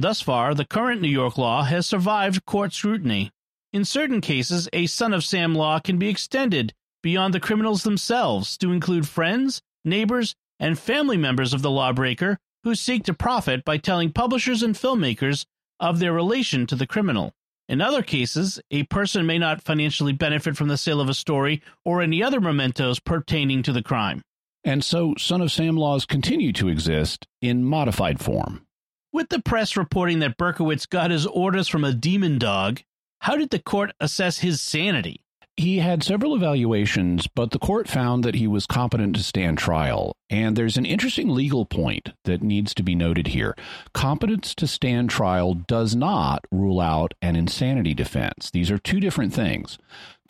Thus 0.00 0.22
far, 0.22 0.54
the 0.54 0.64
current 0.64 1.02
New 1.02 1.08
York 1.08 1.36
law 1.36 1.62
has 1.64 1.86
survived 1.86 2.46
court 2.46 2.72
scrutiny. 2.72 3.30
In 3.70 3.84
certain 3.84 4.22
cases, 4.22 4.66
a 4.72 4.86
son 4.86 5.12
of 5.12 5.24
Sam 5.24 5.54
law 5.54 5.78
can 5.78 5.98
be 5.98 6.08
extended 6.08 6.72
beyond 7.02 7.34
the 7.34 7.40
criminals 7.40 7.82
themselves 7.82 8.56
to 8.58 8.72
include 8.72 9.06
friends, 9.06 9.60
neighbors, 9.84 10.34
and 10.58 10.78
family 10.78 11.18
members 11.18 11.52
of 11.52 11.60
the 11.60 11.70
lawbreaker 11.70 12.38
who 12.64 12.74
seek 12.74 13.04
to 13.04 13.14
profit 13.14 13.62
by 13.62 13.76
telling 13.76 14.10
publishers 14.10 14.62
and 14.62 14.74
filmmakers 14.74 15.44
of 15.78 15.98
their 15.98 16.14
relation 16.14 16.66
to 16.68 16.76
the 16.76 16.86
criminal. 16.86 17.34
In 17.68 17.82
other 17.82 18.02
cases, 18.02 18.58
a 18.70 18.84
person 18.84 19.26
may 19.26 19.36
not 19.36 19.60
financially 19.60 20.14
benefit 20.14 20.56
from 20.56 20.68
the 20.68 20.78
sale 20.78 21.02
of 21.02 21.10
a 21.10 21.14
story 21.14 21.60
or 21.84 22.00
any 22.00 22.22
other 22.22 22.40
mementos 22.40 23.00
pertaining 23.00 23.62
to 23.64 23.72
the 23.72 23.82
crime. 23.82 24.22
And 24.64 24.82
so, 24.82 25.14
Son 25.18 25.42
of 25.42 25.52
Sam 25.52 25.76
laws 25.76 26.06
continue 26.06 26.54
to 26.54 26.68
exist 26.68 27.26
in 27.42 27.64
modified 27.64 28.18
form. 28.18 28.66
With 29.12 29.28
the 29.28 29.42
press 29.42 29.76
reporting 29.76 30.20
that 30.20 30.38
Berkowitz 30.38 30.88
got 30.88 31.10
his 31.10 31.26
orders 31.26 31.66
from 31.66 31.82
a 31.82 31.92
demon 31.92 32.38
dog, 32.38 32.82
how 33.18 33.36
did 33.36 33.50
the 33.50 33.58
court 33.58 33.90
assess 33.98 34.38
his 34.38 34.60
sanity? 34.60 35.24
He 35.56 35.78
had 35.78 36.04
several 36.04 36.36
evaluations, 36.36 37.26
but 37.26 37.50
the 37.50 37.58
court 37.58 37.88
found 37.88 38.22
that 38.24 38.36
he 38.36 38.46
was 38.46 38.66
competent 38.66 39.16
to 39.16 39.22
stand 39.24 39.58
trial. 39.58 40.16
And 40.30 40.54
there's 40.54 40.76
an 40.76 40.86
interesting 40.86 41.28
legal 41.28 41.66
point 41.66 42.10
that 42.24 42.40
needs 42.40 42.72
to 42.74 42.84
be 42.84 42.94
noted 42.94 43.26
here. 43.26 43.56
Competence 43.92 44.54
to 44.54 44.68
stand 44.68 45.10
trial 45.10 45.54
does 45.54 45.96
not 45.96 46.44
rule 46.52 46.80
out 46.80 47.12
an 47.20 47.34
insanity 47.34 47.94
defense. 47.94 48.48
These 48.50 48.70
are 48.70 48.78
two 48.78 49.00
different 49.00 49.34
things. 49.34 49.76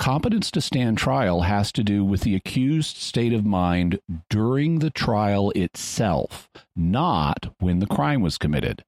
Competence 0.01 0.51
to 0.53 0.63
stand 0.63 0.97
trial 0.97 1.43
has 1.43 1.71
to 1.71 1.85
do 1.85 2.07
with 2.07 2.23
the 2.23 2.35
accused 2.35 2.97
state 2.97 3.35
of 3.35 3.45
mind 3.45 4.01
during 4.31 4.79
the 4.79 4.89
trial 4.89 5.51
itself, 5.51 6.49
not 6.75 7.55
when 7.59 7.81
the 7.81 7.87
crime 7.87 8.23
was 8.23 8.39
committed. 8.39 8.83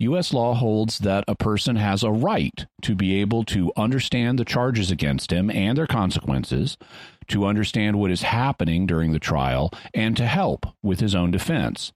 U.S. 0.00 0.34
law 0.34 0.52
holds 0.52 0.98
that 0.98 1.24
a 1.26 1.34
person 1.34 1.76
has 1.76 2.02
a 2.02 2.10
right 2.10 2.66
to 2.82 2.94
be 2.94 3.22
able 3.22 3.42
to 3.44 3.72
understand 3.74 4.38
the 4.38 4.44
charges 4.44 4.90
against 4.90 5.32
him 5.32 5.50
and 5.50 5.78
their 5.78 5.86
consequences, 5.86 6.76
to 7.28 7.46
understand 7.46 7.98
what 7.98 8.10
is 8.10 8.20
happening 8.20 8.86
during 8.86 9.12
the 9.12 9.18
trial, 9.18 9.72
and 9.94 10.14
to 10.18 10.26
help 10.26 10.66
with 10.82 11.00
his 11.00 11.14
own 11.14 11.30
defense. 11.30 11.90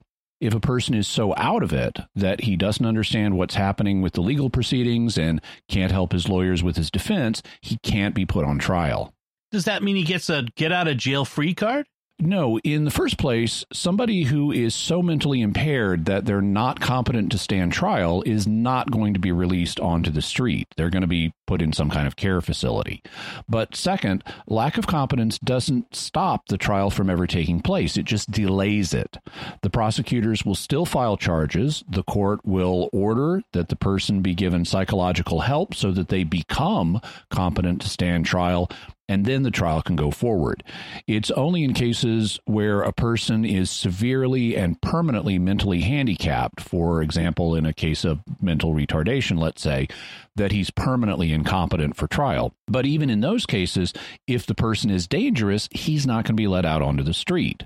If 0.45 0.53
a 0.53 0.59
person 0.59 0.93
is 0.93 1.07
so 1.07 1.33
out 1.37 1.63
of 1.63 1.73
it 1.73 1.97
that 2.13 2.41
he 2.41 2.55
doesn't 2.55 2.85
understand 2.85 3.35
what's 3.35 3.55
happening 3.55 4.03
with 4.03 4.13
the 4.13 4.21
legal 4.21 4.51
proceedings 4.51 5.17
and 5.17 5.41
can't 5.67 5.91
help 5.91 6.11
his 6.11 6.29
lawyers 6.29 6.61
with 6.61 6.77
his 6.77 6.91
defense, 6.91 7.41
he 7.61 7.77
can't 7.77 8.13
be 8.13 8.27
put 8.27 8.45
on 8.45 8.59
trial. 8.59 9.11
Does 9.51 9.65
that 9.65 9.81
mean 9.81 9.95
he 9.95 10.03
gets 10.03 10.29
a 10.29 10.45
get 10.55 10.71
out 10.71 10.87
of 10.87 10.97
jail 10.97 11.25
free 11.25 11.55
card? 11.55 11.87
No, 12.17 12.59
in 12.59 12.85
the 12.85 12.91
first 12.91 13.17
place, 13.17 13.65
somebody 13.73 14.23
who 14.23 14.49
is 14.49 14.73
so 14.73 15.01
mentally 15.01 15.41
impaired 15.41 16.05
that 16.05 16.25
they're 16.25 16.41
not 16.41 16.79
competent 16.79 17.29
to 17.33 17.37
stand 17.37 17.73
trial 17.73 18.23
is 18.25 18.47
not 18.47 18.89
going 18.89 19.13
to 19.13 19.19
be 19.19 19.33
released 19.33 19.81
onto 19.81 20.11
the 20.11 20.21
street. 20.21 20.69
They're 20.77 20.89
going 20.89 21.01
to 21.01 21.07
be 21.07 21.33
put 21.45 21.61
in 21.61 21.73
some 21.73 21.89
kind 21.89 22.07
of 22.07 22.15
care 22.15 22.39
facility. 22.39 23.03
But 23.49 23.75
second, 23.75 24.23
lack 24.47 24.77
of 24.77 24.87
competence 24.87 25.37
doesn't 25.37 25.93
stop 25.93 26.47
the 26.47 26.57
trial 26.57 26.89
from 26.89 27.09
ever 27.09 27.27
taking 27.27 27.59
place, 27.61 27.97
it 27.97 28.05
just 28.05 28.31
delays 28.31 28.93
it. 28.93 29.17
The 29.61 29.69
prosecutors 29.69 30.45
will 30.45 30.55
still 30.55 30.85
file 30.85 31.17
charges. 31.17 31.83
The 31.89 32.03
court 32.03 32.39
will 32.45 32.89
order 32.93 33.41
that 33.51 33.67
the 33.67 33.75
person 33.75 34.21
be 34.21 34.33
given 34.33 34.63
psychological 34.63 35.41
help 35.41 35.75
so 35.75 35.91
that 35.91 36.07
they 36.07 36.23
become 36.23 37.01
competent 37.29 37.81
to 37.81 37.89
stand 37.89 38.25
trial 38.25 38.69
and 39.07 39.25
then 39.25 39.43
the 39.43 39.51
trial 39.51 39.81
can 39.81 39.95
go 39.95 40.11
forward. 40.11 40.63
It's 41.07 41.31
only 41.31 41.63
in 41.63 41.73
cases 41.73 42.39
where 42.45 42.81
a 42.81 42.91
person 42.91 43.45
is 43.45 43.69
severely 43.69 44.55
and 44.55 44.81
permanently 44.81 45.37
mentally 45.37 45.81
handicapped, 45.81 46.61
for 46.61 47.01
example, 47.01 47.55
in 47.55 47.65
a 47.65 47.73
case 47.73 48.03
of 48.03 48.21
mental 48.41 48.73
retardation, 48.73 49.39
let's 49.39 49.61
say, 49.61 49.87
that 50.35 50.51
he's 50.51 50.71
permanently 50.71 51.31
incompetent 51.31 51.95
for 51.95 52.07
trial. 52.07 52.53
But 52.67 52.85
even 52.85 53.09
in 53.09 53.21
those 53.21 53.45
cases, 53.45 53.93
if 54.27 54.45
the 54.45 54.55
person 54.55 54.89
is 54.89 55.07
dangerous, 55.07 55.69
he's 55.71 56.05
not 56.05 56.25
going 56.25 56.35
to 56.35 56.41
be 56.41 56.47
let 56.47 56.65
out 56.65 56.81
onto 56.81 57.03
the 57.03 57.13
street. 57.13 57.65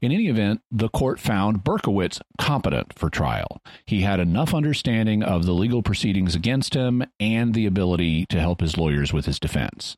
In 0.00 0.10
any 0.10 0.26
event, 0.26 0.62
the 0.68 0.88
court 0.88 1.20
found 1.20 1.62
Berkowitz 1.62 2.20
competent 2.36 2.98
for 2.98 3.08
trial. 3.08 3.62
He 3.86 4.00
had 4.00 4.18
enough 4.18 4.52
understanding 4.52 5.22
of 5.22 5.46
the 5.46 5.52
legal 5.52 5.80
proceedings 5.80 6.34
against 6.34 6.74
him 6.74 7.04
and 7.20 7.54
the 7.54 7.66
ability 7.66 8.26
to 8.30 8.40
help 8.40 8.60
his 8.60 8.76
lawyers 8.76 9.12
with 9.12 9.26
his 9.26 9.38
defense 9.38 9.96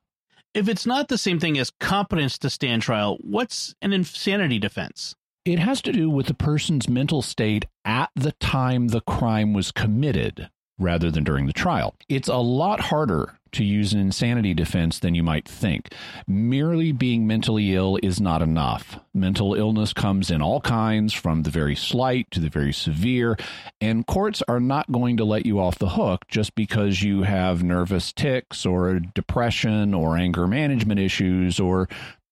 if 0.55 0.69
it's 0.69 0.87
not 0.87 1.09
the 1.09 1.19
same 1.19 1.41
thing 1.41 1.59
as 1.59 1.73
competence 1.81 2.39
to 2.39 2.49
stand 2.49 2.83
trial, 2.83 3.19
what's 3.21 3.75
an 3.83 3.93
insanity 3.93 4.61
defense? 4.61 5.17
It 5.45 5.59
has 5.59 5.83
to 5.83 5.93
do 5.93 6.09
with 6.09 6.27
the 6.27 6.35
person's 6.35 6.89
mental 6.89 7.21
state 7.21 7.67
at 7.85 8.11
the 8.15 8.33
time 8.33 8.89
the 8.89 9.03
crime 9.03 9.53
was 9.53 9.73
committed 9.73 10.49
rather 10.79 11.11
than 11.11 11.25
during 11.25 11.47
the 11.47 11.53
trial. 11.53 11.95
It's 12.09 12.29
a 12.29 12.37
lot 12.37 12.81
harder 12.81 13.39
to 13.55 13.65
use 13.65 13.93
an 13.93 14.01
insanity 14.01 14.55
defense 14.55 14.99
than 14.99 15.15
you 15.15 15.23
might 15.23 15.49
think. 15.49 15.93
Merely 16.27 16.93
being 16.93 17.27
mentally 17.27 17.75
ill 17.75 17.99
is 18.03 18.21
not 18.21 18.43
enough. 18.43 19.01
Mental 19.15 19.55
illness 19.55 19.93
comes 19.93 20.31
in 20.31 20.43
all 20.43 20.61
kinds, 20.61 21.13
from 21.13 21.43
the 21.43 21.51
very 21.51 21.75
slight 21.75 22.31
to 22.31 22.41
the 22.41 22.51
very 22.51 22.73
severe, 22.73 23.37
and 23.81 24.07
courts 24.07 24.43
are 24.49 24.61
not 24.61 24.91
going 24.93 25.17
to 25.17 25.25
let 25.25 25.47
you 25.47 25.59
off 25.59 25.79
the 25.79 25.91
hook 25.91 26.27
just 26.29 26.55
because 26.55 27.03
you 27.03 27.23
have 27.23 27.63
nervous 27.63 28.13
tics 28.13 28.67
or 28.67 28.99
depression 28.99 29.95
or 29.95 30.17
anger 30.17 30.47
management 30.47 31.01
issues 31.01 31.59
or 31.59 31.89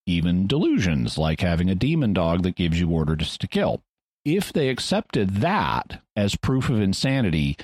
even 0.06 0.46
delusions 0.46 1.16
like 1.16 1.40
having 1.40 1.70
a 1.70 1.74
demon 1.74 2.12
dog 2.12 2.42
that 2.42 2.56
gives 2.56 2.78
you 2.78 2.90
orders 2.90 3.38
to 3.38 3.46
kill. 3.46 3.82
If 4.24 4.52
they 4.52 4.68
accepted 4.68 5.36
that 5.36 6.00
as 6.14 6.36
proof 6.36 6.68
of 6.68 6.80
insanity, 6.80 7.56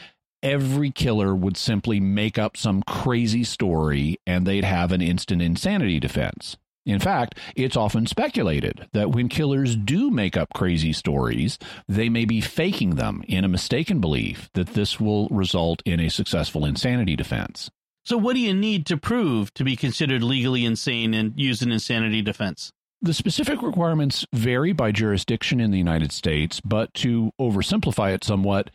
every 0.43 0.91
killer 0.91 1.35
would 1.35 1.57
simply 1.57 2.01
make 2.01 2.39
up 2.39 2.57
some 2.57 2.83
crazy 2.83 3.45
story 3.45 4.19
and 4.27 4.47
they'd 4.47 4.65
have 4.65 4.93
an 4.93 5.01
instant 5.01 5.43
insanity 5.43 6.01
defense. 6.01 6.57
In 6.87 7.01
fact, 7.01 7.39
it's 7.55 7.77
often 7.77 8.07
speculated 8.07 8.89
that 8.93 9.11
when 9.11 9.29
killers 9.29 9.77
do 9.77 10.11
make 10.11 10.39
up 10.39 10.55
crazy 10.55 10.95
stories, 10.95 11.59
they 11.87 12.09
may 12.09 12.25
be 12.25 12.41
faking 12.41 12.95
them 12.95 13.23
in 13.29 13.45
a 13.45 13.49
mistaken 13.49 14.01
belief 14.01 14.49
that 14.55 14.69
this 14.69 14.99
will 14.99 15.29
result 15.29 15.83
in 15.85 16.01
a 16.01 16.09
successful 16.09 16.65
insanity 16.65 17.15
defense. 17.15 17.71
So, 18.07 18.17
what 18.17 18.33
do 18.33 18.41
you 18.41 18.55
need 18.55 18.87
to 18.87 18.97
prove 18.97 19.53
to 19.53 19.65
be 19.65 19.77
considered 19.77 20.23
legally 20.23 20.65
insane 20.65 21.13
and 21.13 21.39
use 21.39 21.61
an 21.61 21.71
insanity 21.71 22.23
defense? 22.23 22.73
The 23.03 23.13
specific 23.13 23.61
requirements 23.61 24.27
vary 24.33 24.73
by 24.73 24.91
jurisdiction 24.91 25.61
in 25.61 25.71
the 25.71 25.79
United 25.79 26.11
States, 26.11 26.61
but 26.61 26.93
to 26.95 27.33
oversimplify 27.39 28.15
it 28.15 28.25
somewhat, 28.25 28.71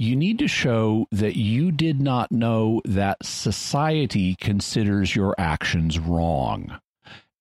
you 0.00 0.16
need 0.16 0.38
to 0.38 0.48
show 0.48 1.06
that 1.12 1.36
you 1.36 1.70
did 1.70 2.00
not 2.00 2.32
know 2.32 2.80
that 2.86 3.18
society 3.22 4.34
considers 4.34 5.14
your 5.14 5.34
actions 5.36 5.98
wrong. 5.98 6.80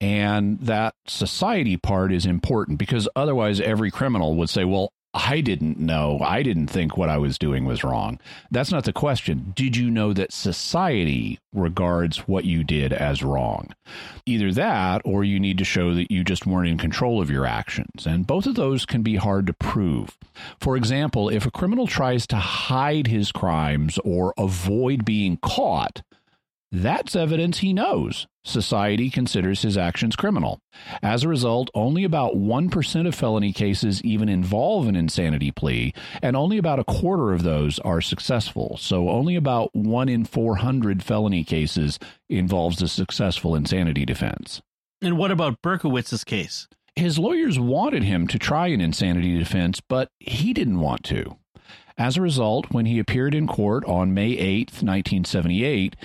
And 0.02 0.60
that 0.60 0.94
society 1.08 1.78
part 1.78 2.12
is 2.12 2.26
important 2.26 2.78
because 2.78 3.08
otherwise, 3.16 3.62
every 3.62 3.92
criminal 3.92 4.36
would 4.36 4.50
say, 4.50 4.66
Well, 4.66 4.92
I 5.14 5.42
didn't 5.42 5.80
know. 5.80 6.20
I 6.22 6.44
didn't 6.44 6.68
think 6.68 6.96
what 6.96 7.10
I 7.10 7.18
was 7.18 7.40
doing 7.40 7.66
was 7.66 7.84
wrong. 7.84 8.20
That's 8.52 8.72
not 8.72 8.84
the 8.84 8.94
question. 8.94 9.54
Did 9.56 9.76
you 9.76 9.90
know 9.90 10.14
that 10.14 10.32
society 10.32 11.40
regards 11.52 12.28
what 12.28 12.46
you 12.46 12.64
did 12.64 12.94
as 12.94 13.24
wrong? 13.24 13.74
Either 14.28 14.52
that, 14.54 15.02
or 15.06 15.24
you 15.24 15.40
need 15.40 15.58
to 15.58 15.66
show 15.66 15.96
that 15.96 16.12
you 16.12 16.24
just 16.24 16.46
weren't 16.46 16.70
in 16.70 16.78
control 16.78 17.20
of 17.22 17.32
your 17.32 17.48
actions. 17.48 18.06
And 18.06 18.28
both 18.28 18.46
of 18.46 18.54
those 18.54 18.86
can 18.86 19.02
be 19.02 19.16
hard 19.16 19.48
to 19.48 19.54
prove. 19.54 20.16
For 20.60 20.78
example, 20.78 21.28
if 21.28 21.44
a 21.44 21.52
criminal 21.52 21.88
tries 21.88 22.28
to 22.28 22.36
hide 22.36 23.08
his 23.08 23.32
crimes 23.32 23.98
or 24.04 24.36
avoid 24.38 25.06
being 25.06 25.38
caught, 25.38 26.04
that's 26.72 27.16
evidence 27.16 27.60
he 27.60 27.74
knows 27.74 28.28
society 28.44 29.10
considers 29.10 29.62
his 29.62 29.78
actions 29.78 30.16
criminal. 30.16 30.60
As 31.02 31.24
a 31.24 31.28
result, 31.28 31.70
only 31.74 32.04
about 32.04 32.36
1% 32.36 33.08
of 33.08 33.16
felony 33.16 33.54
cases 33.54 34.04
even 34.04 34.28
involve 34.28 34.88
an 34.88 34.96
insanity 34.96 35.52
plea, 35.52 35.94
and 36.22 36.36
only 36.36 36.58
about 36.58 36.80
a 36.80 36.84
quarter 36.84 37.32
of 37.32 37.44
those 37.44 37.80
are 37.80 38.02
successful. 38.02 38.78
So 38.78 39.10
only 39.10 39.36
about 39.36 39.76
1 39.76 40.10
in 40.10 40.26
400 40.26 41.04
felony 41.04 41.44
cases 41.44 42.00
involves 42.28 42.82
a 42.82 42.88
successful 42.88 43.56
insanity 43.56 44.06
defense. 44.06 44.62
And 45.02 45.18
what 45.18 45.32
about 45.32 45.62
Berkowitz's 45.62 46.24
case? 46.24 46.68
His 46.96 47.20
lawyers 47.20 47.60
wanted 47.60 48.04
him 48.04 48.28
to 48.28 48.40
try 48.40 48.68
an 48.68 48.82
insanity 48.82 49.38
defense, 49.38 49.80
but 49.80 50.10
he 50.20 50.54
didn't 50.54 50.80
want 50.80 51.04
to. 51.06 51.38
As 51.98 52.18
a 52.18 52.22
result, 52.22 52.72
when 52.72 52.86
he 52.86 53.00
appeared 53.00 53.36
in 53.36 53.46
court 53.46 53.84
on 53.86 54.14
May 54.14 54.32
8, 54.32 54.72
1978, 54.82 55.96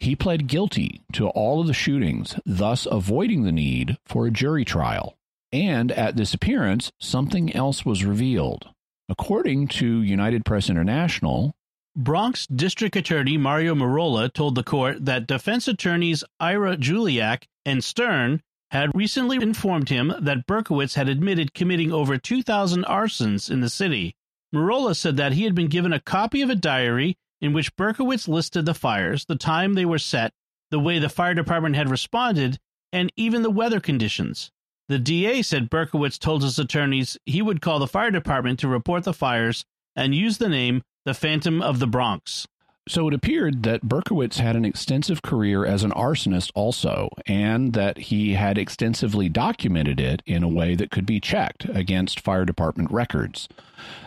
he 0.00 0.14
pled 0.14 0.46
guilty 0.46 1.02
to 1.12 1.28
all 1.28 1.60
of 1.60 1.66
the 1.66 1.74
shootings, 1.74 2.36
thus 2.46 2.86
avoiding 2.90 3.42
the 3.42 3.52
need 3.52 3.98
for 4.04 4.26
a 4.26 4.30
jury 4.30 4.64
trial. 4.64 5.16
And 5.52 5.90
at 5.92 6.16
this 6.16 6.34
appearance, 6.34 6.92
something 7.00 7.54
else 7.54 7.84
was 7.84 8.04
revealed. 8.04 8.68
According 9.08 9.68
to 9.68 10.02
United 10.02 10.44
Press 10.44 10.68
International, 10.68 11.54
Bronx 11.96 12.46
District 12.46 12.94
Attorney 12.94 13.36
Mario 13.36 13.74
Merola 13.74 14.32
told 14.32 14.54
the 14.54 14.62
court 14.62 15.04
that 15.06 15.26
defense 15.26 15.66
attorneys 15.66 16.22
Ira 16.38 16.76
Jultak 16.76 17.44
and 17.64 17.82
Stern 17.82 18.40
had 18.70 18.94
recently 18.94 19.38
informed 19.38 19.88
him 19.88 20.12
that 20.20 20.46
Berkowitz 20.46 20.94
had 20.94 21.08
admitted 21.08 21.54
committing 21.54 21.90
over 21.90 22.18
2,000 22.18 22.84
arsons 22.84 23.50
in 23.50 23.60
the 23.60 23.70
city. 23.70 24.14
Merola 24.54 24.94
said 24.94 25.16
that 25.16 25.32
he 25.32 25.44
had 25.44 25.54
been 25.54 25.68
given 25.68 25.92
a 25.92 26.00
copy 26.00 26.42
of 26.42 26.50
a 26.50 26.54
diary 26.54 27.16
in 27.40 27.52
which 27.52 27.74
Berkowitz 27.76 28.28
listed 28.28 28.66
the 28.66 28.74
fires, 28.74 29.24
the 29.24 29.36
time 29.36 29.74
they 29.74 29.84
were 29.84 29.98
set, 29.98 30.32
the 30.70 30.78
way 30.78 30.98
the 30.98 31.08
fire 31.08 31.34
department 31.34 31.76
had 31.76 31.90
responded, 31.90 32.58
and 32.92 33.12
even 33.16 33.42
the 33.42 33.50
weather 33.50 33.80
conditions. 33.80 34.50
The 34.88 34.98
DA 34.98 35.42
said 35.42 35.70
Berkowitz 35.70 36.18
told 36.18 36.42
his 36.42 36.58
attorneys 36.58 37.18
he 37.26 37.42
would 37.42 37.60
call 37.60 37.78
the 37.78 37.86
fire 37.86 38.10
department 38.10 38.58
to 38.60 38.68
report 38.68 39.04
the 39.04 39.12
fires 39.12 39.64
and 39.94 40.14
use 40.14 40.38
the 40.38 40.48
name 40.48 40.82
the 41.04 41.14
Phantom 41.14 41.62
of 41.62 41.78
the 41.78 41.86
Bronx. 41.86 42.46
So 42.88 43.06
it 43.06 43.12
appeared 43.12 43.64
that 43.64 43.82
Berkowitz 43.82 44.38
had 44.38 44.56
an 44.56 44.64
extensive 44.64 45.20
career 45.20 45.66
as 45.66 45.84
an 45.84 45.90
arsonist 45.90 46.50
also, 46.54 47.10
and 47.26 47.74
that 47.74 47.98
he 47.98 48.32
had 48.32 48.56
extensively 48.56 49.28
documented 49.28 50.00
it 50.00 50.22
in 50.24 50.42
a 50.42 50.48
way 50.48 50.74
that 50.74 50.90
could 50.90 51.04
be 51.04 51.20
checked 51.20 51.66
against 51.66 52.20
fire 52.20 52.46
department 52.46 52.90
records. 52.90 53.46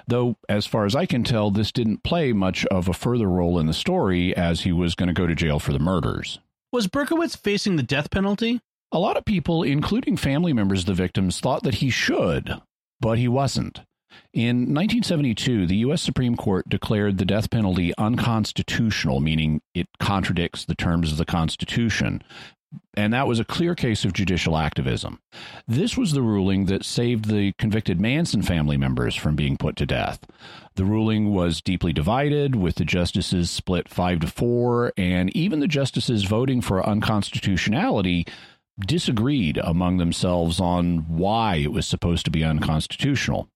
Though, 0.08 0.36
as 0.50 0.66
far 0.66 0.86
as 0.86 0.96
I 0.96 1.06
can 1.06 1.24
tell, 1.24 1.52
this 1.52 1.72
didn't 1.72 2.04
play 2.04 2.34
much 2.34 2.66
of 2.66 2.88
a 2.88 2.94
further 2.94 3.28
role 3.28 3.60
in 3.60 3.68
the 3.68 3.74
story 3.74 4.36
as 4.36 4.62
he 4.62 4.72
was 4.72 4.96
going 4.96 5.08
to 5.08 5.14
go 5.14 5.28
to 5.28 5.36
jail 5.36 5.60
for 5.60 5.74
the 5.74 5.80
murders. 5.80 6.40
Was 6.72 6.88
Berkowitz 6.88 7.38
facing 7.38 7.76
the 7.76 7.84
death 7.84 8.10
penalty? 8.10 8.62
A 8.92 8.98
lot 8.98 9.16
of 9.16 9.26
people, 9.26 9.62
including 9.62 10.18
family 10.18 10.54
members 10.54 10.82
of 10.82 10.86
the 10.88 10.94
victims, 10.96 11.40
thought 11.40 11.62
that 11.64 11.76
he 11.76 11.92
should, 11.92 12.60
but 13.00 13.20
he 13.20 13.28
wasn't. 13.28 13.82
In 14.34 14.74
1972, 14.74 15.68
the 15.68 15.78
U.S. 15.78 16.02
Supreme 16.02 16.36
Court 16.36 16.68
declared 16.70 17.18
the 17.18 17.26
death 17.26 17.50
penalty 17.50 17.94
unconstitutional, 17.98 19.20
meaning 19.20 19.62
it 19.74 19.88
contradicts 20.00 20.66
the 20.66 20.76
terms 20.76 21.12
of 21.12 21.18
the 21.18 21.26
Constitution. 21.26 22.24
And 22.96 23.14
that 23.14 23.28
was 23.28 23.40
a 23.40 23.46
clear 23.46 23.76
case 23.76 24.06
of 24.06 24.14
judicial 24.14 24.58
activism. 24.58 25.20
This 25.68 25.98
was 25.98 26.12
the 26.12 26.22
ruling 26.22 26.66
that 26.66 26.86
saved 26.86 27.26
the 27.26 27.52
convicted 27.54 28.00
Manson 28.00 28.42
family 28.42 28.78
members 28.78 29.16
from 29.16 29.36
being 29.36 29.58
put 29.58 29.76
to 29.78 29.86
death. 29.86 30.20
The 30.76 30.86
ruling 30.86 31.34
was 31.34 31.62
deeply 31.62 31.92
divided, 31.92 32.56
with 32.56 32.76
the 32.76 32.86
justices 32.86 33.52
split 33.52 33.90
five 33.90 34.22
to 34.22 34.28
four, 34.28 34.94
and 34.96 35.36
even 35.36 35.60
the 35.60 35.68
justices 35.68 36.24
voting 36.24 36.62
for 36.62 36.86
unconstitutionality 36.88 38.26
disagreed 38.80 39.60
among 39.62 39.98
themselves 39.98 40.60
on 40.60 41.00
why 41.10 41.58
it 41.58 41.72
was 41.72 41.88
supposed 41.88 42.26
to 42.26 42.32
be 42.32 42.44
unconstitutional. 42.44 43.50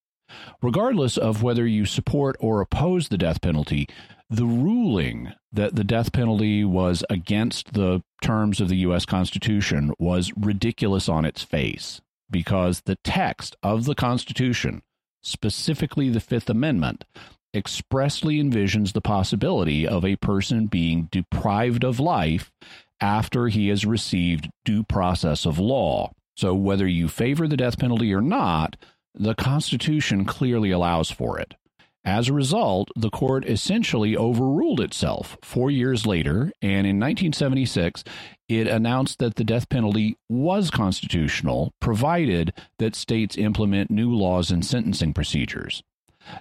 Regardless 0.66 1.16
of 1.16 1.44
whether 1.44 1.68
you 1.68 1.86
support 1.86 2.36
or 2.40 2.60
oppose 2.60 3.10
the 3.10 3.20
death 3.20 3.40
penalty, 3.40 3.88
the 4.32 4.48
ruling 4.48 5.32
that 5.54 5.76
the 5.76 5.84
death 5.84 6.12
penalty 6.12 6.66
was 6.66 7.04
against 7.08 7.74
the 7.74 8.02
terms 8.24 8.60
of 8.60 8.68
the 8.68 8.78
U.S. 8.78 9.06
Constitution 9.06 9.94
was 10.00 10.34
ridiculous 10.36 11.08
on 11.08 11.24
its 11.24 11.44
face 11.44 12.02
because 12.32 12.82
the 12.82 12.98
text 13.04 13.56
of 13.62 13.86
the 13.86 13.94
Constitution, 13.94 14.82
specifically 15.22 16.10
the 16.10 16.20
Fifth 16.20 16.50
Amendment, 16.50 17.06
expressly 17.54 18.42
envisions 18.42 18.94
the 18.94 19.02
possibility 19.02 19.88
of 19.88 20.04
a 20.04 20.16
person 20.16 20.66
being 20.66 21.10
deprived 21.12 21.84
of 21.84 22.00
life 22.00 22.52
after 23.00 23.50
he 23.50 23.68
has 23.68 23.86
received 23.86 24.50
due 24.64 24.82
process 24.82 25.46
of 25.46 25.60
law. 25.60 26.12
So, 26.36 26.56
whether 26.56 26.88
you 26.88 27.08
favor 27.08 27.48
the 27.48 27.56
death 27.56 27.78
penalty 27.78 28.12
or 28.12 28.20
not, 28.20 28.78
the 29.18 29.36
Constitution 29.36 30.26
clearly 30.26 30.72
allows 30.72 31.10
for 31.10 31.40
it. 31.40 31.56
As 32.04 32.30
a 32.30 32.34
result, 32.34 32.90
the 32.96 33.10
court 33.10 33.46
essentially 33.46 34.16
overruled 34.16 34.80
itself 34.80 35.38
four 35.42 35.72
years 35.72 36.06
later, 36.06 36.52
and 36.62 36.86
in 36.86 37.00
1976, 37.00 38.04
it 38.48 38.68
announced 38.68 39.18
that 39.18 39.36
the 39.36 39.44
death 39.44 39.70
penalty 39.70 40.16
was 40.30 40.70
constitutional, 40.70 41.74
provided 41.80 42.54
that 42.78 42.96
states 42.96 43.38
implement 43.38 43.90
new 43.90 44.14
laws 44.14 44.52
and 44.52 44.64
sentencing 44.64 45.14
procedures. 45.14 45.82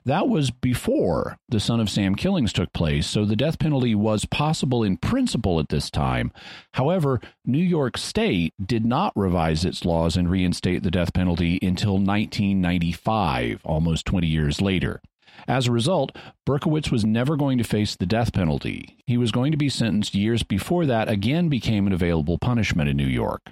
That 0.05 0.28
was 0.28 0.51
before 0.51 1.39
the 1.49 1.61
Son 1.61 1.80
of 1.80 1.91
Sam 1.91 2.14
killings 2.14 2.53
took 2.53 2.72
place, 2.72 3.07
so 3.07 3.24
the 3.24 3.37
death 3.37 3.59
penalty 3.59 3.95
was 3.95 4.24
possible 4.24 4.82
in 4.82 4.97
principle 4.97 5.61
at 5.61 5.68
this 5.68 5.91
time. 5.91 6.32
However, 6.72 7.20
New 7.45 7.62
York 7.62 7.97
State 7.97 8.55
did 8.64 8.85
not 8.85 9.12
revise 9.16 9.64
its 9.64 9.85
laws 9.85 10.16
and 10.16 10.30
reinstate 10.30 10.82
the 10.82 10.91
death 10.91 11.12
penalty 11.12 11.59
until 11.62 11.95
1995, 11.95 13.61
almost 13.64 14.07
20 14.07 14.26
years 14.26 14.61
later. 14.61 15.01
As 15.49 15.66
a 15.66 15.72
result, 15.72 16.16
Berkowitz 16.47 16.91
was 16.91 17.05
never 17.05 17.37
going 17.37 17.59
to 17.59 17.64
face 17.64 17.97
the 17.97 18.07
death 18.07 18.32
penalty. 18.32 18.97
He 19.07 19.18
was 19.18 19.32
going 19.32 19.53
to 19.53 19.59
be 19.59 19.68
sentenced 19.68 20.14
years 20.14 20.43
before 20.43 20.87
that 20.87 21.09
again 21.09 21.49
became 21.49 21.87
an 21.87 21.93
available 21.93 22.39
punishment 22.39 22.89
in 22.89 22.97
New 22.97 23.07
York. 23.07 23.51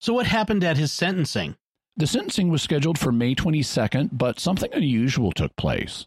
So, 0.00 0.14
what 0.14 0.26
happened 0.26 0.64
at 0.64 0.76
his 0.76 0.92
sentencing? 0.92 1.56
The 2.00 2.06
sentencing 2.06 2.48
was 2.48 2.62
scheduled 2.62 2.96
for 2.96 3.12
May 3.12 3.34
22nd, 3.34 4.08
but 4.12 4.40
something 4.40 4.72
unusual 4.72 5.32
took 5.32 5.54
place. 5.56 6.06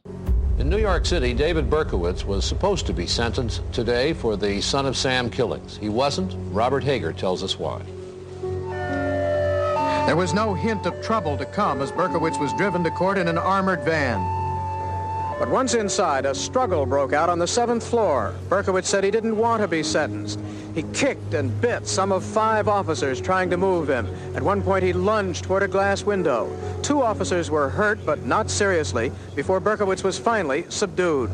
In 0.57 0.67
New 0.67 0.79
York 0.79 1.05
City, 1.05 1.35
David 1.35 1.69
Berkowitz 1.69 2.25
was 2.25 2.45
supposed 2.45 2.87
to 2.87 2.93
be 2.93 3.05
sentenced 3.05 3.61
today 3.71 4.13
for 4.13 4.35
the 4.35 4.59
Son 4.59 4.87
of 4.87 4.97
Sam 4.97 5.29
killings. 5.29 5.77
He 5.77 5.89
wasn't. 5.89 6.33
Robert 6.51 6.83
Hager 6.83 7.13
tells 7.13 7.43
us 7.43 7.59
why. 7.59 7.79
There 10.07 10.15
was 10.15 10.33
no 10.33 10.55
hint 10.55 10.87
of 10.87 10.99
trouble 11.03 11.37
to 11.37 11.45
come 11.45 11.79
as 11.79 11.91
Berkowitz 11.91 12.39
was 12.39 12.53
driven 12.53 12.83
to 12.85 12.89
court 12.89 13.19
in 13.19 13.27
an 13.27 13.37
armored 13.37 13.83
van. 13.83 14.42
But 15.43 15.51
once 15.51 15.73
inside, 15.73 16.25
a 16.25 16.33
struggle 16.33 16.85
broke 16.85 17.11
out 17.11 17.29
on 17.29 17.37
the 17.37 17.45
seventh 17.45 17.85
floor. 17.85 18.33
Berkowitz 18.47 18.87
said 18.87 19.03
he 19.03 19.11
didn't 19.11 19.35
want 19.35 19.61
to 19.61 19.67
be 19.67 19.83
sentenced. 19.83 20.39
He 20.73 20.83
kicked 20.93 21.33
and 21.33 21.59
bit 21.59 21.85
some 21.85 22.13
of 22.13 22.23
five 22.23 22.69
officers 22.69 23.19
trying 23.19 23.49
to 23.49 23.57
move 23.57 23.89
him. 23.89 24.07
At 24.35 24.41
one 24.41 24.61
point, 24.61 24.85
he 24.85 24.93
lunged 24.93 25.43
toward 25.43 25.61
a 25.61 25.67
glass 25.67 26.03
window. 26.03 26.49
Two 26.81 27.03
officers 27.03 27.51
were 27.51 27.67
hurt, 27.67 28.05
but 28.05 28.25
not 28.25 28.49
seriously, 28.49 29.11
before 29.35 29.59
Berkowitz 29.59 30.01
was 30.01 30.17
finally 30.17 30.63
subdued. 30.69 31.29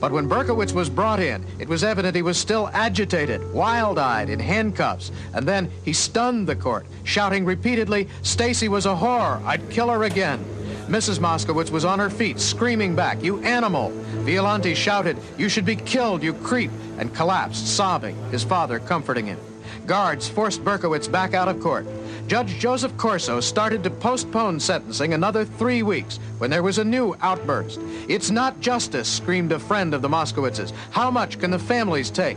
But 0.00 0.12
when 0.12 0.28
Berkowitz 0.28 0.74
was 0.74 0.90
brought 0.90 1.20
in, 1.20 1.42
it 1.58 1.66
was 1.66 1.82
evident 1.82 2.16
he 2.16 2.20
was 2.20 2.36
still 2.36 2.68
agitated, 2.74 3.54
wild-eyed, 3.54 4.28
in 4.28 4.38
handcuffs. 4.38 5.12
And 5.32 5.48
then 5.48 5.70
he 5.82 5.94
stunned 5.94 6.46
the 6.46 6.56
court, 6.56 6.84
shouting 7.04 7.46
repeatedly, 7.46 8.06
Stacy 8.20 8.68
was 8.68 8.84
a 8.84 8.94
whore. 8.94 9.42
I'd 9.46 9.70
kill 9.70 9.88
her 9.88 10.04
again. 10.04 10.44
Mrs. 10.90 11.20
Moskowitz 11.20 11.70
was 11.70 11.84
on 11.84 12.00
her 12.00 12.10
feet, 12.10 12.40
screaming 12.40 12.96
back, 12.96 13.22
You 13.22 13.40
animal! 13.44 13.90
Violante 14.24 14.74
shouted, 14.74 15.16
You 15.38 15.48
should 15.48 15.64
be 15.64 15.76
killed, 15.76 16.20
you 16.20 16.34
creep, 16.34 16.72
and 16.98 17.14
collapsed, 17.14 17.76
sobbing, 17.76 18.16
his 18.32 18.42
father 18.42 18.80
comforting 18.80 19.26
him. 19.26 19.38
Guards 19.86 20.28
forced 20.28 20.64
Berkowitz 20.64 21.06
back 21.06 21.32
out 21.32 21.46
of 21.46 21.60
court. 21.60 21.86
Judge 22.26 22.58
Joseph 22.58 22.96
Corso 22.96 23.38
started 23.38 23.84
to 23.84 23.90
postpone 23.90 24.58
sentencing 24.58 25.14
another 25.14 25.44
three 25.44 25.84
weeks 25.84 26.18
when 26.38 26.50
there 26.50 26.64
was 26.64 26.78
a 26.78 26.84
new 26.84 27.16
outburst. 27.20 27.78
It's 28.08 28.32
not 28.32 28.58
justice, 28.58 29.08
screamed 29.08 29.52
a 29.52 29.60
friend 29.60 29.94
of 29.94 30.02
the 30.02 30.08
Moskowitzes. 30.08 30.72
How 30.90 31.08
much 31.08 31.38
can 31.38 31.52
the 31.52 31.58
families 31.60 32.10
take? 32.10 32.36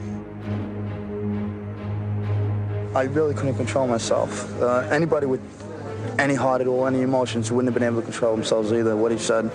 I 2.93 3.05
really 3.05 3.33
couldn't 3.33 3.55
control 3.55 3.87
myself. 3.87 4.61
Uh, 4.61 4.87
anybody 4.91 5.25
with 5.25 5.41
any 6.19 6.35
heart 6.35 6.61
at 6.61 6.67
all, 6.67 6.87
any 6.87 7.01
emotions, 7.01 7.51
wouldn't 7.51 7.73
have 7.73 7.79
been 7.79 7.87
able 7.87 8.01
to 8.01 8.05
control 8.05 8.35
themselves 8.35 8.71
either, 8.71 8.95
what 8.95 9.11
he 9.11 9.17
said. 9.17 9.51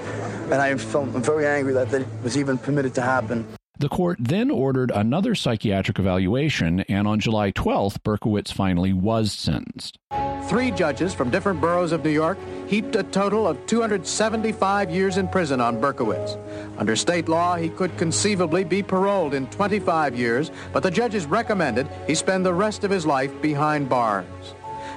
And 0.50 0.54
I 0.54 0.76
felt 0.76 1.08
very 1.08 1.46
angry 1.46 1.72
that 1.74 1.90
that 1.90 2.06
was 2.22 2.36
even 2.36 2.58
permitted 2.58 2.94
to 2.94 3.02
happen. 3.02 3.46
The 3.80 3.88
court 3.88 4.18
then 4.20 4.50
ordered 4.50 4.90
another 4.92 5.36
psychiatric 5.36 6.00
evaluation, 6.00 6.80
and 6.88 7.06
on 7.06 7.20
July 7.20 7.52
12th, 7.52 8.02
Berkowitz 8.02 8.50
finally 8.52 8.92
was 8.92 9.30
sentenced. 9.30 10.00
Three 10.48 10.72
judges 10.72 11.14
from 11.14 11.30
different 11.30 11.60
boroughs 11.60 11.92
of 11.92 12.02
New 12.02 12.10
York 12.10 12.38
heaped 12.66 12.96
a 12.96 13.04
total 13.04 13.46
of 13.46 13.64
275 13.66 14.90
years 14.90 15.16
in 15.16 15.28
prison 15.28 15.60
on 15.60 15.80
Berkowitz. 15.80 16.36
Under 16.76 16.96
state 16.96 17.28
law, 17.28 17.54
he 17.54 17.68
could 17.68 17.96
conceivably 17.98 18.64
be 18.64 18.82
paroled 18.82 19.34
in 19.34 19.46
25 19.48 20.16
years, 20.16 20.50
but 20.72 20.82
the 20.82 20.90
judges 20.90 21.26
recommended 21.26 21.86
he 22.08 22.16
spend 22.16 22.44
the 22.44 22.54
rest 22.54 22.82
of 22.82 22.90
his 22.90 23.06
life 23.06 23.40
behind 23.40 23.88
bars. 23.88 24.26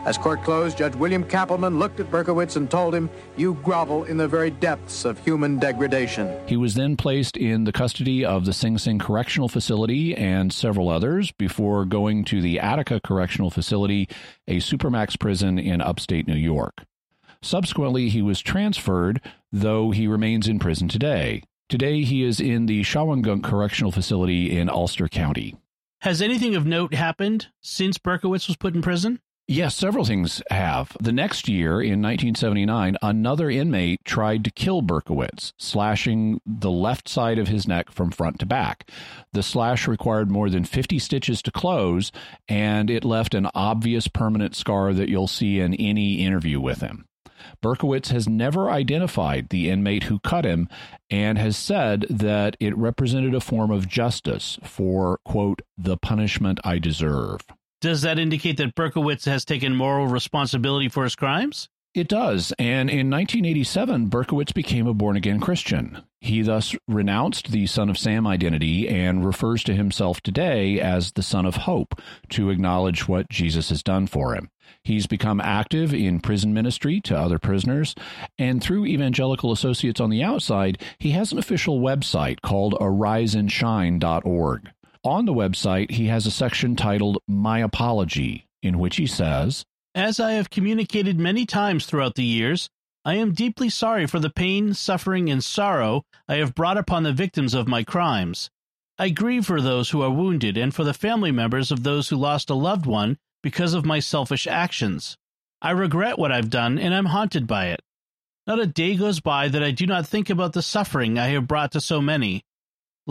As 0.04 0.18
court 0.18 0.44
closed, 0.44 0.80
Judge 0.80 0.96
William 0.96 1.24
Kapelman 1.24 1.78
looked 1.78 2.00
at 2.00 2.10
Berkowitz 2.10 2.56
and 2.56 2.70
told 2.72 2.96
him, 2.96 3.08
You 3.38 3.54
grovel 3.64 4.06
in 4.06 4.18
the 4.18 4.28
very 4.28 4.50
depths 4.50 5.06
of 5.06 5.20
human 5.20 5.60
degradation. 5.60 6.36
He 6.48 6.58
was 6.58 6.74
then 6.74 6.98
placed 6.98 7.38
in 7.38 7.66
the 7.66 7.72
custody 7.72 8.26
of 8.26 8.46
the 8.46 8.54
Sing 8.54 8.80
Sing 8.80 8.98
Correctional 8.98 9.48
Facility 9.48 10.16
and 10.16 10.52
several 10.52 10.90
others 10.90 11.32
before 11.32 11.86
going 11.86 12.26
to 12.26 12.42
the 12.42 12.60
Attica 12.60 13.00
Correctional 13.00 13.52
Facility, 13.52 14.10
a 14.48 14.58
supermax 14.58 15.20
prison 15.20 15.60
in 15.60 15.82
upstate 15.82 16.28
New 16.28 16.34
York. 16.34 16.84
Subsequently, 17.44 18.10
he 18.10 18.24
was 18.24 18.42
transferred, 18.42 19.22
though 19.52 19.92
he 19.92 20.08
remains 20.08 20.48
in 20.48 20.58
prison 20.58 20.88
today. 20.88 21.44
Today, 21.70 22.04
he 22.04 22.24
is 22.24 22.40
in 22.40 22.66
the 22.66 22.82
Shawangunk 22.82 23.44
Correctional 23.44 23.92
Facility 23.92 24.58
in 24.58 24.68
Ulster 24.68 25.08
County. 25.08 25.56
Has 26.00 26.24
anything 26.24 26.56
of 26.56 26.66
note 26.66 26.96
happened 26.96 27.50
since 27.62 28.00
Berkowitz 28.00 28.48
was 28.48 28.58
put 28.58 28.74
in 28.74 28.82
prison? 28.82 29.20
Yes, 29.48 29.76
several 29.76 30.06
things 30.06 30.42
have. 30.50 30.96
The 31.02 31.12
next 31.12 31.50
year, 31.50 31.82
in 31.82 32.02
1979, 32.02 32.96
another 33.02 33.50
inmate 33.50 34.00
tried 34.06 34.46
to 34.46 34.52
kill 34.52 34.82
Berkowitz, 34.82 35.52
slashing 35.58 36.40
the 36.46 36.72
left 36.72 37.10
side 37.10 37.38
of 37.38 37.50
his 37.50 37.68
neck 37.68 37.92
from 37.92 38.12
front 38.12 38.40
to 38.40 38.46
back. 38.46 38.90
The 39.34 39.44
slash 39.44 39.88
required 39.90 40.32
more 40.32 40.50
than 40.50 40.64
50 40.64 41.00
stitches 41.00 41.42
to 41.42 41.52
close, 41.52 42.14
and 42.48 42.90
it 42.90 43.04
left 43.04 43.34
an 43.34 43.50
obvious 43.54 44.08
permanent 44.08 44.56
scar 44.56 44.94
that 44.94 45.10
you'll 45.10 45.28
see 45.28 45.60
in 45.60 45.74
any 45.74 46.24
interview 46.24 46.62
with 46.62 46.80
him. 46.80 47.06
Berkowitz 47.62 48.12
has 48.12 48.30
never 48.30 48.70
identified 48.70 49.50
the 49.50 49.70
inmate 49.70 50.04
who 50.04 50.20
cut 50.20 50.46
him 50.46 50.70
and 51.10 51.38
has 51.38 51.58
said 51.58 52.06
that 52.10 52.56
it 52.60 52.78
represented 52.78 53.34
a 53.34 53.42
form 53.42 53.72
of 53.72 53.88
justice 53.88 54.60
for, 54.64 55.20
quote, 55.26 55.62
the 55.78 55.98
punishment 55.98 56.60
I 56.64 56.78
deserve. 56.78 57.42
Does 57.82 58.04
that 58.04 58.20
indicate 58.20 58.58
that 58.58 58.76
Berkowitz 58.76 59.26
has 59.26 59.44
taken 59.44 59.76
moral 59.76 60.06
responsibility 60.06 60.88
for 60.88 61.04
his 61.04 61.16
crimes? 61.16 61.68
It 61.96 62.08
does. 62.08 62.54
And 62.60 62.90
in 62.90 63.10
1987, 63.10 64.08
Berkowitz 64.08 64.54
became 64.54 64.86
a 64.86 64.94
born 64.94 65.18
again 65.18 65.40
Christian. 65.40 66.04
He 66.22 66.44
thus 66.44 66.76
renounced 66.88 67.52
the 67.52 67.66
Son 67.66 67.90
of 67.90 67.98
Sam 67.98 68.28
identity 68.28 68.88
and 68.88 69.26
refers 69.26 69.64
to 69.64 69.74
himself 69.74 70.22
today 70.22 70.80
as 70.80 71.12
the 71.14 71.24
Son 71.24 71.46
of 71.46 71.56
Hope 71.56 72.00
to 72.30 72.52
acknowledge 72.52 73.08
what 73.08 73.30
Jesus 73.30 73.70
has 73.70 73.82
done 73.82 74.06
for 74.06 74.36
him. 74.36 74.52
He's 74.84 75.08
become 75.08 75.42
active 75.42 75.92
in 75.92 76.22
prison 76.22 76.54
ministry 76.54 77.02
to 77.02 77.18
other 77.18 77.40
prisoners, 77.40 77.96
and 78.38 78.62
through 78.62 78.86
Evangelical 78.86 79.52
Associates 79.52 80.00
on 80.00 80.12
the 80.12 80.24
outside, 80.24 80.80
he 81.00 81.12
has 81.12 81.32
an 81.32 81.40
official 81.40 81.82
website 81.82 82.42
called 82.42 82.76
ariseandshine.org. 82.76 84.70
On 85.04 85.26
the 85.26 85.34
website, 85.34 85.92
he 85.92 86.08
has 86.08 86.28
a 86.28 86.32
section 86.32 86.76
titled 86.76 87.18
My 87.28 87.60
Apology, 87.60 88.46
in 88.62 88.78
which 88.78 88.98
he 88.98 89.08
says, 89.08 89.66
As 89.96 90.20
I 90.20 90.34
have 90.34 90.52
communicated 90.52 91.20
many 91.20 91.48
times 91.48 91.88
throughout 91.88 92.14
the 92.14 92.24
years, 92.24 92.70
I 93.04 93.16
am 93.16 93.34
deeply 93.34 93.68
sorry 93.72 94.06
for 94.06 94.20
the 94.20 94.30
pain, 94.30 94.76
suffering, 94.76 95.28
and 95.28 95.44
sorrow 95.44 96.04
I 96.28 96.36
have 96.36 96.54
brought 96.54 96.78
upon 96.78 97.02
the 97.02 97.14
victims 97.14 97.56
of 97.56 97.68
my 97.68 97.84
crimes. 97.84 98.52
I 99.00 99.10
grieve 99.10 99.48
for 99.48 99.60
those 99.60 99.90
who 99.90 100.04
are 100.04 100.12
wounded 100.12 100.56
and 100.56 100.72
for 100.72 100.84
the 100.84 100.94
family 100.94 101.32
members 101.32 101.72
of 101.72 101.82
those 101.82 102.10
who 102.10 102.16
lost 102.16 102.52
a 102.52 102.54
loved 102.54 102.86
one 102.86 103.18
because 103.42 103.74
of 103.74 103.86
my 103.86 104.00
selfish 104.00 104.46
actions. 104.46 105.18
I 105.64 105.72
regret 105.72 106.20
what 106.20 106.32
I've 106.32 106.52
done 106.52 106.78
and 106.78 106.94
I'm 106.94 107.08
haunted 107.08 107.48
by 107.48 107.70
it. 107.70 107.82
Not 108.46 108.60
a 108.60 108.68
day 108.68 108.96
goes 108.96 109.20
by 109.20 109.48
that 109.48 109.64
I 109.64 109.72
do 109.72 109.88
not 109.88 110.06
think 110.06 110.30
about 110.30 110.54
the 110.54 110.62
suffering 110.62 111.18
I 111.18 111.30
have 111.30 111.48
brought 111.48 111.72
to 111.72 111.82
so 111.82 112.02
many. 112.02 112.44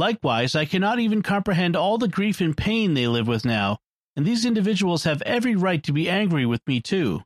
Likewise, 0.01 0.57
I 0.57 0.65
cannot 0.65 0.99
even 0.99 1.21
comprehend 1.21 1.77
all 1.77 1.99
the 1.99 2.09
grief 2.09 2.41
and 2.41 2.57
pain 2.57 2.95
they 2.95 3.07
live 3.07 3.29
with 3.29 3.45
now, 3.45 3.77
and 4.17 4.25
these 4.25 4.47
individuals 4.47 5.05
have 5.05 5.21
every 5.27 5.55
right 5.55 5.83
to 5.83 5.93
be 5.93 6.09
angry 6.09 6.47
with 6.47 6.67
me 6.67 6.81
too. 6.81 7.21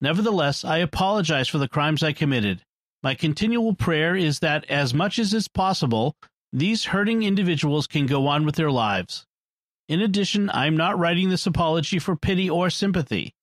Nevertheless, 0.00 0.64
I 0.64 0.78
apologize 0.78 1.46
for 1.46 1.58
the 1.58 1.68
crimes 1.68 2.02
I 2.02 2.12
committed. 2.12 2.64
My 3.00 3.14
continual 3.14 3.76
prayer 3.76 4.16
is 4.16 4.40
that, 4.40 4.64
as 4.68 4.92
much 4.92 5.20
as 5.20 5.32
is 5.32 5.46
possible, 5.46 6.16
these 6.52 6.86
hurting 6.86 7.22
individuals 7.22 7.86
can 7.86 8.06
go 8.06 8.26
on 8.26 8.44
with 8.44 8.56
their 8.56 8.72
lives. 8.72 9.24
In 9.88 10.00
addition, 10.00 10.50
I 10.50 10.66
am 10.66 10.76
not 10.76 10.98
writing 10.98 11.28
this 11.28 11.46
apology 11.46 12.00
for 12.00 12.16
pity 12.16 12.50
or 12.50 12.70
sympathy. 12.70 13.34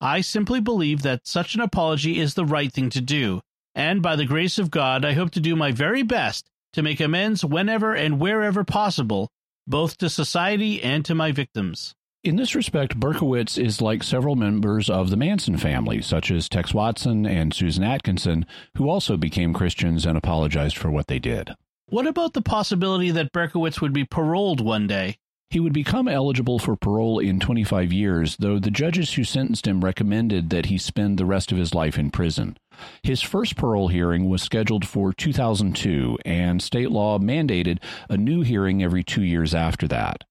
I 0.00 0.22
simply 0.22 0.60
believe 0.60 1.02
that 1.02 1.26
such 1.26 1.54
an 1.54 1.60
apology 1.60 2.18
is 2.20 2.32
the 2.32 2.46
right 2.46 2.72
thing 2.72 2.88
to 2.88 3.02
do, 3.02 3.42
and 3.74 4.00
by 4.00 4.16
the 4.16 4.24
grace 4.24 4.58
of 4.58 4.70
God, 4.70 5.04
I 5.04 5.12
hope 5.12 5.32
to 5.32 5.40
do 5.40 5.54
my 5.54 5.72
very 5.72 6.02
best 6.02 6.48
to 6.74 6.82
make 6.82 7.00
amends 7.00 7.44
whenever 7.44 7.94
and 7.94 8.20
wherever 8.20 8.62
possible, 8.62 9.30
both 9.66 9.96
to 9.98 10.10
society 10.10 10.82
and 10.82 11.04
to 11.04 11.14
my 11.14 11.32
victims. 11.32 11.94
In 12.22 12.36
this 12.36 12.54
respect, 12.54 12.98
Berkowitz 12.98 13.58
is 13.58 13.82
like 13.82 14.02
several 14.02 14.34
members 14.34 14.88
of 14.88 15.10
the 15.10 15.16
Manson 15.16 15.58
family, 15.58 16.00
such 16.00 16.30
as 16.30 16.48
Tex 16.48 16.72
Watson 16.72 17.26
and 17.26 17.52
Susan 17.52 17.84
Atkinson, 17.84 18.46
who 18.76 18.88
also 18.88 19.16
became 19.16 19.52
Christians 19.52 20.06
and 20.06 20.16
apologized 20.16 20.78
for 20.78 20.90
what 20.90 21.06
they 21.06 21.18
did. 21.18 21.50
What 21.86 22.06
about 22.06 22.32
the 22.32 22.40
possibility 22.40 23.10
that 23.10 23.32
Berkowitz 23.32 23.82
would 23.82 23.92
be 23.92 24.04
paroled 24.04 24.60
one 24.60 24.86
day? 24.86 25.18
He 25.54 25.60
would 25.60 25.72
become 25.72 26.08
eligible 26.08 26.58
for 26.58 26.74
parole 26.74 27.20
in 27.20 27.38
25 27.38 27.92
years, 27.92 28.36
though 28.38 28.58
the 28.58 28.72
judges 28.72 29.12
who 29.12 29.22
sentenced 29.22 29.68
him 29.68 29.84
recommended 29.84 30.50
that 30.50 30.66
he 30.66 30.78
spend 30.78 31.16
the 31.16 31.24
rest 31.24 31.52
of 31.52 31.58
his 31.58 31.72
life 31.72 31.96
in 31.96 32.10
prison. 32.10 32.58
His 33.04 33.22
first 33.22 33.54
parole 33.54 33.86
hearing 33.86 34.28
was 34.28 34.42
scheduled 34.42 34.84
for 34.84 35.12
2002, 35.12 36.18
and 36.24 36.60
state 36.60 36.90
law 36.90 37.20
mandated 37.20 37.78
a 38.08 38.16
new 38.16 38.42
hearing 38.42 38.82
every 38.82 39.04
two 39.04 39.22
years 39.22 39.54
after 39.54 39.86
that. 39.86 40.24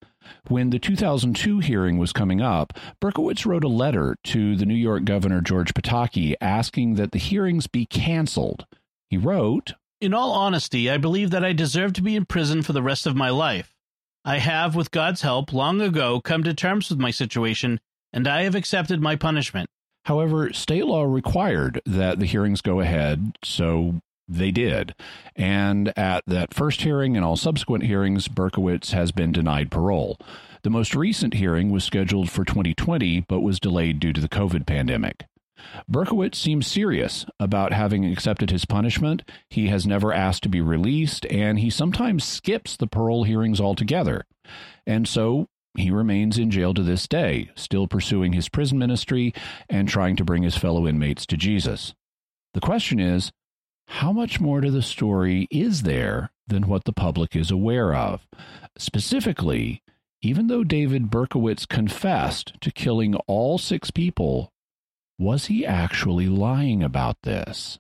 When 0.49 0.71
the 0.71 0.79
2002 0.79 1.59
hearing 1.59 1.97
was 1.97 2.11
coming 2.11 2.41
up, 2.41 2.73
Berkowitz 2.99 3.45
wrote 3.45 3.63
a 3.63 3.69
letter 3.69 4.17
to 4.25 4.57
the 4.57 4.65
New 4.65 4.75
York 4.75 5.05
Governor 5.05 5.39
George 5.39 5.73
Pataki 5.73 6.33
asking 6.41 6.95
that 6.95 7.13
the 7.13 7.17
hearings 7.17 7.67
be 7.67 7.85
canceled. 7.85 8.65
He 9.09 9.15
wrote, 9.15 9.71
In 10.01 10.13
all 10.13 10.33
honesty, 10.33 10.91
I 10.91 10.97
believe 10.97 11.29
that 11.29 11.45
I 11.45 11.53
deserve 11.53 11.93
to 11.93 12.01
be 12.01 12.17
in 12.17 12.25
prison 12.25 12.61
for 12.61 12.73
the 12.73 12.83
rest 12.83 13.07
of 13.07 13.15
my 13.15 13.29
life. 13.29 13.72
I 14.25 14.37
have, 14.37 14.75
with 14.75 14.91
God's 14.91 15.21
help, 15.21 15.51
long 15.51 15.81
ago 15.81 16.21
come 16.21 16.43
to 16.43 16.53
terms 16.53 16.89
with 16.89 16.99
my 16.99 17.11
situation, 17.11 17.79
and 18.13 18.27
I 18.27 18.43
have 18.43 18.55
accepted 18.55 19.01
my 19.01 19.17
punishment. 19.17 19.69
However, 20.05 20.53
state 20.53 20.85
law 20.85 21.03
required 21.03 21.81
that 21.85 22.19
the 22.19 22.25
hearings 22.25 22.61
go 22.61 22.79
ahead, 22.79 23.37
so 23.43 24.01
they 24.27 24.51
did. 24.51 24.95
And 25.35 25.91
at 25.97 26.23
that 26.27 26.53
first 26.53 26.81
hearing 26.81 27.17
and 27.17 27.25
all 27.25 27.35
subsequent 27.35 27.83
hearings, 27.85 28.27
Berkowitz 28.27 28.91
has 28.91 29.11
been 29.11 29.31
denied 29.31 29.71
parole. 29.71 30.17
The 30.63 30.69
most 30.69 30.95
recent 30.95 31.33
hearing 31.33 31.71
was 31.71 31.83
scheduled 31.83 32.29
for 32.29 32.45
2020, 32.45 33.25
but 33.27 33.41
was 33.41 33.59
delayed 33.59 33.99
due 33.99 34.13
to 34.13 34.21
the 34.21 34.29
COVID 34.29 34.65
pandemic. 34.65 35.25
Berkowitz 35.89 36.35
seems 36.35 36.67
serious 36.67 37.25
about 37.39 37.73
having 37.73 38.05
accepted 38.05 38.49
his 38.49 38.65
punishment. 38.65 39.23
He 39.49 39.67
has 39.67 39.87
never 39.87 40.13
asked 40.13 40.43
to 40.43 40.49
be 40.49 40.61
released, 40.61 41.25
and 41.27 41.59
he 41.59 41.69
sometimes 41.69 42.23
skips 42.23 42.77
the 42.77 42.87
parole 42.87 43.23
hearings 43.23 43.59
altogether. 43.59 44.25
And 44.85 45.07
so 45.07 45.47
he 45.75 45.89
remains 45.89 46.37
in 46.37 46.51
jail 46.51 46.73
to 46.73 46.83
this 46.83 47.07
day, 47.07 47.49
still 47.55 47.87
pursuing 47.87 48.33
his 48.33 48.49
prison 48.49 48.77
ministry 48.77 49.33
and 49.69 49.87
trying 49.87 50.15
to 50.17 50.25
bring 50.25 50.43
his 50.43 50.57
fellow 50.57 50.87
inmates 50.87 51.25
to 51.27 51.37
Jesus. 51.37 51.93
The 52.53 52.61
question 52.61 52.99
is 52.99 53.31
how 53.87 54.11
much 54.11 54.39
more 54.39 54.61
to 54.61 54.71
the 54.71 54.81
story 54.81 55.47
is 55.49 55.81
there 55.81 56.31
than 56.47 56.67
what 56.67 56.85
the 56.85 56.93
public 56.93 57.35
is 57.35 57.51
aware 57.51 57.93
of? 57.95 58.27
Specifically, 58.77 59.81
even 60.21 60.47
though 60.47 60.63
David 60.63 61.09
Berkowitz 61.09 61.67
confessed 61.67 62.53
to 62.61 62.71
killing 62.71 63.15
all 63.27 63.57
six 63.57 63.91
people 63.91 64.52
was 65.23 65.45
he 65.45 65.65
actually 65.65 66.27
lying 66.27 66.83
about 66.83 67.17
this? 67.23 67.79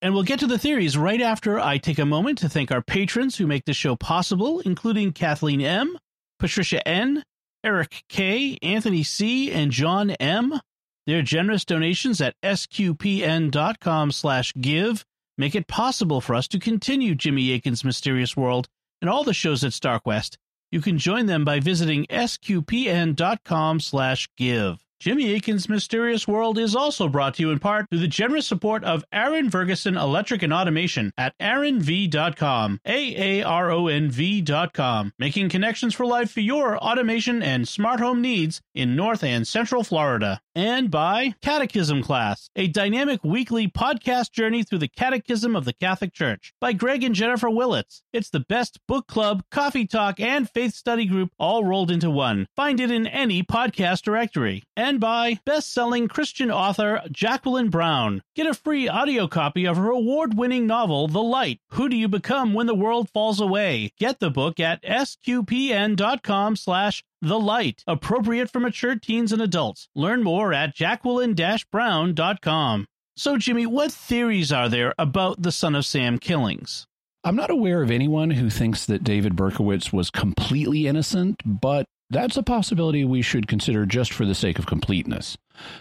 And 0.00 0.14
we'll 0.14 0.22
get 0.22 0.38
to 0.40 0.46
the 0.46 0.58
theories 0.58 0.96
right 0.96 1.20
after 1.20 1.58
I 1.58 1.78
take 1.78 1.98
a 1.98 2.06
moment 2.06 2.38
to 2.38 2.48
thank 2.48 2.70
our 2.70 2.82
patrons 2.82 3.36
who 3.36 3.46
make 3.46 3.64
this 3.64 3.76
show 3.76 3.96
possible, 3.96 4.60
including 4.60 5.12
Kathleen 5.12 5.60
M., 5.60 5.98
Patricia 6.38 6.86
N., 6.86 7.24
Eric 7.64 8.04
K., 8.08 8.58
Anthony 8.62 9.02
C., 9.02 9.50
and 9.50 9.72
John 9.72 10.10
M. 10.12 10.60
Their 11.06 11.22
generous 11.22 11.64
donations 11.64 12.20
at 12.20 12.36
sqpn.com 12.42 14.12
slash 14.12 14.52
give 14.60 15.04
make 15.36 15.54
it 15.54 15.66
possible 15.66 16.20
for 16.20 16.34
us 16.34 16.46
to 16.48 16.58
continue 16.58 17.14
Jimmy 17.14 17.52
Akin's 17.52 17.84
Mysterious 17.84 18.36
World 18.36 18.68
and 19.00 19.10
all 19.10 19.24
the 19.24 19.34
shows 19.34 19.64
at 19.64 19.72
StarQuest. 19.72 20.36
You 20.70 20.80
can 20.80 20.98
join 20.98 21.26
them 21.26 21.44
by 21.44 21.60
visiting 21.60 22.06
sqpn.com 22.06 23.80
slash 23.80 24.28
give. 24.36 24.84
Jimmy 25.04 25.34
Akin's 25.34 25.68
Mysterious 25.68 26.26
World 26.26 26.56
is 26.56 26.74
also 26.74 27.10
brought 27.10 27.34
to 27.34 27.42
you 27.42 27.50
in 27.50 27.58
part 27.58 27.90
through 27.90 27.98
the 27.98 28.08
generous 28.08 28.46
support 28.46 28.82
of 28.84 29.04
Aaron 29.12 29.50
Ferguson 29.50 29.98
Electric 29.98 30.42
and 30.42 30.50
Automation 30.50 31.12
at 31.18 31.36
aaronv.com, 31.38 32.80
A-A-R-O-N 32.86 34.10
V.com, 34.10 35.12
making 35.18 35.50
connections 35.50 35.92
for 35.92 36.06
life 36.06 36.30
for 36.30 36.40
your 36.40 36.78
automation 36.78 37.42
and 37.42 37.68
smart 37.68 38.00
home 38.00 38.22
needs 38.22 38.62
in 38.74 38.96
North 38.96 39.22
and 39.22 39.46
Central 39.46 39.84
Florida. 39.84 40.40
And 40.56 40.88
by 40.88 41.34
Catechism 41.42 42.04
Class, 42.04 42.48
a 42.54 42.68
dynamic 42.68 43.24
weekly 43.24 43.66
podcast 43.66 44.30
journey 44.30 44.62
through 44.62 44.78
the 44.78 44.86
Catechism 44.86 45.56
of 45.56 45.64
the 45.64 45.72
Catholic 45.72 46.12
Church 46.12 46.54
by 46.60 46.72
Greg 46.72 47.02
and 47.02 47.12
Jennifer 47.12 47.50
Willits. 47.50 48.04
It's 48.12 48.30
the 48.30 48.38
best 48.38 48.78
book 48.86 49.08
club, 49.08 49.42
coffee 49.50 49.84
talk, 49.84 50.20
and 50.20 50.48
faith 50.48 50.74
study 50.74 51.06
group 51.06 51.30
all 51.40 51.64
rolled 51.64 51.90
into 51.90 52.08
one. 52.08 52.46
Find 52.54 52.78
it 52.78 52.92
in 52.92 53.08
any 53.08 53.42
podcast 53.42 54.02
directory. 54.02 54.62
And 54.76 55.00
by 55.00 55.40
best-selling 55.44 56.06
Christian 56.06 56.52
author 56.52 57.02
Jacqueline 57.10 57.68
Brown. 57.68 58.22
Get 58.36 58.46
a 58.46 58.54
free 58.54 58.88
audio 58.88 59.26
copy 59.26 59.64
of 59.64 59.76
her 59.76 59.90
award-winning 59.90 60.68
novel, 60.68 61.08
The 61.08 61.22
Light. 61.22 61.58
Who 61.70 61.88
do 61.88 61.96
you 61.96 62.06
become 62.06 62.54
when 62.54 62.66
the 62.66 62.74
world 62.76 63.10
falls 63.10 63.40
away? 63.40 63.92
Get 63.98 64.20
the 64.20 64.30
book 64.30 64.60
at 64.60 64.84
sqpn.com 64.84 66.54
slash 66.54 67.02
the 67.24 67.40
Light, 67.40 67.82
appropriate 67.86 68.50
for 68.50 68.60
mature 68.60 68.96
teens 68.96 69.32
and 69.32 69.42
adults. 69.42 69.88
Learn 69.94 70.22
more 70.22 70.52
at 70.52 70.74
jacqueline-brown.com. 70.74 72.86
So, 73.16 73.38
Jimmy, 73.38 73.66
what 73.66 73.92
theories 73.92 74.52
are 74.52 74.68
there 74.68 74.94
about 74.98 75.42
the 75.42 75.52
Son 75.52 75.74
of 75.74 75.86
Sam 75.86 76.18
killings? 76.18 76.86
I'm 77.22 77.36
not 77.36 77.50
aware 77.50 77.82
of 77.82 77.90
anyone 77.90 78.30
who 78.30 78.50
thinks 78.50 78.84
that 78.86 79.04
David 79.04 79.34
Berkowitz 79.34 79.92
was 79.92 80.10
completely 80.10 80.86
innocent, 80.86 81.40
but 81.44 81.86
that's 82.10 82.36
a 82.36 82.42
possibility 82.42 83.04
we 83.04 83.22
should 83.22 83.48
consider 83.48 83.86
just 83.86 84.12
for 84.12 84.26
the 84.26 84.34
sake 84.34 84.58
of 84.58 84.66
completeness. 84.66 85.38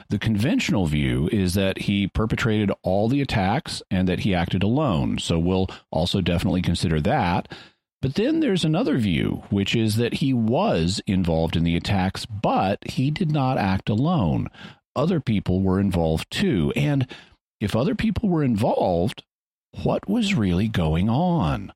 The 0.09 0.19
conventional 0.19 0.87
view 0.87 1.27
is 1.31 1.53
that 1.55 1.79
he 1.79 2.07
perpetrated 2.07 2.71
all 2.81 3.09
the 3.09 3.21
attacks 3.21 3.83
and 3.91 4.07
that 4.07 4.21
he 4.21 4.33
acted 4.33 4.63
alone, 4.63 5.17
so 5.17 5.37
we'll 5.37 5.67
also 5.91 6.21
definitely 6.21 6.61
consider 6.61 7.01
that. 7.01 7.51
But 8.03 8.15
then 8.15 8.41
there's 8.41 8.65
another 8.65 8.97
view, 8.97 9.43
which 9.49 9.73
is 9.73 9.95
that 9.95 10.15
he 10.15 10.33
was 10.33 11.01
involved 11.07 11.55
in 11.55 11.63
the 11.63 11.77
attacks, 11.77 12.25
but 12.25 12.79
he 12.85 13.09
did 13.09 13.31
not 13.31 13.57
act 13.57 13.87
alone. 13.87 14.49
Other 14.93 15.21
people 15.21 15.61
were 15.61 15.79
involved 15.79 16.29
too. 16.29 16.73
And 16.75 17.07
if 17.61 17.77
other 17.77 17.95
people 17.95 18.27
were 18.27 18.43
involved, 18.43 19.23
what 19.83 20.09
was 20.09 20.35
really 20.35 20.67
going 20.67 21.09
on? 21.09 21.71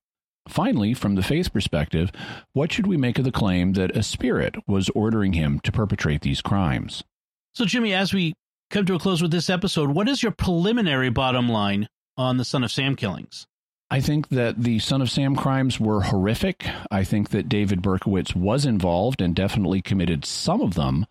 Finally, 0.50 0.96
from 0.96 1.16
the 1.16 1.24
faith 1.24 1.54
perspective, 1.54 2.12
what 2.52 2.74
should 2.74 2.88
we 2.88 2.98
make 2.98 3.18
of 3.18 3.24
the 3.24 3.32
claim 3.32 3.72
that 3.74 3.96
a 3.96 4.04
spirit 4.04 4.56
was 4.68 4.90
ordering 4.90 5.32
him 5.32 5.62
to 5.62 5.72
perpetrate 5.72 6.24
these 6.24 6.42
crimes? 6.42 7.06
So, 7.54 7.64
Jimmy, 7.64 7.94
as 7.94 8.14
we 8.14 8.34
come 8.70 8.86
to 8.88 8.96
a 8.96 9.00
close 9.00 9.22
with 9.22 9.32
this 9.32 9.50
episode, 9.50 9.92
what 9.92 10.10
is 10.10 10.22
your 10.22 10.34
preliminary 10.34 11.10
bottom 11.10 11.48
line 11.48 11.88
on 12.18 12.36
the 12.36 12.44
Son 12.44 12.66
of 12.66 12.72
Sam 12.72 12.98
killings? 12.98 13.48
I 13.90 14.02
think 14.02 14.28
that 14.30 14.62
the 14.62 14.80
Son 14.80 15.02
of 15.02 15.10
Sam 15.10 15.36
crimes 15.36 15.80
were 15.80 16.02
horrific. 16.02 16.68
I 16.92 17.06
think 17.06 17.30
that 17.30 17.48
David 17.48 17.82
Berkowitz 17.82 18.36
was 18.36 18.66
involved 18.66 19.22
and 19.22 19.34
definitely 19.34 19.82
committed 19.82 20.26
some 20.26 20.62
of 20.62 20.74
them. 20.74 21.06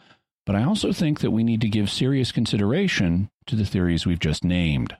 But 0.45 0.57
I 0.57 0.63
also 0.63 0.93
think 0.93 1.21
that 1.21 1.31
we 1.31 1.43
need 1.43 1.63
to 1.63 1.69
give 1.69 1.91
serious 1.91 2.33
consideration 2.33 3.31
to 3.47 3.57
the 3.57 3.65
theories 3.65 4.05
we've 4.05 4.21
just 4.21 4.45
named. 4.45 4.95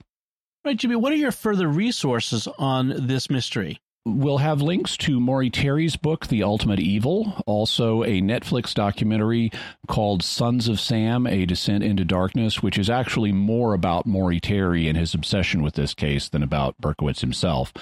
Right, 0.65 0.77
Jimmy, 0.77 0.97
what 0.97 1.13
are 1.13 1.17
your 1.17 1.33
further 1.33 1.69
resources 1.69 2.49
on 2.59 3.07
this 3.07 3.29
mystery? 3.29 3.79
We'll 4.09 4.39
have 4.39 4.63
links 4.63 4.97
to 4.99 5.19
Maury 5.19 5.51
Terry's 5.51 5.97
book, 5.97 6.29
The 6.29 6.45
Ultimate 6.45 6.79
Evil, 6.79 7.43
also 7.45 8.05
a 8.05 8.21
Netflix 8.23 8.73
documentary 8.73 9.51
called 9.89 10.23
Sons 10.23 10.69
of 10.69 10.79
Sam 10.79 11.27
A 11.27 11.45
Descent 11.45 11.83
into 11.83 12.05
Darkness, 12.05 12.63
which 12.63 12.79
is 12.79 12.89
actually 12.89 13.33
more 13.33 13.75
about 13.75 14.07
Maury 14.07 14.39
Terry 14.39 14.87
and 14.87 14.97
his 14.97 15.13
obsession 15.13 15.61
with 15.61 15.75
this 15.75 15.93
case 15.93 16.29
than 16.29 16.45
about 16.45 16.81
Berkowitz 16.81 17.21
himself. 17.21 17.73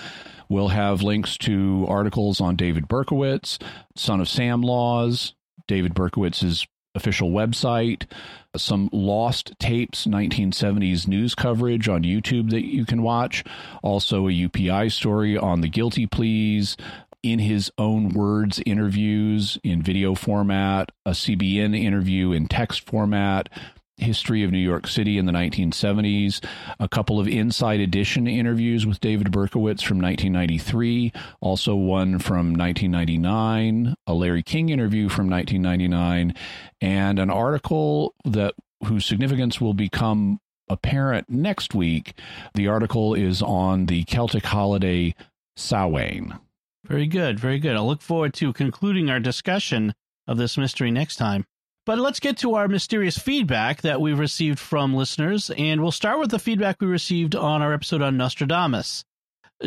We'll 0.49 0.69
have 0.69 1.03
links 1.03 1.37
to 1.39 1.85
articles 1.91 2.41
on 2.41 2.57
David 2.57 2.89
Berkowitz, 2.89 3.59
Son 3.95 4.19
of 4.19 4.27
Sam 4.27 4.63
laws, 4.63 5.35
David 5.69 5.93
Berkowitz's 5.93 6.67
official 6.95 7.33
website, 7.33 8.11
some 8.57 8.89
lost 8.93 9.53
tapes, 9.59 10.07
1970s 10.07 11.07
news 11.07 11.35
coverage 11.35 11.89
on 11.89 12.03
YouTube 12.03 12.51
that 12.51 12.65
you 12.65 12.85
can 12.85 13.03
watch, 13.03 13.45
also 13.83 14.29
a 14.29 14.33
UPI 14.33 14.91
story 14.93 15.37
on 15.37 15.61
the 15.61 15.69
guilty 15.69 16.07
pleas, 16.07 16.77
in 17.23 17.39
his 17.39 17.73
own 17.79 18.11
words 18.11 18.61
interviews 18.67 19.59
in 19.65 19.83
video 19.83 20.15
format, 20.15 20.93
a 21.07 21.13
CBN 21.13 21.75
interview 21.75 22.33
in 22.33 22.47
text 22.47 22.87
format, 22.87 23.49
history 23.97 24.43
of 24.43 24.51
New 24.51 24.59
York 24.59 24.87
City 24.87 25.19
in 25.19 25.27
the 25.27 25.33
1970s, 25.33 26.45
a 26.81 26.89
couple 26.89 27.21
of 27.21 27.29
Inside 27.29 27.81
Edition 27.81 28.27
interviews 28.27 28.87
with 28.87 29.01
David 29.01 29.31
Berkowitz 29.31 29.83
from 29.83 30.01
1993, 30.01 31.13
also 31.41 31.75
one 31.75 32.19
from 32.19 32.55
1999, 32.55 33.95
a 34.07 34.15
Larry 34.15 34.43
King 34.43 34.69
interview 34.69 35.09
from 35.09 35.29
1999, 35.29 36.35
and 36.81 37.19
an 37.19 37.31
article 37.31 38.15
that 38.25 38.55
whose 38.85 39.07
significance 39.07 39.61
will 39.61 39.75
become 39.75 40.39
apparent 40.69 41.29
next 41.29 41.75
week. 41.75 42.19
The 42.55 42.69
article 42.69 43.15
is 43.15 43.43
on 43.43 43.87
the 43.87 44.05
Celtic 44.05 44.45
holiday 44.45 45.15
Samhain. 45.57 46.39
Very 46.87 47.07
good, 47.07 47.39
very 47.39 47.59
good. 47.59 47.77
I'll 47.77 47.87
look 47.87 48.03
forward 48.03 48.35
to 48.35 48.53
concluding 48.53 49.09
our 49.09 49.21
discussion 49.21 49.95
of 50.27 50.37
this 50.37 50.59
mystery 50.59 50.91
next 50.91 51.17
time. 51.17 51.47
But 51.87 51.99
let's 51.99 52.21
get 52.21 52.39
to 52.39 52.55
our 52.55 52.67
mysterious 52.67 53.19
feedback 53.19 53.83
that 53.83 54.01
we've 54.01 54.19
received 54.19 54.59
from 54.59 54.95
listeners, 54.95 55.51
and 55.51 55.83
we'll 55.83 55.93
start 55.93 56.19
with 56.19 56.31
the 56.31 56.39
feedback 56.39 56.81
we 56.81 56.87
received 56.87 57.37
on 57.37 57.61
our 57.61 57.75
episode 57.75 58.01
on 58.01 58.17
Nostradamus. 58.17 59.05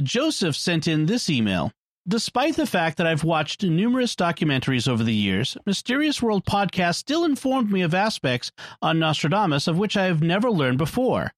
Joseph 0.02 0.56
sent 0.56 0.88
in 0.88 1.06
this 1.06 1.30
email. 1.30 1.72
Despite 2.08 2.56
the 2.56 2.66
fact 2.66 2.98
that 2.98 3.06
I've 3.06 3.24
watched 3.24 3.64
numerous 3.64 4.16
documentaries 4.16 4.88
over 4.88 5.04
the 5.04 5.14
years, 5.14 5.58
Mysterious 5.66 6.22
World 6.22 6.46
podcast 6.46 6.96
still 6.96 7.24
informed 7.24 7.72
me 7.72 7.82
of 7.82 7.94
aspects 7.94 8.52
on 8.82 8.98
Nostradamus 8.98 9.68
of 9.68 9.78
which 9.78 9.96
I 9.98 10.06
have 10.06 10.24
never 10.24 10.50
learned 10.50 10.78
before. 10.78 11.34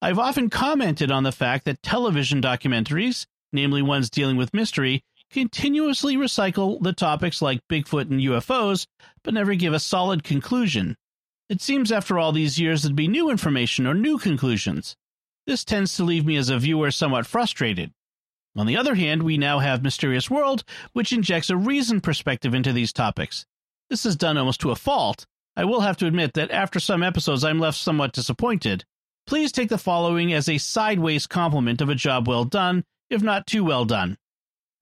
I've 0.00 0.18
often 0.18 0.50
commented 0.50 1.10
on 1.10 1.22
the 1.22 1.32
fact 1.32 1.64
that 1.64 1.82
television 1.82 2.40
documentaries, 2.40 3.26
namely 3.52 3.82
ones 3.82 4.10
dealing 4.10 4.36
with 4.36 4.54
mystery, 4.54 5.02
continuously 5.30 6.16
recycle 6.16 6.82
the 6.82 6.92
topics 6.92 7.40
like 7.40 7.66
Bigfoot 7.68 8.10
and 8.10 8.20
UFOs, 8.20 8.86
but 9.22 9.34
never 9.34 9.54
give 9.54 9.72
a 9.72 9.78
solid 9.78 10.24
conclusion. 10.24 10.96
It 11.48 11.60
seems 11.60 11.90
after 11.90 12.18
all 12.18 12.32
these 12.32 12.58
years 12.58 12.82
there'd 12.82 12.94
be 12.94 13.08
new 13.08 13.30
information 13.30 13.86
or 13.86 13.94
new 13.94 14.18
conclusions. 14.18 14.96
This 15.46 15.64
tends 15.64 15.96
to 15.96 16.04
leave 16.04 16.24
me 16.24 16.36
as 16.36 16.48
a 16.48 16.58
viewer 16.58 16.90
somewhat 16.90 17.26
frustrated. 17.26 17.92
On 18.56 18.66
the 18.66 18.76
other 18.76 18.94
hand, 18.94 19.22
we 19.22 19.38
now 19.38 19.60
have 19.60 19.82
Mysterious 19.82 20.30
World, 20.30 20.64
which 20.92 21.12
injects 21.12 21.50
a 21.50 21.56
reasoned 21.56 22.02
perspective 22.02 22.54
into 22.54 22.72
these 22.72 22.92
topics. 22.92 23.46
This 23.88 24.04
is 24.06 24.16
done 24.16 24.36
almost 24.36 24.60
to 24.60 24.70
a 24.70 24.76
fault. 24.76 25.26
I 25.56 25.64
will 25.64 25.80
have 25.80 25.96
to 25.98 26.06
admit 26.06 26.34
that 26.34 26.50
after 26.50 26.78
some 26.78 27.02
episodes 27.02 27.44
I'm 27.44 27.58
left 27.58 27.78
somewhat 27.78 28.12
disappointed. 28.12 28.84
Please 29.26 29.52
take 29.52 29.68
the 29.68 29.78
following 29.78 30.32
as 30.32 30.48
a 30.48 30.58
sideways 30.58 31.26
compliment 31.26 31.80
of 31.80 31.88
a 31.88 31.94
job 31.94 32.26
well 32.26 32.44
done, 32.44 32.84
if 33.08 33.22
not 33.22 33.46
too 33.46 33.64
well 33.64 33.84
done. 33.84 34.16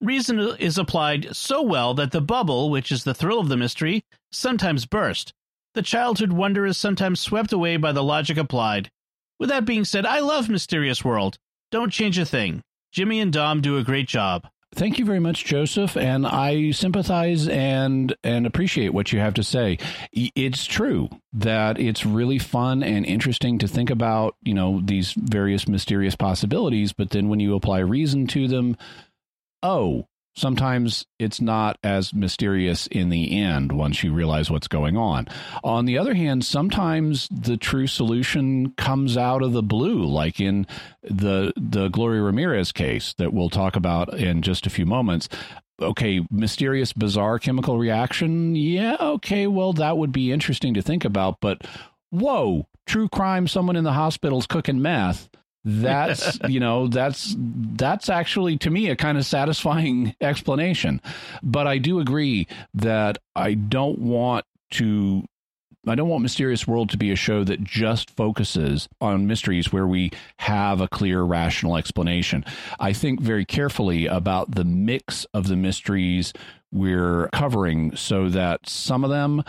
Reason 0.01 0.38
is 0.59 0.78
applied 0.78 1.34
so 1.34 1.61
well 1.61 1.92
that 1.94 2.12
the 2.12 2.20
bubble, 2.20 2.70
which 2.70 2.92
is 2.92 3.05
the 3.05 3.14
thrill 3.14 3.40
of 3.40 3.49
the 3.49 3.57
mystery, 3.57 4.05
sometimes 4.30 4.86
burst. 4.86 5.32
The 5.74 5.82
childhood 5.82 6.32
wonder 6.32 6.66
is 6.66 6.76
sometimes 6.76 7.20
swept 7.20 7.53
away 7.53 7.76
by 7.76 7.92
the 7.92 8.03
logic 8.03 8.36
applied. 8.36 8.90
With 9.38 9.49
that 9.51 9.64
being 9.64 9.84
said, 9.84 10.07
I 10.07 10.20
love 10.20 10.49
Mysterious 10.49 11.05
World. 11.05 11.38
Don't 11.70 11.92
change 11.92 12.18
a 12.18 12.24
thing. 12.24 12.62
Jimmy 12.92 13.20
and 13.20 13.32
Dom 13.32 13.61
do 13.61 13.76
a 13.76 13.84
great 13.84 14.09
job. 14.09 14.49
Thank 14.74 14.99
you 14.99 15.05
very 15.05 15.18
much, 15.18 15.44
Joseph, 15.44 15.96
and 15.96 16.26
I 16.26 16.72
sympathize 16.72 17.49
and 17.49 18.14
and 18.22 18.46
appreciate 18.46 18.92
what 18.92 19.12
you 19.12 19.18
have 19.18 19.34
to 19.34 19.42
say. 19.42 19.78
It's 20.12 20.66
true 20.66 21.09
that 21.32 21.80
it's 21.80 22.05
really 22.05 22.38
fun 22.38 22.82
and 22.82 23.07
interesting 23.07 23.59
to 23.59 23.68
think 23.68 23.88
about, 23.88 24.36
you 24.42 24.53
know, 24.53 24.80
these 24.84 25.12
various 25.12 25.66
mysterious 25.66 26.16
possibilities, 26.16 26.92
but 26.92 27.11
then 27.11 27.28
when 27.28 27.40
you 27.40 27.55
apply 27.55 27.78
reason 27.78 28.26
to 28.28 28.46
them, 28.46 28.76
oh, 29.62 30.06
sometimes 30.38 31.04
it's 31.18 31.40
not 31.40 31.78
as 31.82 32.14
mysterious 32.14 32.86
in 32.86 33.09
the 33.09 33.38
end 33.38 33.72
once 33.72 34.02
you 34.02 34.12
realize 34.12 34.50
what's 34.50 34.68
going 34.68 34.96
on. 34.96 35.26
On 35.64 35.84
the 35.84 35.98
other 35.98 36.14
hand, 36.14 36.44
sometimes 36.44 37.28
the 37.30 37.56
true 37.56 37.86
solution 37.86 38.72
comes 38.72 39.16
out 39.16 39.42
of 39.42 39.52
the 39.52 39.62
blue, 39.62 40.04
like 40.04 40.40
in 40.40 40.66
the 41.02 41.52
the 41.56 41.88
Gloria 41.88 42.22
Ramirez 42.22 42.72
case 42.72 43.14
that 43.18 43.32
we'll 43.32 43.50
talk 43.50 43.76
about 43.76 44.14
in 44.14 44.42
just 44.42 44.66
a 44.66 44.70
few 44.70 44.86
moments. 44.86 45.28
Okay, 45.80 46.26
mysterious, 46.30 46.92
bizarre 46.92 47.38
chemical 47.38 47.78
reaction. 47.78 48.56
Yeah, 48.56 48.96
okay, 49.00 49.46
well, 49.46 49.72
that 49.74 49.96
would 49.96 50.11
be 50.11 50.32
interesting 50.32 50.74
to 50.74 50.82
think 50.82 51.04
about, 51.04 51.38
but 51.40 51.62
whoa, 52.11 52.66
true 52.86 53.09
crime, 53.09 53.46
someone 53.46 53.76
in 53.76 53.84
the 53.84 53.92
hospital's 53.92 54.46
cooking 54.46 54.82
meth. 54.82 55.28
That's, 55.68 56.38
you 56.48 56.60
know, 56.60 56.88
that's 56.88 57.34
that's 57.38 58.08
actually 58.08 58.56
to 58.58 58.70
me 58.70 58.88
a 58.88 58.96
kind 58.96 59.18
of 59.18 59.26
satisfying 59.26 60.14
explanation. 60.20 61.00
But 61.42 61.66
I 61.66 61.78
do 61.78 62.00
agree 62.00 62.48
that 62.74 63.18
I 63.36 63.54
don't 63.54 63.98
want 63.98 64.46
to 64.72 65.24
I 65.86 65.94
don't 65.94 66.08
want 66.08 66.22
Mysterious 66.22 66.66
World 66.66 66.90
to 66.90 66.98
be 66.98 67.12
a 67.12 67.16
show 67.16 67.44
that 67.44 67.62
just 67.62 68.10
focuses 68.10 68.88
on 69.00 69.26
mysteries 69.26 69.72
where 69.72 69.86
we 69.86 70.10
have 70.38 70.80
a 70.80 70.88
clear 70.88 71.22
rational 71.22 71.76
explanation. 71.76 72.44
I 72.78 72.92
think 72.92 73.20
very 73.20 73.44
carefully 73.44 74.06
about 74.06 74.54
the 74.54 74.64
mix 74.64 75.24
of 75.32 75.48
the 75.48 75.56
mysteries 75.56 76.32
we're 76.70 77.28
covering 77.32 77.96
so 77.96 78.28
that 78.28 78.68
some 78.68 79.04
of 79.04 79.10
them 79.10 79.42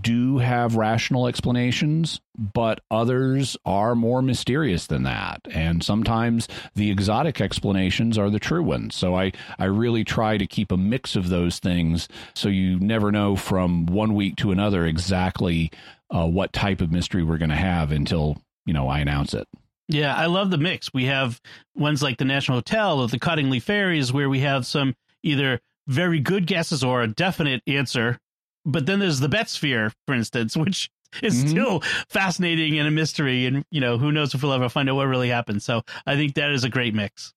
do 0.00 0.38
have 0.38 0.76
rational 0.76 1.26
explanations, 1.26 2.20
but 2.36 2.80
others 2.90 3.56
are 3.64 3.94
more 3.94 4.22
mysterious 4.22 4.86
than 4.86 5.02
that. 5.02 5.40
And 5.50 5.82
sometimes 5.82 6.46
the 6.74 6.90
exotic 6.90 7.40
explanations 7.40 8.16
are 8.16 8.30
the 8.30 8.38
true 8.38 8.62
ones. 8.62 8.94
So 8.94 9.16
I, 9.16 9.32
I 9.58 9.64
really 9.64 10.04
try 10.04 10.38
to 10.38 10.46
keep 10.46 10.70
a 10.70 10.76
mix 10.76 11.16
of 11.16 11.28
those 11.28 11.58
things 11.58 12.08
so 12.34 12.48
you 12.48 12.78
never 12.78 13.10
know 13.10 13.34
from 13.34 13.86
one 13.86 14.14
week 14.14 14.36
to 14.36 14.52
another 14.52 14.86
exactly 14.86 15.72
uh, 16.14 16.26
what 16.26 16.52
type 16.52 16.80
of 16.80 16.92
mystery 16.92 17.24
we're 17.24 17.38
going 17.38 17.50
to 17.50 17.56
have 17.56 17.90
until, 17.90 18.36
you 18.66 18.72
know, 18.72 18.88
I 18.88 19.00
announce 19.00 19.34
it. 19.34 19.48
Yeah, 19.88 20.14
I 20.14 20.26
love 20.26 20.50
the 20.50 20.58
mix. 20.58 20.94
We 20.94 21.06
have 21.06 21.40
ones 21.74 22.02
like 22.02 22.18
the 22.18 22.24
National 22.24 22.58
Hotel 22.58 23.00
or 23.00 23.08
the 23.08 23.18
Cottingley 23.18 23.60
Fairies 23.60 24.12
where 24.12 24.30
we 24.30 24.40
have 24.40 24.64
some 24.64 24.94
either 25.22 25.60
very 25.86 26.20
good 26.20 26.46
guesses 26.46 26.82
or 26.82 27.02
a 27.02 27.08
definite 27.08 27.62
answer. 27.66 28.18
But 28.64 28.86
then 28.86 29.00
there's 29.00 29.20
the 29.20 29.28
Betz 29.28 29.52
sphere, 29.52 29.92
for 30.06 30.14
instance, 30.14 30.56
which 30.56 30.90
is 31.22 31.36
mm-hmm. 31.36 31.48
still 31.48 31.80
fascinating 32.08 32.78
and 32.78 32.88
a 32.88 32.90
mystery. 32.90 33.46
And, 33.46 33.64
you 33.70 33.80
know, 33.80 33.98
who 33.98 34.12
knows 34.12 34.34
if 34.34 34.42
we'll 34.42 34.52
ever 34.52 34.68
find 34.68 34.88
out 34.88 34.96
what 34.96 35.08
really 35.08 35.28
happened. 35.28 35.62
So 35.62 35.82
I 36.06 36.16
think 36.16 36.34
that 36.34 36.50
is 36.50 36.64
a 36.64 36.68
great 36.68 36.94
mix. 36.94 37.32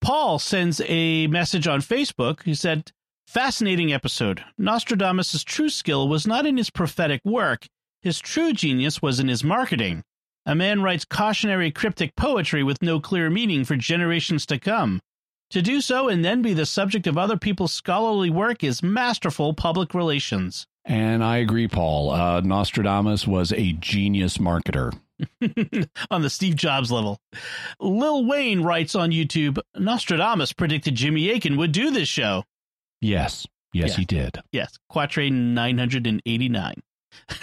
Paul 0.00 0.38
sends 0.38 0.82
a 0.84 1.26
message 1.28 1.66
on 1.66 1.80
Facebook. 1.80 2.42
He 2.42 2.54
said, 2.54 2.92
Fascinating 3.26 3.92
episode. 3.92 4.44
Nostradamus' 4.58 5.42
true 5.44 5.70
skill 5.70 6.08
was 6.08 6.26
not 6.26 6.44
in 6.44 6.58
his 6.58 6.68
prophetic 6.68 7.22
work, 7.24 7.66
his 8.02 8.20
true 8.20 8.52
genius 8.52 9.00
was 9.00 9.18
in 9.18 9.28
his 9.28 9.42
marketing. 9.42 10.04
A 10.44 10.54
man 10.54 10.82
writes 10.82 11.06
cautionary 11.06 11.70
cryptic 11.70 12.14
poetry 12.16 12.62
with 12.62 12.82
no 12.82 13.00
clear 13.00 13.30
meaning 13.30 13.64
for 13.64 13.76
generations 13.76 14.44
to 14.46 14.58
come. 14.58 15.00
To 15.54 15.62
do 15.62 15.80
so 15.80 16.08
and 16.08 16.24
then 16.24 16.42
be 16.42 16.52
the 16.52 16.66
subject 16.66 17.06
of 17.06 17.16
other 17.16 17.36
people's 17.36 17.72
scholarly 17.72 18.28
work 18.28 18.64
is 18.64 18.82
masterful 18.82 19.54
public 19.54 19.94
relations. 19.94 20.66
And 20.84 21.22
I 21.22 21.36
agree, 21.36 21.68
Paul. 21.68 22.10
Uh, 22.10 22.40
Nostradamus 22.40 23.24
was 23.24 23.52
a 23.52 23.70
genius 23.74 24.38
marketer. 24.38 24.92
on 26.10 26.22
the 26.22 26.28
Steve 26.28 26.56
Jobs 26.56 26.90
level. 26.90 27.20
Lil 27.78 28.26
Wayne 28.26 28.64
writes 28.64 28.96
on 28.96 29.12
YouTube 29.12 29.60
Nostradamus 29.76 30.52
predicted 30.52 30.96
Jimmy 30.96 31.30
Akin 31.30 31.56
would 31.56 31.70
do 31.70 31.92
this 31.92 32.08
show. 32.08 32.42
Yes. 33.00 33.46
Yes, 33.72 33.90
yeah. 33.90 33.96
he 33.96 34.04
did. 34.06 34.38
Yes. 34.50 34.76
Quatrain 34.90 35.54
989. 35.54 36.82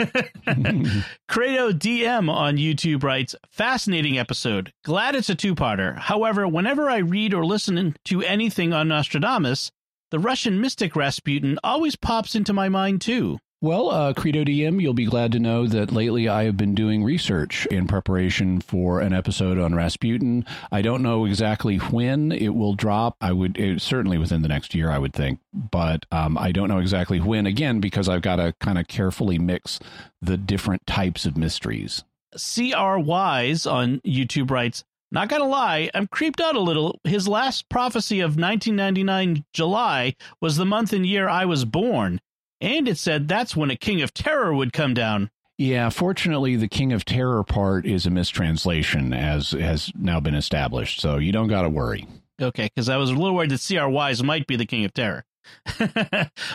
Credo 1.27 1.71
DM 1.71 2.29
on 2.29 2.57
YouTube 2.57 3.03
writes, 3.03 3.35
Fascinating 3.49 4.17
episode. 4.17 4.73
Glad 4.83 5.15
it's 5.15 5.29
a 5.29 5.35
two 5.35 5.55
parter. 5.55 5.97
However, 5.97 6.47
whenever 6.47 6.89
I 6.89 6.97
read 6.97 7.33
or 7.33 7.45
listen 7.45 7.95
to 8.05 8.21
anything 8.21 8.73
on 8.73 8.87
Nostradamus, 8.87 9.71
the 10.11 10.19
Russian 10.19 10.59
mystic 10.59 10.95
Rasputin 10.95 11.57
always 11.63 11.95
pops 11.95 12.35
into 12.35 12.53
my 12.53 12.69
mind 12.69 13.01
too. 13.01 13.39
Well, 13.63 13.91
uh, 13.91 14.13
Credo 14.13 14.43
DM, 14.43 14.81
you'll 14.81 14.95
be 14.95 15.05
glad 15.05 15.31
to 15.33 15.39
know 15.39 15.67
that 15.67 15.91
lately 15.91 16.27
I 16.27 16.45
have 16.45 16.57
been 16.57 16.73
doing 16.73 17.03
research 17.03 17.67
in 17.67 17.85
preparation 17.85 18.59
for 18.59 19.01
an 19.01 19.13
episode 19.13 19.59
on 19.59 19.75
Rasputin. 19.75 20.47
I 20.71 20.81
don't 20.81 21.03
know 21.03 21.25
exactly 21.25 21.77
when 21.77 22.31
it 22.31 22.55
will 22.55 22.73
drop. 22.73 23.17
I 23.21 23.33
would 23.33 23.59
it, 23.59 23.79
certainly 23.79 24.17
within 24.17 24.41
the 24.41 24.47
next 24.47 24.73
year, 24.73 24.89
I 24.89 24.97
would 24.97 25.13
think, 25.13 25.41
but 25.53 26.07
um, 26.11 26.39
I 26.39 26.51
don't 26.51 26.69
know 26.69 26.79
exactly 26.79 27.19
when. 27.19 27.45
Again, 27.45 27.79
because 27.79 28.09
I've 28.09 28.23
got 28.23 28.37
to 28.37 28.55
kind 28.59 28.79
of 28.79 28.87
carefully 28.87 29.37
mix 29.37 29.79
the 30.23 30.37
different 30.37 30.87
types 30.87 31.27
of 31.27 31.37
mysteries. 31.37 32.03
CR 32.31 32.97
Wise 32.97 33.67
on 33.67 33.99
YouTube 33.99 34.49
writes, 34.49 34.83
not 35.11 35.29
gonna 35.29 35.43
lie, 35.43 35.91
I'm 35.93 36.07
creeped 36.07 36.41
out 36.41 36.55
a 36.55 36.59
little. 36.59 36.99
His 37.03 37.27
last 37.27 37.69
prophecy 37.69 38.21
of 38.21 38.37
1999 38.37 39.45
July 39.53 40.15
was 40.39 40.57
the 40.57 40.65
month 40.65 40.93
and 40.93 41.05
year 41.05 41.29
I 41.29 41.45
was 41.45 41.63
born 41.63 42.21
and 42.61 42.87
it 42.87 42.97
said 42.97 43.27
that's 43.27 43.55
when 43.55 43.71
a 43.71 43.75
king 43.75 44.01
of 44.01 44.13
terror 44.13 44.53
would 44.53 44.71
come 44.73 44.93
down. 44.93 45.29
Yeah, 45.57 45.89
fortunately, 45.89 46.55
the 46.55 46.67
King 46.67 46.91
of 46.91 47.05
Terror 47.05 47.43
part 47.43 47.85
is 47.85 48.07
a 48.07 48.09
mistranslation, 48.09 49.13
as 49.13 49.51
has 49.51 49.91
now 49.95 50.19
been 50.19 50.33
established. 50.33 50.99
So 50.99 51.17
you 51.17 51.31
don't 51.31 51.49
got 51.49 51.61
to 51.61 51.69
worry. 51.69 52.07
Okay, 52.41 52.65
because 52.65 52.89
I 52.89 52.97
was 52.97 53.11
a 53.11 53.13
little 53.13 53.35
worried 53.35 53.51
that 53.51 53.59
C.R. 53.59 53.87
Wise 53.87 54.23
might 54.23 54.47
be 54.47 54.55
the 54.55 54.65
King 54.65 54.85
of 54.85 54.93
Terror. 54.93 55.23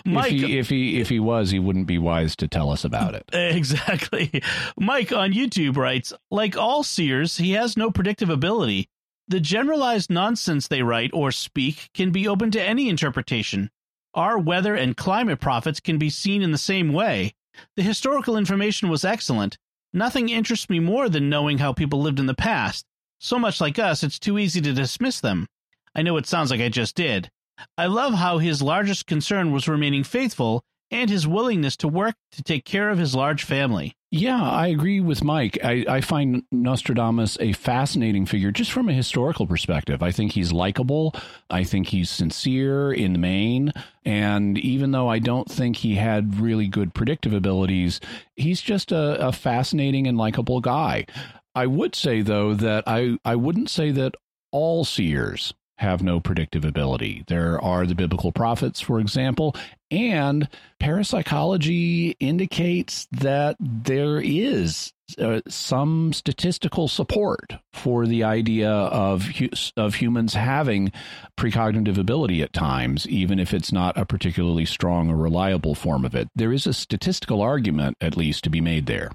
Mike, 0.04 0.32
if 0.32 0.40
he, 0.40 0.58
if 0.58 0.68
he 0.68 1.00
if 1.00 1.08
he 1.08 1.20
was, 1.20 1.50
he 1.50 1.60
wouldn't 1.60 1.86
be 1.86 1.98
wise 1.98 2.34
to 2.36 2.48
tell 2.48 2.70
us 2.70 2.84
about 2.84 3.14
it. 3.14 3.24
Exactly. 3.32 4.42
Mike 4.76 5.12
on 5.12 5.32
YouTube 5.32 5.76
writes, 5.76 6.12
like 6.30 6.56
all 6.56 6.82
seers, 6.82 7.36
he 7.36 7.52
has 7.52 7.76
no 7.76 7.90
predictive 7.90 8.30
ability. 8.30 8.88
The 9.28 9.40
generalized 9.40 10.10
nonsense 10.10 10.66
they 10.68 10.82
write 10.82 11.10
or 11.12 11.30
speak 11.30 11.90
can 11.94 12.10
be 12.10 12.26
open 12.26 12.50
to 12.52 12.62
any 12.62 12.88
interpretation. 12.88 13.70
Our 14.16 14.38
weather 14.38 14.74
and 14.74 14.96
climate 14.96 15.40
prophets 15.40 15.78
can 15.78 15.98
be 15.98 16.08
seen 16.08 16.40
in 16.40 16.50
the 16.50 16.56
same 16.56 16.94
way. 16.94 17.34
The 17.76 17.82
historical 17.82 18.38
information 18.38 18.88
was 18.88 19.04
excellent. 19.04 19.58
Nothing 19.92 20.30
interests 20.30 20.70
me 20.70 20.80
more 20.80 21.10
than 21.10 21.28
knowing 21.28 21.58
how 21.58 21.74
people 21.74 22.00
lived 22.00 22.18
in 22.18 22.24
the 22.24 22.34
past. 22.34 22.86
So 23.20 23.38
much 23.38 23.60
like 23.60 23.78
us, 23.78 24.02
it's 24.02 24.18
too 24.18 24.38
easy 24.38 24.62
to 24.62 24.72
dismiss 24.72 25.20
them. 25.20 25.46
I 25.94 26.00
know 26.00 26.16
it 26.16 26.26
sounds 26.26 26.50
like 26.50 26.62
I 26.62 26.70
just 26.70 26.96
did. 26.96 27.30
I 27.76 27.86
love 27.86 28.14
how 28.14 28.38
his 28.38 28.62
largest 28.62 29.06
concern 29.06 29.52
was 29.52 29.68
remaining 29.68 30.02
faithful 30.02 30.64
and 30.90 31.10
his 31.10 31.26
willingness 31.26 31.76
to 31.78 31.88
work 31.88 32.14
to 32.32 32.42
take 32.42 32.64
care 32.64 32.90
of 32.90 32.98
his 32.98 33.14
large 33.14 33.44
family. 33.44 33.94
Yeah, 34.10 34.40
I 34.40 34.68
agree 34.68 35.00
with 35.00 35.24
Mike. 35.24 35.58
I, 35.62 35.84
I, 35.88 36.00
find 36.00 36.44
Nostradamus 36.52 37.36
a 37.40 37.52
fascinating 37.52 38.24
figure 38.24 38.52
just 38.52 38.70
from 38.70 38.88
a 38.88 38.92
historical 38.92 39.46
perspective. 39.46 40.02
I 40.02 40.12
think 40.12 40.32
he's 40.32 40.52
likable. 40.52 41.14
I 41.50 41.64
think 41.64 41.88
he's 41.88 42.08
sincere 42.08 42.92
in 42.92 43.12
the 43.12 43.18
main. 43.18 43.72
And 44.04 44.56
even 44.58 44.92
though 44.92 45.08
I 45.08 45.18
don't 45.18 45.50
think 45.50 45.76
he 45.76 45.96
had 45.96 46.38
really 46.38 46.68
good 46.68 46.94
predictive 46.94 47.32
abilities, 47.32 48.00
he's 48.36 48.60
just 48.62 48.92
a, 48.92 49.26
a 49.26 49.32
fascinating 49.32 50.06
and 50.06 50.16
likable 50.16 50.60
guy. 50.60 51.06
I 51.54 51.66
would 51.66 51.94
say, 51.94 52.22
though, 52.22 52.54
that 52.54 52.84
I, 52.86 53.18
I 53.24 53.34
wouldn't 53.34 53.70
say 53.70 53.90
that 53.90 54.14
all 54.52 54.84
seers 54.84 55.52
have 55.78 56.02
no 56.02 56.20
predictive 56.20 56.64
ability. 56.64 57.24
There 57.26 57.62
are 57.62 57.86
the 57.86 57.94
biblical 57.94 58.32
prophets, 58.32 58.80
for 58.80 58.98
example, 58.98 59.54
and 59.90 60.48
parapsychology 60.80 62.16
indicates 62.18 63.06
that 63.12 63.56
there 63.60 64.20
is 64.20 64.92
uh, 65.18 65.40
some 65.48 66.12
statistical 66.12 66.88
support 66.88 67.54
for 67.72 68.06
the 68.06 68.24
idea 68.24 68.70
of 68.70 69.28
of 69.76 69.94
humans 69.94 70.34
having 70.34 70.90
precognitive 71.38 71.98
ability 71.98 72.42
at 72.42 72.52
times, 72.52 73.06
even 73.06 73.38
if 73.38 73.54
it's 73.54 73.70
not 73.70 73.96
a 73.96 74.04
particularly 74.04 74.64
strong 74.64 75.10
or 75.10 75.16
reliable 75.16 75.74
form 75.74 76.04
of 76.04 76.14
it. 76.14 76.28
There 76.34 76.52
is 76.52 76.66
a 76.66 76.74
statistical 76.74 77.40
argument, 77.42 77.96
at 78.00 78.16
least, 78.16 78.42
to 78.44 78.50
be 78.50 78.60
made 78.60 78.86
there. 78.86 79.12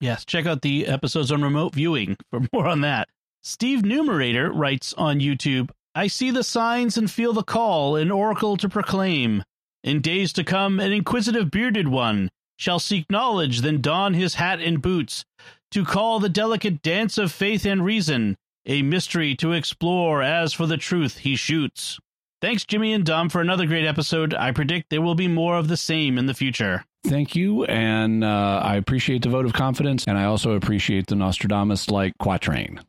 Yes, 0.00 0.24
check 0.24 0.46
out 0.46 0.62
the 0.62 0.86
episodes 0.86 1.32
on 1.32 1.42
remote 1.42 1.74
viewing 1.74 2.16
for 2.30 2.40
more 2.52 2.66
on 2.66 2.82
that. 2.82 3.08
Steve 3.42 3.84
Numerator 3.84 4.52
writes 4.52 4.92
on 4.94 5.20
YouTube 5.20 5.70
I 5.96 6.08
see 6.08 6.30
the 6.30 6.44
signs 6.44 6.98
and 6.98 7.10
feel 7.10 7.32
the 7.32 7.42
call, 7.42 7.96
an 7.96 8.10
oracle 8.10 8.58
to 8.58 8.68
proclaim. 8.68 9.42
In 9.82 10.02
days 10.02 10.30
to 10.34 10.44
come, 10.44 10.78
an 10.78 10.92
inquisitive 10.92 11.50
bearded 11.50 11.88
one 11.88 12.28
shall 12.58 12.78
seek 12.78 13.10
knowledge, 13.10 13.62
then 13.62 13.80
don 13.80 14.12
his 14.12 14.34
hat 14.34 14.60
and 14.60 14.82
boots, 14.82 15.24
to 15.70 15.86
call 15.86 16.20
the 16.20 16.28
delicate 16.28 16.82
dance 16.82 17.16
of 17.16 17.32
faith 17.32 17.64
and 17.64 17.82
reason, 17.82 18.36
a 18.66 18.82
mystery 18.82 19.34
to 19.36 19.52
explore, 19.52 20.22
as 20.22 20.52
for 20.52 20.66
the 20.66 20.76
truth 20.76 21.16
he 21.16 21.34
shoots. 21.34 21.98
Thanks, 22.42 22.66
Jimmy 22.66 22.92
and 22.92 23.06
Dom, 23.06 23.30
for 23.30 23.40
another 23.40 23.64
great 23.64 23.86
episode. 23.86 24.34
I 24.34 24.52
predict 24.52 24.90
there 24.90 25.00
will 25.00 25.14
be 25.14 25.28
more 25.28 25.56
of 25.56 25.68
the 25.68 25.78
same 25.78 26.18
in 26.18 26.26
the 26.26 26.34
future. 26.34 26.84
Thank 27.04 27.34
you, 27.34 27.64
and 27.64 28.22
uh, 28.22 28.60
I 28.62 28.76
appreciate 28.76 29.22
the 29.22 29.30
vote 29.30 29.46
of 29.46 29.54
confidence, 29.54 30.04
and 30.06 30.18
I 30.18 30.24
also 30.24 30.52
appreciate 30.52 31.06
the 31.06 31.16
Nostradamus 31.16 31.88
like 31.88 32.12
quatrain. 32.18 32.80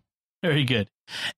Very 0.43 0.63
good. 0.63 0.87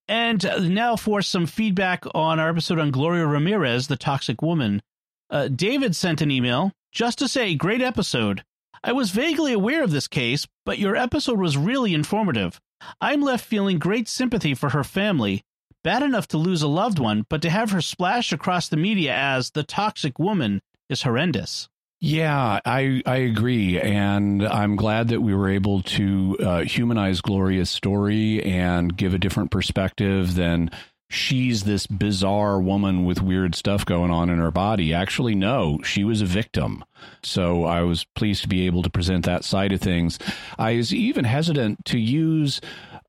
And 0.07 0.43
now 0.73 0.95
for 0.95 1.21
some 1.21 1.45
feedback 1.45 2.03
on 2.13 2.39
our 2.39 2.49
episode 2.49 2.79
on 2.79 2.91
Gloria 2.91 3.25
Ramirez, 3.25 3.87
the 3.87 3.95
toxic 3.95 4.41
woman. 4.41 4.81
Uh, 5.29 5.47
David 5.47 5.95
sent 5.95 6.21
an 6.21 6.31
email 6.31 6.71
just 6.91 7.19
to 7.19 7.27
say, 7.27 7.55
great 7.55 7.81
episode. 7.81 8.43
I 8.83 8.93
was 8.93 9.11
vaguely 9.11 9.53
aware 9.53 9.83
of 9.83 9.91
this 9.91 10.07
case, 10.07 10.47
but 10.65 10.79
your 10.79 10.95
episode 10.95 11.39
was 11.39 11.57
really 11.57 11.93
informative. 11.93 12.59
I'm 13.01 13.21
left 13.21 13.45
feeling 13.45 13.77
great 13.77 14.07
sympathy 14.07 14.53
for 14.53 14.69
her 14.69 14.83
family. 14.83 15.43
Bad 15.83 16.03
enough 16.03 16.27
to 16.29 16.37
lose 16.37 16.61
a 16.61 16.67
loved 16.67 16.99
one, 16.99 17.25
but 17.29 17.41
to 17.43 17.49
have 17.49 17.71
her 17.71 17.81
splashed 17.81 18.33
across 18.33 18.69
the 18.69 18.77
media 18.77 19.13
as 19.13 19.51
the 19.51 19.63
toxic 19.63 20.17
woman 20.17 20.61
is 20.89 21.03
horrendous. 21.03 21.69
Yeah, 22.01 22.61
I 22.63 23.01
I 23.05 23.17
agree, 23.17 23.79
and 23.79 24.45
I'm 24.47 24.77
glad 24.77 25.09
that 25.09 25.21
we 25.21 25.35
were 25.35 25.49
able 25.49 25.81
to 25.81 26.37
uh, 26.39 26.59
humanize 26.61 27.19
Gloria's 27.19 27.69
story 27.69 28.41
and 28.41 28.95
give 28.95 29.13
a 29.13 29.19
different 29.19 29.51
perspective 29.51 30.35
than 30.35 30.71
she's 31.09 31.63
this 31.63 31.87
bizarre 31.87 32.61
woman 32.61 33.03
with 33.03 33.21
weird 33.21 33.53
stuff 33.53 33.85
going 33.85 34.11
on 34.11 34.29
in 34.29 34.37
her 34.37 34.51
body. 34.51 34.93
Actually, 34.93 35.35
no, 35.35 35.79
she 35.83 36.05
was 36.05 36.21
a 36.21 36.25
victim. 36.25 36.85
So 37.21 37.65
I 37.65 37.81
was 37.81 38.05
pleased 38.15 38.43
to 38.43 38.47
be 38.47 38.65
able 38.65 38.83
to 38.83 38.89
present 38.89 39.25
that 39.25 39.43
side 39.43 39.73
of 39.73 39.81
things. 39.81 40.19
I 40.57 40.77
was 40.77 40.93
even 40.93 41.25
hesitant 41.25 41.83
to 41.85 41.99
use 41.99 42.61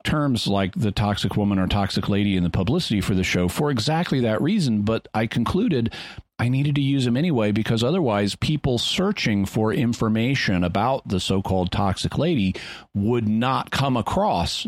terms 0.03 0.47
like 0.47 0.75
the 0.75 0.91
toxic 0.91 1.37
woman 1.37 1.59
or 1.59 1.67
toxic 1.67 2.09
lady 2.09 2.37
in 2.37 2.43
the 2.43 2.51
publicity 2.51 3.01
for 3.01 3.15
the 3.15 3.23
show 3.23 3.49
for 3.49 3.71
exactly 3.71 4.21
that 4.21 4.41
reason. 4.41 4.83
But 4.83 5.07
I 5.15 5.27
concluded 5.27 5.95
I 6.41 6.49
needed 6.49 6.75
to 6.77 6.81
use 6.81 7.05
them 7.05 7.19
anyway 7.19 7.53
because 7.53 7.85
otherwise, 7.85 8.35
people 8.35 8.79
searching 8.79 9.45
for 9.45 9.75
information 9.75 10.65
about 10.65 11.07
the 11.07 11.21
so 11.21 11.43
called 11.43 11.71
toxic 11.71 12.17
lady 12.17 12.55
would 12.95 13.29
not 13.29 13.71
come 13.71 13.95
across 13.95 14.67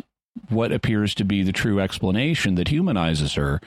what 0.51 0.70
appears 0.70 1.14
to 1.14 1.25
be 1.25 1.43
the 1.43 1.53
true 1.53 1.81
explanation 1.81 2.57
that 2.57 2.68
humanizes 2.68 3.35
her 3.35 3.61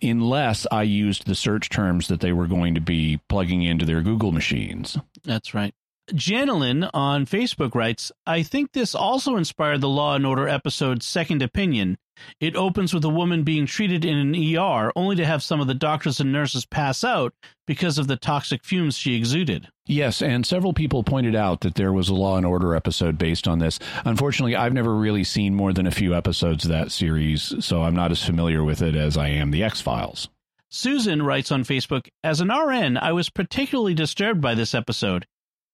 unless 0.00 0.68
I 0.70 0.84
used 0.84 1.26
the 1.26 1.34
search 1.34 1.68
terms 1.68 2.06
that 2.06 2.20
they 2.20 2.32
were 2.32 2.46
going 2.46 2.76
to 2.76 2.80
be 2.80 3.20
plugging 3.28 3.62
into 3.62 3.84
their 3.84 4.02
Google 4.02 4.30
machines. 4.30 4.96
That's 5.24 5.52
right. 5.52 5.74
Janelin 6.12 6.88
on 6.94 7.26
Facebook 7.26 7.74
writes, 7.74 8.12
I 8.24 8.44
think 8.44 8.72
this 8.72 8.94
also 8.94 9.36
inspired 9.36 9.80
the 9.80 9.88
Law 9.88 10.14
and 10.14 10.24
Order 10.24 10.48
episode 10.48 11.02
Second 11.02 11.42
Opinion. 11.42 11.98
It 12.40 12.56
opens 12.56 12.94
with 12.94 13.04
a 13.04 13.08
woman 13.08 13.42
being 13.42 13.66
treated 13.66 14.04
in 14.04 14.16
an 14.16 14.34
ER 14.34 14.92
only 14.96 15.16
to 15.16 15.26
have 15.26 15.42
some 15.42 15.60
of 15.60 15.66
the 15.66 15.74
doctors 15.74 16.20
and 16.20 16.32
nurses 16.32 16.66
pass 16.66 17.04
out 17.04 17.34
because 17.66 17.98
of 17.98 18.06
the 18.06 18.16
toxic 18.16 18.64
fumes 18.64 18.96
she 18.96 19.14
exuded. 19.14 19.68
Yes, 19.86 20.20
and 20.20 20.46
several 20.46 20.72
people 20.72 21.02
pointed 21.02 21.34
out 21.34 21.60
that 21.60 21.74
there 21.74 21.92
was 21.92 22.08
a 22.08 22.14
Law 22.14 22.36
and 22.36 22.46
Order 22.46 22.74
episode 22.74 23.18
based 23.18 23.48
on 23.48 23.58
this. 23.58 23.78
Unfortunately, 24.04 24.54
I've 24.54 24.74
never 24.74 24.94
really 24.94 25.24
seen 25.24 25.54
more 25.54 25.72
than 25.72 25.86
a 25.86 25.90
few 25.90 26.14
episodes 26.14 26.64
of 26.64 26.70
that 26.70 26.92
series, 26.92 27.54
so 27.64 27.82
I'm 27.82 27.94
not 27.96 28.10
as 28.10 28.24
familiar 28.24 28.62
with 28.62 28.82
it 28.82 28.94
as 28.94 29.16
I 29.16 29.28
am 29.28 29.50
the 29.50 29.64
X 29.64 29.80
Files. 29.80 30.28
Susan 30.70 31.22
writes 31.22 31.50
on 31.50 31.64
Facebook, 31.64 32.08
As 32.22 32.42
an 32.42 32.48
RN, 32.48 32.98
I 32.98 33.12
was 33.12 33.30
particularly 33.30 33.94
disturbed 33.94 34.42
by 34.42 34.54
this 34.54 34.74
episode. 34.74 35.26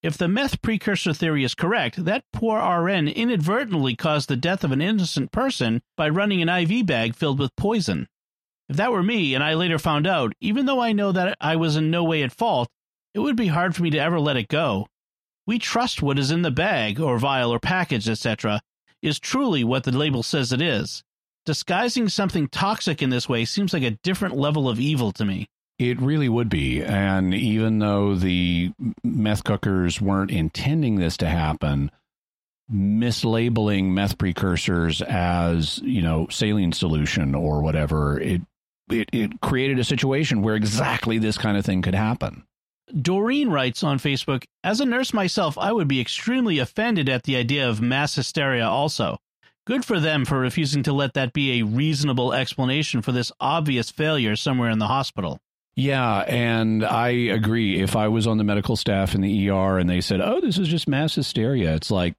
If 0.05 0.19
the 0.19 0.29
meth 0.29 0.61
precursor 0.61 1.15
theory 1.15 1.45
is 1.45 1.55
correct, 1.55 2.05
that 2.05 2.27
poor 2.31 2.59
RN 2.59 3.09
inadvertently 3.09 3.97
caused 3.97 4.29
the 4.29 4.37
death 4.37 4.63
of 4.63 4.71
an 4.71 4.83
innocent 4.83 5.33
person 5.33 5.81
by 5.97 6.11
running 6.11 6.43
an 6.43 6.51
IV 6.51 6.85
bag 6.85 7.15
filled 7.15 7.39
with 7.39 7.57
poison. 7.57 8.07
If 8.69 8.77
that 8.77 8.93
were 8.93 9.03
me 9.03 9.35
and 9.35 9.43
I 9.43 9.55
later 9.55 9.79
found 9.79 10.07
out, 10.07 10.35
even 10.43 10.67
though 10.67 10.79
I 10.79 10.93
know 10.93 11.11
that 11.13 11.39
I 11.41 11.57
was 11.57 11.77
in 11.77 11.91
no 11.91 12.05
way 12.05 12.23
at 12.23 12.33
fault, 12.33 12.69
it 13.15 13.21
would 13.21 13.35
be 13.35 13.47
hard 13.47 13.75
for 13.75 13.83
me 13.83 13.89
to 13.93 13.99
ever 13.99 14.21
let 14.21 14.37
it 14.37 14.49
go. 14.49 14.89
We 15.47 15.59
trust 15.59 16.03
what 16.03 16.19
is 16.19 16.31
in 16.31 16.43
the 16.43 16.51
bag 16.51 17.01
or 17.01 17.19
vial 17.19 17.51
or 17.51 17.59
package, 17.59 18.07
etc., 18.07 18.61
is 19.01 19.19
truly 19.19 19.65
what 19.65 19.85
the 19.85 19.97
label 19.97 20.23
says 20.23 20.53
it 20.53 20.61
is. 20.61 21.03
Disguising 21.47 22.11
something 22.11 22.49
toxic 22.49 23.01
in 23.01 23.09
this 23.09 23.27
way 23.27 23.47
seems 23.47 23.73
like 23.73 23.83
a 23.83 23.99
different 24.03 24.37
level 24.37 24.69
of 24.69 24.79
evil 24.79 25.13
to 25.13 25.25
me. 25.25 25.49
It 25.79 26.01
really 26.01 26.29
would 26.29 26.49
be. 26.49 26.83
And 26.83 27.35
even 27.35 27.81
though 27.81 28.15
the 28.15 28.73
meth 29.03 29.45
cookers 29.45 30.01
weren't 30.01 30.31
intending 30.31 30.97
this 30.97 31.17
to 31.19 31.29
happen, 31.29 31.91
mislabeling 32.73 33.87
meth 33.87 34.17
precursors 34.17 35.03
as, 35.03 35.79
you 35.79 36.01
know, 36.01 36.29
saline 36.31 36.73
solution 36.73 37.35
or 37.35 37.61
whatever, 37.61 38.21
it, 38.21 38.43
it, 38.91 39.09
it 39.13 39.41
created 39.41 39.79
a 39.79 39.85
situation 39.85 40.43
where 40.43 40.55
exactly 40.55 41.19
this 41.19 41.39
kind 41.39 41.57
of 41.57 41.65
thing 41.65 41.83
could 41.83 41.95
happen. 41.95 42.45
Doreen 43.01 43.51
writes 43.51 43.83
on 43.83 43.99
Facebook 43.99 44.45
As 44.63 44.81
a 44.81 44.85
nurse 44.85 45.13
myself, 45.13 45.59
I 45.59 45.73
would 45.73 45.89
be 45.89 46.01
extremely 46.01 46.59
offended 46.59 47.09
at 47.09 47.25
the 47.25 47.37
idea 47.37 47.69
of 47.69 47.81
mass 47.81 48.15
hysteria 48.15 48.67
also. 48.67 49.19
Good 49.67 49.85
for 49.85 49.99
them 49.99 50.27
for 50.27 50.39
refusing 50.39 50.83
to 50.83 50.93
let 50.93 51.15
that 51.15 51.33
be 51.33 51.59
a 51.59 51.65
reasonable 51.65 52.35
explanation 52.35 53.01
for 53.01 53.13
this 53.13 53.33
obvious 53.41 53.91
failure 53.91 54.37
somewhere 54.37 54.69
in 54.69 54.79
the 54.79 54.89
hospital. 54.89 55.41
Yeah, 55.77 56.19
and 56.21 56.85
I 56.85 57.09
agree. 57.09 57.81
If 57.81 57.97
I 57.97 58.09
was 58.09 58.27
on 58.27 58.39
the 58.39 58.45
medical 58.45 58.77
staff 58.77 59.15
in 59.15 59.21
the 59.21 59.51
ER 59.51 59.79
and 59.79 59.91
they 59.91 60.01
said, 60.01 60.21
"Oh, 60.21 60.41
this 60.41 60.59
is 60.59 60.69
just 60.69 60.89
mass 60.89 61.15
hysteria," 61.15 61.75
it's 61.75 61.91
like, 61.91 62.15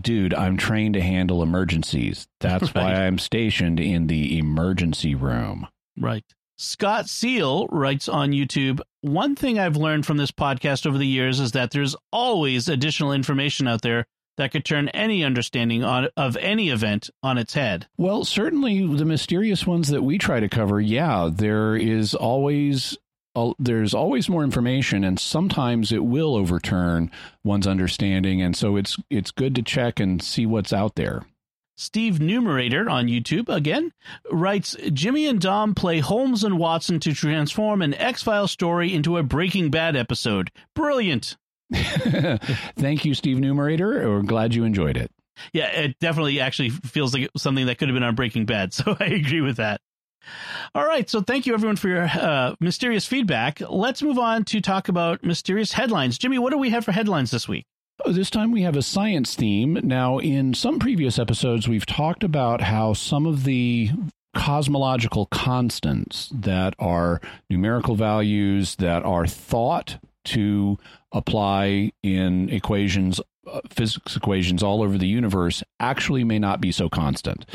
dude, 0.00 0.34
I'm 0.34 0.56
trained 0.56 0.94
to 0.94 1.00
handle 1.00 1.42
emergencies. 1.42 2.26
That's 2.40 2.74
right. 2.74 2.82
why 2.84 2.94
I'm 3.06 3.18
stationed 3.18 3.78
in 3.78 4.08
the 4.08 4.38
emergency 4.38 5.14
room. 5.14 5.68
Right. 5.96 6.24
Scott 6.56 7.08
Seal 7.08 7.68
writes 7.68 8.08
on 8.08 8.32
YouTube 8.32 8.80
One 9.00 9.36
thing 9.36 9.60
I've 9.60 9.76
learned 9.76 10.04
from 10.04 10.16
this 10.16 10.32
podcast 10.32 10.86
over 10.86 10.98
the 10.98 11.06
years 11.06 11.38
is 11.38 11.52
that 11.52 11.70
there's 11.70 11.94
always 12.12 12.68
additional 12.68 13.12
information 13.12 13.68
out 13.68 13.82
there 13.82 14.06
that 14.38 14.52
could 14.52 14.64
turn 14.64 14.88
any 14.88 15.22
understanding 15.22 15.84
on, 15.84 16.08
of 16.16 16.36
any 16.38 16.70
event 16.70 17.10
on 17.22 17.36
its 17.36 17.54
head. 17.54 17.86
Well, 17.98 18.24
certainly 18.24 18.86
the 18.86 19.04
mysterious 19.04 19.66
ones 19.66 19.88
that 19.88 20.02
we 20.02 20.16
try 20.16 20.40
to 20.40 20.48
cover, 20.48 20.80
yeah, 20.80 21.28
there 21.30 21.76
is 21.76 22.14
always 22.14 22.96
there's 23.58 23.94
always 23.94 24.28
more 24.28 24.42
information 24.42 25.04
and 25.04 25.20
sometimes 25.20 25.92
it 25.92 26.04
will 26.04 26.34
overturn 26.34 27.08
one's 27.44 27.68
understanding 27.68 28.42
and 28.42 28.56
so 28.56 28.74
it's 28.74 28.96
it's 29.10 29.30
good 29.30 29.54
to 29.54 29.62
check 29.62 30.00
and 30.00 30.20
see 30.22 30.44
what's 30.44 30.72
out 30.72 30.96
there. 30.96 31.22
Steve 31.76 32.20
Numerator 32.20 32.90
on 32.90 33.06
YouTube 33.06 33.48
again 33.48 33.92
writes 34.32 34.76
Jimmy 34.92 35.26
and 35.26 35.40
Dom 35.40 35.76
play 35.76 36.00
Holmes 36.00 36.42
and 36.42 36.58
Watson 36.58 36.98
to 37.00 37.14
transform 37.14 37.80
an 37.82 37.94
X 37.94 38.24
File 38.24 38.48
story 38.48 38.92
into 38.92 39.16
a 39.16 39.22
Breaking 39.22 39.70
Bad 39.70 39.94
episode. 39.94 40.50
Brilliant. 40.74 41.36
Thank 42.76 43.04
you, 43.04 43.14
Steve 43.14 43.38
Numerator. 43.38 44.08
We're 44.08 44.22
glad 44.22 44.54
you 44.54 44.64
enjoyed 44.64 44.96
it. 44.96 45.10
Yeah, 45.52 45.66
it 45.66 45.98
definitely 46.00 46.40
actually 46.40 46.70
feels 46.70 47.14
like 47.14 47.28
something 47.36 47.66
that 47.66 47.78
could 47.78 47.88
have 47.88 47.94
been 47.94 48.02
on 48.02 48.14
Breaking 48.14 48.44
Bad. 48.46 48.72
So 48.78 48.96
I 48.98 49.06
agree 49.06 49.40
with 49.40 49.56
that. 49.56 49.80
All 50.74 50.86
right, 50.86 51.08
so 51.08 51.22
thank 51.22 51.46
you 51.46 51.54
everyone 51.54 51.76
for 51.76 51.88
your 51.88 52.02
uh, 52.04 52.54
mysterious 52.60 53.06
feedback. 53.06 53.60
Let's 53.68 54.02
move 54.02 54.18
on 54.18 54.44
to 54.46 54.60
talk 54.60 54.88
about 54.88 55.24
mysterious 55.24 55.72
headlines. 55.72 56.18
Jimmy, 56.18 56.38
what 56.38 56.50
do 56.50 56.58
we 56.58 56.70
have 56.70 56.84
for 56.84 56.92
headlines 56.92 57.30
this 57.30 57.48
week? 57.48 57.64
Oh, 58.04 58.12
this 58.12 58.30
time 58.30 58.52
we 58.52 58.62
have 58.62 58.76
a 58.76 58.82
science 58.82 59.34
theme. 59.34 59.80
Now, 59.82 60.18
in 60.18 60.54
some 60.54 60.78
previous 60.78 61.18
episodes, 61.18 61.66
we've 61.66 61.86
talked 61.86 62.22
about 62.22 62.60
how 62.60 62.92
some 62.92 63.26
of 63.26 63.44
the 63.44 63.90
cosmological 64.36 65.26
constants 65.26 66.30
that 66.32 66.74
are 66.78 67.20
numerical 67.50 67.96
values 67.96 68.76
that 68.76 69.04
are 69.04 69.26
thought 69.26 69.98
to 70.28 70.78
apply 71.12 71.92
in 72.02 72.48
equations 72.50 73.20
uh, 73.50 73.60
physics 73.70 74.14
equations 74.14 74.62
all 74.62 74.82
over 74.82 74.98
the 74.98 75.06
universe 75.06 75.62
actually 75.80 76.22
may 76.22 76.38
not 76.38 76.60
be 76.60 76.70
so 76.70 76.88
constant. 76.88 77.46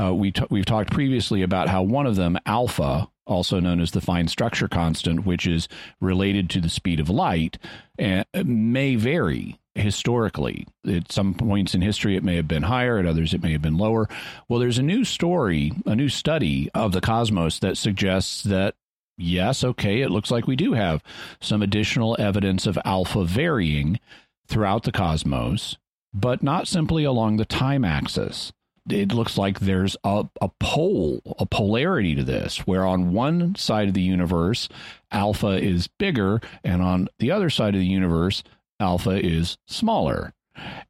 Uh, 0.00 0.14
we 0.14 0.32
t- 0.32 0.46
we've 0.50 0.64
talked 0.64 0.90
previously 0.90 1.42
about 1.42 1.68
how 1.68 1.82
one 1.82 2.06
of 2.06 2.16
them, 2.16 2.38
alpha, 2.46 3.08
also 3.26 3.60
known 3.60 3.80
as 3.80 3.90
the 3.90 4.00
fine 4.00 4.28
structure 4.28 4.68
constant, 4.68 5.26
which 5.26 5.46
is 5.46 5.68
related 6.00 6.48
to 6.50 6.60
the 6.60 6.68
speed 6.68 7.00
of 7.00 7.10
light, 7.10 7.58
uh, 7.98 8.24
may 8.44 8.96
vary 8.96 9.58
historically. 9.74 10.66
At 10.86 11.12
some 11.12 11.34
points 11.34 11.74
in 11.74 11.80
history, 11.82 12.16
it 12.16 12.24
may 12.24 12.36
have 12.36 12.48
been 12.48 12.64
higher, 12.64 12.98
at 12.98 13.06
others, 13.06 13.32
it 13.32 13.42
may 13.42 13.52
have 13.52 13.62
been 13.62 13.78
lower. 13.78 14.08
Well, 14.48 14.60
there's 14.60 14.78
a 14.78 14.82
new 14.82 15.04
story, 15.04 15.72
a 15.86 15.94
new 15.94 16.08
study 16.08 16.70
of 16.74 16.92
the 16.92 17.00
cosmos 17.00 17.58
that 17.60 17.78
suggests 17.78 18.42
that 18.44 18.74
yes, 19.16 19.64
okay, 19.64 20.00
it 20.00 20.10
looks 20.10 20.30
like 20.30 20.46
we 20.46 20.56
do 20.56 20.72
have 20.72 21.02
some 21.40 21.62
additional 21.62 22.16
evidence 22.18 22.66
of 22.66 22.78
alpha 22.84 23.24
varying 23.24 24.00
throughout 24.46 24.82
the 24.82 24.92
cosmos, 24.92 25.76
but 26.12 26.42
not 26.42 26.68
simply 26.68 27.04
along 27.04 27.36
the 27.36 27.44
time 27.44 27.84
axis. 27.84 28.52
It 28.88 29.12
looks 29.12 29.38
like 29.38 29.60
there's 29.60 29.96
a, 30.02 30.26
a 30.40 30.48
pole, 30.58 31.20
a 31.38 31.46
polarity 31.46 32.16
to 32.16 32.24
this, 32.24 32.66
where 32.66 32.84
on 32.84 33.12
one 33.12 33.54
side 33.54 33.88
of 33.88 33.94
the 33.94 34.02
universe, 34.02 34.68
alpha 35.12 35.62
is 35.62 35.88
bigger, 35.98 36.40
and 36.64 36.82
on 36.82 37.08
the 37.18 37.30
other 37.30 37.48
side 37.48 37.74
of 37.74 37.80
the 37.80 37.86
universe, 37.86 38.42
alpha 38.80 39.24
is 39.24 39.56
smaller. 39.68 40.32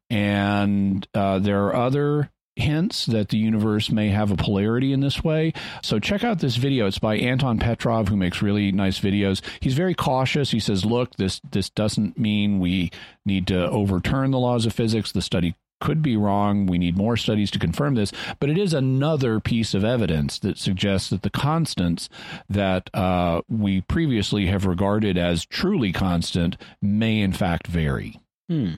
And 0.09 1.07
uh, 1.13 1.39
there 1.39 1.65
are 1.65 1.75
other 1.75 2.31
hints 2.55 3.05
that 3.07 3.29
the 3.29 3.37
universe 3.37 3.89
may 3.89 4.09
have 4.09 4.31
a 4.31 4.35
polarity 4.35 4.93
in 4.93 4.99
this 4.99 5.23
way. 5.23 5.53
So 5.81 5.99
check 5.99 6.23
out 6.23 6.39
this 6.39 6.55
video. 6.55 6.87
It's 6.87 6.99
by 6.99 7.17
Anton 7.17 7.59
Petrov, 7.59 8.07
who 8.07 8.17
makes 8.17 8.41
really 8.41 8.71
nice 8.71 8.99
videos. 8.99 9.41
He's 9.59 9.73
very 9.73 9.95
cautious. 9.95 10.51
He 10.51 10.59
says, 10.59 10.85
"Look, 10.85 11.15
this 11.15 11.41
this 11.51 11.69
doesn't 11.69 12.17
mean 12.17 12.59
we 12.59 12.91
need 13.25 13.47
to 13.47 13.69
overturn 13.69 14.31
the 14.31 14.39
laws 14.39 14.65
of 14.65 14.73
physics. 14.73 15.11
The 15.11 15.21
study." 15.21 15.55
Could 15.81 16.01
be 16.01 16.15
wrong. 16.15 16.65
We 16.65 16.77
need 16.77 16.95
more 16.95 17.17
studies 17.17 17.51
to 17.51 17.59
confirm 17.59 17.95
this, 17.95 18.13
but 18.39 18.49
it 18.49 18.57
is 18.57 18.73
another 18.73 19.41
piece 19.41 19.73
of 19.73 19.83
evidence 19.83 20.39
that 20.39 20.57
suggests 20.57 21.09
that 21.09 21.23
the 21.23 21.29
constants 21.29 22.07
that 22.47 22.89
uh, 22.93 23.41
we 23.49 23.81
previously 23.81 24.45
have 24.45 24.65
regarded 24.65 25.17
as 25.17 25.43
truly 25.45 25.91
constant 25.91 26.55
may 26.81 27.19
in 27.19 27.33
fact 27.33 27.67
vary. 27.67 28.17
Hmm. 28.47 28.75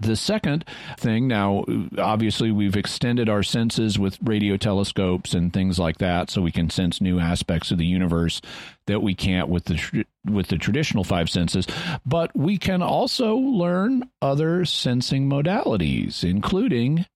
The 0.00 0.16
second 0.16 0.64
thing 0.98 1.28
now, 1.28 1.64
obviously, 1.96 2.50
we've 2.50 2.76
extended 2.76 3.28
our 3.28 3.42
senses 3.42 3.98
with 3.98 4.18
radio 4.22 4.56
telescopes 4.56 5.32
and 5.32 5.52
things 5.52 5.78
like 5.78 5.98
that, 5.98 6.28
so 6.28 6.42
we 6.42 6.52
can 6.52 6.70
sense 6.70 7.00
new 7.00 7.18
aspects 7.18 7.70
of 7.70 7.78
the 7.78 7.86
universe 7.86 8.40
that 8.86 9.00
we 9.00 9.14
can't 9.14 9.48
with 9.48 9.64
the 9.64 10.04
with 10.24 10.48
the 10.48 10.58
traditional 10.58 11.04
five 11.04 11.30
senses. 11.30 11.66
But 12.04 12.36
we 12.36 12.58
can 12.58 12.82
also 12.82 13.36
learn 13.36 14.10
other 14.20 14.64
sensing 14.64 15.28
modalities, 15.28 16.24
including 16.24 17.06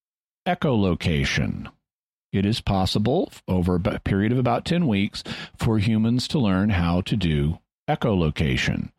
echolocation. 0.47 1.71
It 2.33 2.47
is 2.47 2.61
possible 2.61 3.33
over 3.49 3.81
a 3.85 3.99
period 3.99 4.31
of 4.31 4.39
about 4.39 4.65
10 4.65 4.87
weeks 4.87 5.25
for 5.59 5.79
humans 5.79 6.29
to 6.29 6.39
learn 6.39 6.71
how 6.71 7.01
to 7.03 7.17
do 7.17 7.59
echolocation. 7.89 8.91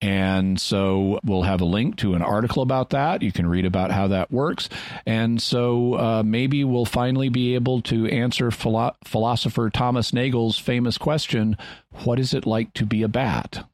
And 0.00 0.58
so 0.58 1.20
we'll 1.24 1.42
have 1.42 1.60
a 1.60 1.66
link 1.66 1.96
to 1.96 2.14
an 2.14 2.22
article 2.22 2.62
about 2.62 2.90
that. 2.90 3.22
You 3.22 3.32
can 3.32 3.46
read 3.46 3.66
about 3.66 3.90
how 3.90 4.08
that 4.08 4.30
works. 4.30 4.68
And 5.04 5.40
so 5.42 5.94
uh, 5.94 6.22
maybe 6.24 6.64
we'll 6.64 6.86
finally 6.86 7.28
be 7.28 7.54
able 7.54 7.82
to 7.82 8.06
answer 8.06 8.50
philo- 8.50 8.96
philosopher 9.04 9.68
Thomas 9.68 10.12
Nagel's 10.12 10.58
famous 10.58 10.96
question 10.96 11.58
What 12.04 12.18
is 12.18 12.32
it 12.32 12.46
like 12.46 12.72
to 12.74 12.86
be 12.86 13.02
a 13.02 13.08
bat? 13.08 13.66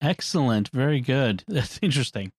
Excellent. 0.00 0.68
Very 0.68 1.00
good. 1.00 1.42
That's 1.48 1.78
interesting. 1.82 2.30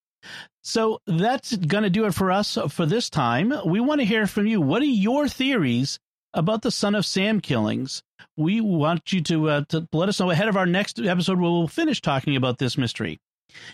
So 0.62 1.00
that's 1.08 1.56
going 1.56 1.86
to 1.86 1.90
do 1.90 2.06
it 2.06 2.14
for 2.14 2.32
us 2.32 2.58
for 2.70 2.86
this 2.86 3.10
time. 3.10 3.54
We 3.66 3.80
want 3.80 4.02
to 4.02 4.06
hear 4.06 4.28
from 4.28 4.48
you. 4.48 4.60
What 4.60 4.82
are 4.82 4.86
your 4.86 5.30
theories 5.30 6.00
about 6.34 6.62
the 6.62 6.72
Son 6.72 6.96
of 6.96 7.06
Sam 7.06 7.40
killings? 7.40 8.04
We 8.36 8.62
want 8.62 9.12
you 9.12 9.22
to, 9.24 9.50
uh, 9.50 9.62
to 9.70 9.88
let 9.92 10.10
us 10.10 10.20
know 10.20 10.32
ahead 10.32 10.48
of 10.48 10.58
our 10.58 10.66
next 10.66 11.00
episode 11.00 11.40
where 11.40 11.52
we'll 11.52 11.68
finish 11.68 12.02
talking 12.02 12.36
about 12.36 12.58
this 12.58 12.78
mystery. 12.78 13.20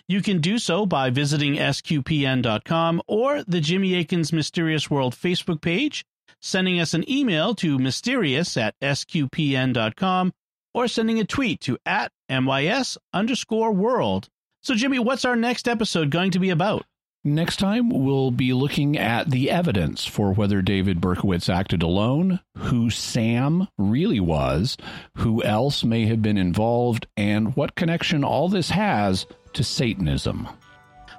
You 0.07 0.21
can 0.21 0.39
do 0.39 0.59
so 0.59 0.85
by 0.85 1.09
visiting 1.09 1.55
sqpn.com 1.55 3.01
or 3.07 3.43
the 3.43 3.59
Jimmy 3.59 3.95
Akin's 3.95 4.31
Mysterious 4.31 4.89
World 4.89 5.15
Facebook 5.15 5.61
page, 5.61 6.05
sending 6.41 6.79
us 6.79 6.93
an 6.93 7.09
email 7.09 7.55
to 7.55 7.79
mysterious 7.79 8.55
at 8.57 8.79
sqpn.com, 8.81 10.33
or 10.73 10.87
sending 10.87 11.19
a 11.19 11.25
tweet 11.25 11.61
to 11.61 11.77
at 11.85 12.11
mys 12.29 12.97
underscore 13.13 13.71
world. 13.71 14.29
So, 14.61 14.75
Jimmy, 14.75 14.99
what's 14.99 15.25
our 15.25 15.35
next 15.35 15.67
episode 15.67 16.09
going 16.09 16.31
to 16.31 16.39
be 16.39 16.49
about? 16.49 16.85
Next 17.25 17.55
time, 17.55 17.87
we'll 17.87 18.31
be 18.31 18.51
looking 18.51 18.97
at 18.97 19.31
the 19.31 19.49
evidence 19.49 20.05
for 20.05 20.33
whether 20.33 20.61
David 20.61 20.99
Berkowitz 20.99 21.47
acted 21.47 21.81
alone, 21.81 22.41
who 22.57 22.89
Sam 22.89 23.69
really 23.77 24.19
was, 24.19 24.75
who 25.15 25.41
else 25.41 25.85
may 25.85 26.05
have 26.07 26.21
been 26.21 26.37
involved, 26.37 27.07
and 27.15 27.55
what 27.55 27.75
connection 27.75 28.25
all 28.25 28.49
this 28.49 28.71
has 28.71 29.25
to 29.53 29.63
Satanism. 29.63 30.49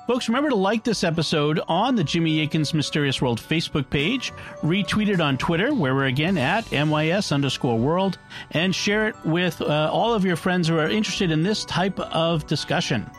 Folks, 0.06 0.28
remember 0.28 0.50
to 0.50 0.56
like 0.56 0.84
this 0.84 1.04
episode 1.04 1.58
on 1.68 1.94
the 1.94 2.04
Jimmy 2.04 2.42
Akin's 2.42 2.74
Mysterious 2.74 3.22
World 3.22 3.40
Facebook 3.40 3.88
page, 3.88 4.30
retweet 4.60 5.08
it 5.08 5.22
on 5.22 5.38
Twitter, 5.38 5.72
where 5.72 5.94
we're 5.94 6.04
again 6.04 6.36
at 6.36 6.70
MYS 6.70 7.32
underscore 7.32 7.78
world, 7.78 8.18
and 8.50 8.74
share 8.74 9.08
it 9.08 9.16
with 9.24 9.62
uh, 9.62 9.88
all 9.90 10.12
of 10.12 10.26
your 10.26 10.36
friends 10.36 10.68
who 10.68 10.78
are 10.78 10.90
interested 10.90 11.30
in 11.30 11.42
this 11.42 11.64
type 11.64 11.98
of 11.98 12.46
discussion. 12.46 13.10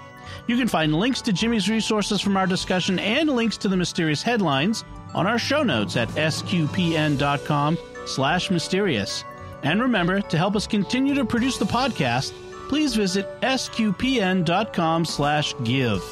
You 0.47 0.57
can 0.57 0.67
find 0.67 0.93
links 0.93 1.21
to 1.23 1.33
Jimmy's 1.33 1.69
resources 1.69 2.21
from 2.21 2.37
our 2.37 2.45
discussion 2.47 2.99
and 2.99 3.29
links 3.29 3.57
to 3.57 3.67
the 3.67 3.77
mysterious 3.77 4.21
headlines 4.21 4.83
on 5.13 5.25
our 5.25 5.39
show 5.39 5.63
notes 5.63 5.97
at 5.97 6.09
sqpn.com 6.09 7.77
slash 8.05 8.51
mysterious. 8.51 9.23
And 9.63 9.81
remember, 9.81 10.21
to 10.21 10.37
help 10.37 10.55
us 10.55 10.67
continue 10.67 11.15
to 11.15 11.25
produce 11.25 11.57
the 11.57 11.65
podcast, 11.65 12.33
please 12.69 12.95
visit 12.95 13.27
sqpn.com 13.41 15.05
slash 15.05 15.55
give. 15.63 16.03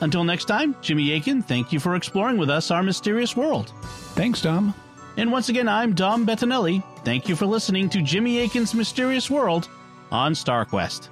Until 0.00 0.24
next 0.24 0.44
time, 0.44 0.76
Jimmy 0.80 1.12
Akin, 1.12 1.42
thank 1.42 1.72
you 1.72 1.80
for 1.80 1.96
exploring 1.96 2.38
with 2.38 2.50
us 2.50 2.70
our 2.70 2.82
mysterious 2.82 3.36
world. 3.36 3.72
Thanks, 4.14 4.42
Dom. 4.42 4.74
And 5.16 5.32
once 5.32 5.48
again, 5.48 5.68
I'm 5.68 5.94
Dom 5.94 6.26
Bettinelli. 6.26 6.82
Thank 7.04 7.28
you 7.28 7.36
for 7.36 7.46
listening 7.46 7.88
to 7.90 8.02
Jimmy 8.02 8.40
Akin's 8.40 8.74
Mysterious 8.74 9.30
World 9.30 9.68
on 10.10 10.32
StarQuest. 10.32 11.08